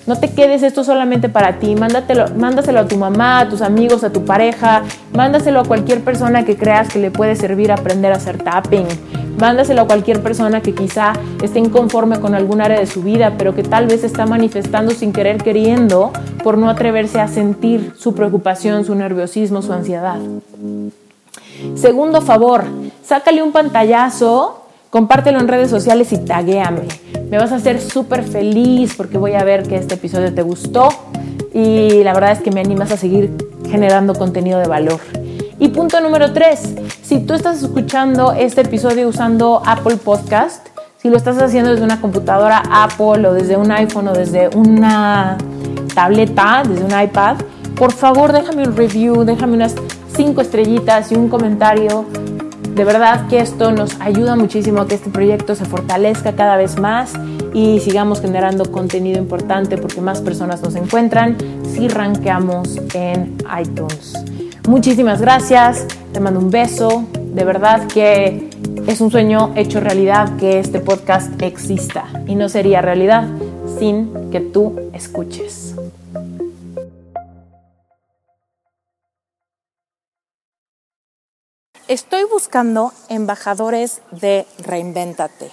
No 0.06 0.20
te 0.20 0.30
quedes 0.30 0.64
esto 0.64 0.84
solamente 0.84 1.30
para 1.30 1.60
ti, 1.60 1.76
Mándatelo, 1.76 2.36
mándaselo 2.36 2.82
a 2.82 2.88
tu 2.88 2.98
mamá, 2.98 3.40
a 3.40 3.50
tus 3.50 3.62
amigos, 3.62 4.04
a 4.04 4.12
tu 4.12 4.26
pareja, 4.26 4.84
mándaselo 5.14 5.62
a 5.62 5.64
cualquier 5.64 6.02
persona 6.02 6.44
que 6.44 6.58
creas 6.58 6.90
que 6.90 7.00
le 7.00 7.10
puede 7.10 7.38
servir 7.38 7.72
aprender 7.72 8.12
a 8.12 8.18
hacer 8.18 8.38
tapping. 8.38 8.86
Mándaselo 9.38 9.82
a 9.82 9.88
cualquier 9.88 10.24
persona 10.24 10.62
que 10.62 10.74
quizá 10.74 11.14
esté 11.44 11.60
inconforme 11.60 12.20
con 12.20 12.34
algún 12.34 12.60
área 12.62 12.80
de 12.80 12.88
su 12.88 13.04
vida, 13.04 13.36
pero 13.38 13.54
que 13.54 13.64
tal 13.64 13.86
vez 13.86 14.04
está 14.04 14.26
manifestando 14.26 14.92
sin 14.94 15.14
querer 15.14 15.38
queriendo 15.38 16.12
por 16.44 16.58
no 16.58 16.70
atreverse 16.70 17.20
a 17.20 17.28
sentir 17.28 17.94
su 17.98 18.16
preocupación, 18.16 18.84
su 18.84 18.96
nerviosismo, 18.96 19.62
su 19.62 19.74
ansiedad. 19.74 20.18
Segundo 21.76 22.22
favor, 22.22 22.66
sácale 23.04 23.44
un 23.44 23.52
pantallazo, 23.52 24.64
compártelo 24.90 25.40
en 25.40 25.48
redes 25.48 25.70
sociales 25.70 26.12
y 26.14 26.18
taguéame. 26.18 26.88
Me 27.30 27.38
vas 27.38 27.52
a 27.52 27.56
hacer 27.56 27.82
súper 27.82 28.24
feliz 28.24 28.96
porque 28.96 29.18
voy 29.18 29.34
a 29.34 29.44
ver 29.44 29.64
que 29.64 29.76
este 29.76 29.96
episodio 29.96 30.34
te 30.34 30.42
gustó 30.42 30.90
y 31.54 32.04
la 32.04 32.14
verdad 32.14 32.32
es 32.32 32.40
que 32.40 32.52
me 32.52 32.62
animas 32.62 32.92
a 32.92 32.98
seguir 32.98 33.32
generando 33.70 34.16
contenido 34.16 34.60
de 34.60 34.68
valor. 34.68 35.00
Y 35.60 35.70
punto 35.70 36.00
número 36.02 36.34
tres, 36.34 36.76
si 37.08 37.20
tú 37.20 37.36
estás 37.36 37.64
escuchando 37.64 38.34
este 38.34 38.62
episodio 38.62 39.08
usando 39.08 39.62
Apple 39.66 39.96
Podcast, 39.96 40.68
si 40.98 41.10
lo 41.10 41.16
estás 41.16 41.42
haciendo 41.42 41.72
desde 41.72 41.86
una 41.86 42.02
computadora 42.02 42.62
Apple 42.70 43.26
o 43.26 43.34
desde 43.34 43.56
un 43.56 43.72
iPhone 43.72 44.10
o 44.10 44.14
desde 44.14 44.50
una 44.58 45.38
tableta, 45.96 46.64
desde 46.68 46.84
un 46.84 47.02
iPad, 47.02 47.38
por 47.78 47.94
favor 47.94 48.34
déjame 48.34 48.68
un 48.68 48.76
review, 48.76 49.24
déjame 49.24 49.54
unas 49.54 49.76
cinco 50.18 50.42
estrellitas 50.42 51.10
y 51.14 51.16
un 51.16 51.30
comentario. 51.30 52.04
De 52.76 52.84
verdad 52.84 53.26
que 53.30 53.40
esto 53.40 53.72
nos 53.72 54.02
ayuda 54.02 54.36
muchísimo 54.36 54.82
a 54.82 54.88
que 54.88 54.96
este 54.96 55.10
proyecto 55.10 55.56
se 55.56 55.64
fortalezca 55.64 56.36
cada 56.36 56.58
vez 56.58 56.78
más 56.78 57.14
y 57.54 57.80
sigamos 57.80 58.20
generando 58.20 58.70
contenido 58.70 59.18
importante 59.18 59.78
porque 59.78 60.02
más 60.02 60.20
personas 60.20 60.62
nos 60.62 60.76
encuentran 60.76 61.38
si 61.74 61.88
rankeamos 61.88 62.82
en 62.94 63.38
iTunes. 63.62 64.14
Muchísimas 64.68 65.22
gracias, 65.22 65.88
te 66.12 66.20
mando 66.20 66.42
un 66.42 66.52
beso, 66.52 67.06
de 67.14 67.46
verdad 67.46 67.88
que 67.88 68.50
es 68.86 69.00
un 69.00 69.10
sueño 69.10 69.54
hecho 69.56 69.80
realidad 69.80 70.36
que 70.36 70.60
este 70.60 70.82
podcast 70.82 71.42
exista 71.42 72.10
y 72.28 72.36
no 72.36 72.50
sería 72.50 72.82
realidad 72.82 73.30
sin 73.80 74.30
que 74.30 74.42
tú 74.42 74.78
escuches. 74.92 75.74
Estoy 81.88 82.26
buscando 82.26 82.92
embajadores 83.08 84.02
de 84.12 84.46
Reinvéntate. 84.60 85.50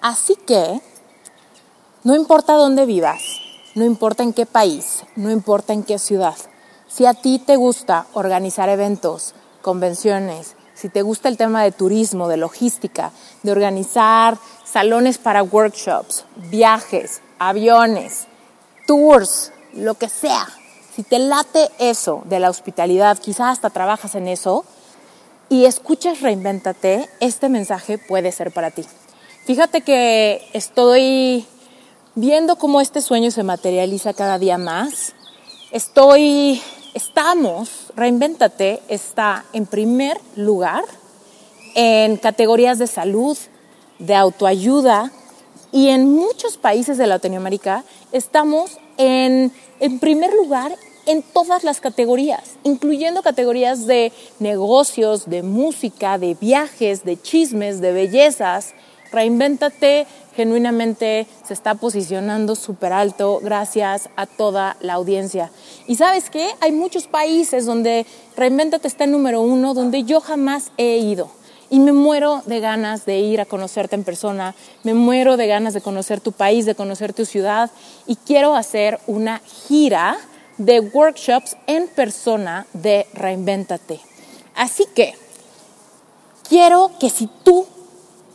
Así 0.00 0.34
que 0.34 0.80
No 2.02 2.16
importa 2.16 2.54
dónde 2.54 2.84
vivas, 2.84 3.22
no 3.76 3.84
importa 3.84 4.24
en 4.24 4.32
qué 4.32 4.44
país, 4.44 5.04
no 5.14 5.30
importa 5.30 5.72
en 5.72 5.84
qué 5.84 5.98
ciudad. 6.00 6.34
Si 6.90 7.06
a 7.06 7.14
ti 7.14 7.38
te 7.38 7.56
gusta 7.56 8.06
organizar 8.14 8.68
eventos, 8.68 9.34
convenciones, 9.62 10.56
si 10.74 10.88
te 10.88 11.02
gusta 11.02 11.28
el 11.28 11.36
tema 11.36 11.62
de 11.62 11.72
turismo, 11.72 12.26
de 12.28 12.36
logística, 12.36 13.12
de 13.42 13.52
organizar 13.52 14.38
salones 14.64 15.18
para 15.18 15.42
workshops, 15.42 16.24
viajes, 16.50 17.20
aviones, 17.38 18.26
tours, 18.86 19.52
lo 19.72 19.94
que 19.94 20.08
sea, 20.08 20.48
si 20.94 21.04
te 21.04 21.18
late 21.18 21.70
eso 21.78 22.22
de 22.24 22.40
la 22.40 22.50
hospitalidad, 22.50 23.18
quizás 23.18 23.52
hasta 23.52 23.70
trabajas 23.70 24.14
en 24.16 24.26
eso 24.26 24.64
y 25.48 25.64
escuchas 25.64 26.20
Reinvéntate, 26.20 27.08
este 27.20 27.48
mensaje 27.48 27.98
puede 27.98 28.32
ser 28.32 28.52
para 28.52 28.70
ti. 28.70 28.84
Fíjate 29.46 29.80
que 29.82 30.48
estoy 30.52 31.46
viendo 32.14 32.56
cómo 32.56 32.80
este 32.80 33.00
sueño 33.00 33.30
se 33.30 33.42
materializa 33.42 34.12
cada 34.12 34.38
día 34.38 34.58
más. 34.58 35.14
Estoy, 35.70 36.60
estamos, 36.94 37.92
Reinvéntate 37.96 38.80
está 38.88 39.44
en 39.52 39.66
primer 39.66 40.18
lugar 40.36 40.84
en 41.74 42.16
categorías 42.16 42.78
de 42.78 42.86
salud, 42.86 43.36
de 43.98 44.14
autoayuda 44.14 45.12
y 45.72 45.88
en 45.88 46.10
muchos 46.10 46.56
países 46.56 46.98
de 46.98 47.06
Latinoamérica 47.06 47.84
estamos 48.12 48.78
en, 48.96 49.52
en 49.78 49.98
primer 49.98 50.32
lugar 50.34 50.76
en 51.06 51.22
todas 51.22 51.64
las 51.64 51.80
categorías, 51.80 52.56
incluyendo 52.62 53.22
categorías 53.22 53.86
de 53.86 54.12
negocios, 54.38 55.28
de 55.28 55.42
música, 55.42 56.18
de 56.18 56.34
viajes, 56.34 57.04
de 57.04 57.20
chismes, 57.20 57.80
de 57.80 57.92
bellezas. 57.92 58.74
Reinvéntate 59.10 60.06
genuinamente 60.40 61.26
se 61.46 61.52
está 61.52 61.74
posicionando 61.74 62.56
súper 62.56 62.94
alto 62.94 63.40
gracias 63.42 64.08
a 64.16 64.24
toda 64.24 64.78
la 64.80 64.94
audiencia. 64.94 65.50
Y 65.86 65.96
sabes 65.96 66.30
qué? 66.30 66.48
Hay 66.62 66.72
muchos 66.72 67.06
países 67.06 67.66
donde 67.66 68.06
Reinvéntate 68.38 68.88
está 68.88 69.04
en 69.04 69.10
número 69.10 69.42
uno, 69.42 69.74
donde 69.74 70.04
yo 70.04 70.22
jamás 70.22 70.72
he 70.78 70.96
ido. 70.96 71.30
Y 71.68 71.78
me 71.78 71.92
muero 71.92 72.42
de 72.46 72.58
ganas 72.60 73.04
de 73.04 73.18
ir 73.18 73.38
a 73.42 73.44
conocerte 73.44 73.96
en 73.96 74.02
persona, 74.02 74.54
me 74.82 74.94
muero 74.94 75.36
de 75.36 75.46
ganas 75.46 75.74
de 75.74 75.82
conocer 75.82 76.22
tu 76.22 76.32
país, 76.32 76.64
de 76.64 76.74
conocer 76.74 77.12
tu 77.12 77.26
ciudad. 77.26 77.70
Y 78.06 78.16
quiero 78.16 78.56
hacer 78.56 78.98
una 79.06 79.42
gira 79.68 80.16
de 80.56 80.80
workshops 80.80 81.58
en 81.66 81.86
persona 81.88 82.66
de 82.72 83.06
Reinvéntate. 83.12 84.00
Así 84.54 84.86
que 84.94 85.12
quiero 86.48 86.92
que 86.98 87.10
si 87.10 87.28
tú 87.44 87.66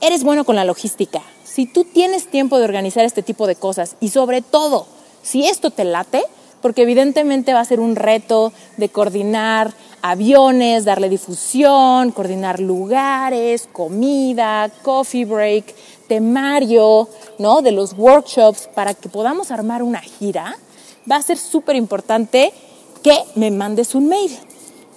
eres 0.01 0.23
bueno 0.23 0.45
con 0.45 0.55
la 0.55 0.65
logística, 0.65 1.23
si 1.55 1.65
tú 1.65 1.85
tienes 1.85 2.27
tiempo 2.27 2.57
de 2.57 2.65
organizar 2.65 3.05
este 3.05 3.23
tipo 3.23 3.47
de 3.47 3.55
cosas 3.55 3.95
y 4.01 4.09
sobre 4.09 4.41
todo, 4.41 4.87
si 5.23 5.45
esto 5.45 5.71
te 5.71 5.85
late, 5.85 6.21
porque 6.61 6.81
evidentemente 6.81 7.53
va 7.53 7.61
a 7.61 7.65
ser 7.65 7.79
un 7.79 7.95
reto 7.95 8.51
de 8.75 8.89
coordinar 8.89 9.73
aviones, 10.01 10.83
darle 10.83 11.07
difusión, 11.07 12.11
coordinar 12.11 12.59
lugares, 12.59 13.69
comida, 13.71 14.69
coffee 14.81 15.23
break, 15.23 15.73
temario, 16.09 17.07
¿no? 17.39 17.61
De 17.61 17.71
los 17.71 17.93
workshops 17.93 18.67
para 18.75 18.93
que 18.93 19.07
podamos 19.07 19.49
armar 19.49 19.81
una 19.81 20.01
gira, 20.01 20.57
va 21.09 21.15
a 21.15 21.21
ser 21.21 21.37
súper 21.37 21.77
importante 21.77 22.51
que 23.01 23.17
me 23.35 23.49
mandes 23.49 23.95
un 23.95 24.09
mail. 24.09 24.37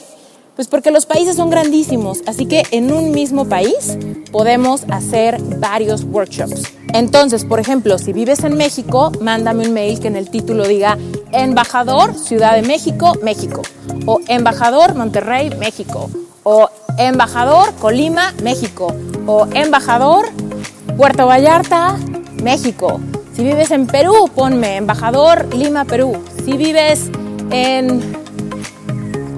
Pues 0.56 0.68
porque 0.68 0.90
los 0.90 1.06
países 1.06 1.36
son 1.36 1.52
grandísimos, 1.52 2.24
así 2.26 2.48
que 2.48 2.64
en 2.72 2.92
un 2.92 3.12
mismo 3.12 3.46
país 3.46 3.96
podemos 4.32 4.86
hacer 4.90 5.40
varios 5.60 6.04
workshops. 6.04 6.64
Entonces, 6.94 7.46
por 7.46 7.60
ejemplo, 7.60 8.00
si 8.00 8.12
vives 8.12 8.44
en 8.44 8.56
México, 8.56 9.12
mándame 9.22 9.68
un 9.68 9.74
mail 9.74 10.00
que 10.00 10.08
en 10.08 10.16
el 10.16 10.32
título 10.32 10.68
diga 10.68 10.98
Embajador 11.32 12.16
Ciudad 12.16 12.56
de 12.56 12.64
México, 12.64 13.14
México, 13.22 13.62
o 14.08 14.20
Embajador 14.28 14.96
Monterrey, 14.96 15.52
México, 15.60 16.10
o 16.50 16.70
Embajador 16.98 17.74
Colima, 17.76 18.34
México. 18.42 18.96
O 19.26 19.46
Embajador 19.54 20.30
Puerto 20.96 21.28
Vallarta, 21.28 21.98
México. 22.42 23.02
Si 23.34 23.44
vives 23.44 23.72
en 23.72 23.86
Perú, 23.86 24.30
ponme 24.34 24.78
Embajador 24.78 25.54
Lima, 25.54 25.84
Perú. 25.84 26.16
Si 26.46 26.56
vives 26.56 27.12
en 27.52 28.00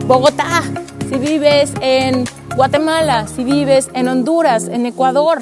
Bogotá, 0.05 0.61
si 1.09 1.15
vives 1.15 1.73
en 1.81 2.25
Guatemala, 2.55 3.27
si 3.27 3.43
vives 3.43 3.89
en 3.93 4.07
Honduras, 4.07 4.67
en 4.67 4.85
Ecuador, 4.85 5.41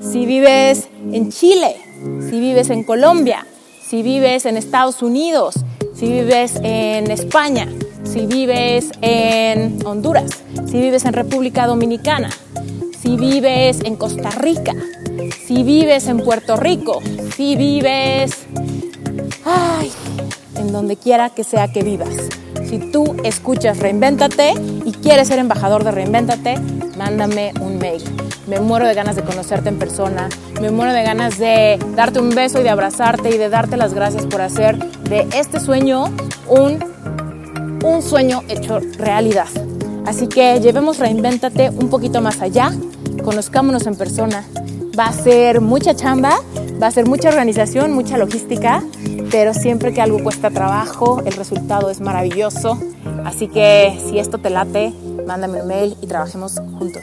si 0.00 0.26
vives 0.26 0.88
en 1.12 1.30
Chile, 1.30 1.76
si 2.28 2.40
vives 2.40 2.70
en 2.70 2.82
Colombia, 2.82 3.46
si 3.88 4.02
vives 4.02 4.46
en 4.46 4.56
Estados 4.56 5.00
Unidos, 5.00 5.54
si 5.94 6.08
vives 6.08 6.56
en 6.64 7.12
España, 7.12 7.68
si 8.14 8.26
vives 8.26 8.92
en 9.00 9.84
Honduras, 9.84 10.44
si 10.66 10.80
vives 10.80 11.04
en 11.04 11.14
República 11.14 11.66
Dominicana, 11.66 12.30
si 12.96 13.16
vives 13.16 13.80
en 13.80 13.96
Costa 13.96 14.30
Rica, 14.30 14.72
si 15.44 15.64
vives 15.64 16.06
en 16.06 16.18
Puerto 16.18 16.56
Rico, 16.56 17.00
si 17.34 17.56
vives 17.56 18.46
ay, 19.44 19.90
en 20.54 20.70
donde 20.70 20.94
quiera 20.94 21.30
que 21.30 21.42
sea 21.42 21.72
que 21.72 21.82
vivas. 21.82 22.14
Si 22.64 22.78
tú 22.78 23.16
escuchas 23.24 23.78
Reinvéntate 23.78 24.54
y 24.84 24.92
quieres 24.92 25.26
ser 25.26 25.40
embajador 25.40 25.82
de 25.82 25.90
Reinvéntate, 25.90 26.56
mándame 26.96 27.52
un 27.60 27.78
mail. 27.78 28.00
Me 28.46 28.60
muero 28.60 28.86
de 28.86 28.94
ganas 28.94 29.16
de 29.16 29.22
conocerte 29.22 29.70
en 29.70 29.78
persona, 29.80 30.28
me 30.60 30.70
muero 30.70 30.92
de 30.92 31.02
ganas 31.02 31.36
de 31.38 31.80
darte 31.96 32.20
un 32.20 32.30
beso 32.30 32.60
y 32.60 32.62
de 32.62 32.70
abrazarte 32.70 33.34
y 33.34 33.38
de 33.38 33.48
darte 33.48 33.76
las 33.76 33.92
gracias 33.92 34.24
por 34.26 34.40
hacer 34.40 34.78
de 35.02 35.26
este 35.34 35.58
sueño 35.58 36.04
un 36.48 36.93
un 37.84 38.02
sueño 38.02 38.42
hecho 38.48 38.80
realidad. 38.98 39.46
Así 40.06 40.26
que 40.26 40.60
llevemos 40.60 40.98
Reinvéntate 40.98 41.70
un 41.70 41.88
poquito 41.88 42.20
más 42.20 42.40
allá, 42.40 42.72
conozcámonos 43.22 43.86
en 43.86 43.94
persona. 43.94 44.44
Va 44.98 45.06
a 45.06 45.12
ser 45.12 45.60
mucha 45.60 45.94
chamba, 45.94 46.38
va 46.82 46.86
a 46.86 46.90
ser 46.90 47.06
mucha 47.06 47.28
organización, 47.28 47.92
mucha 47.92 48.16
logística, 48.16 48.82
pero 49.30 49.54
siempre 49.54 49.92
que 49.92 50.00
algo 50.00 50.22
cuesta 50.22 50.50
trabajo, 50.50 51.22
el 51.24 51.34
resultado 51.34 51.90
es 51.90 52.00
maravilloso. 52.00 52.78
Así 53.24 53.48
que 53.48 53.98
si 54.08 54.18
esto 54.18 54.38
te 54.38 54.50
late, 54.50 54.92
mándame 55.26 55.62
un 55.62 55.68
mail 55.68 55.96
y 56.00 56.06
trabajemos 56.06 56.60
juntos. 56.78 57.02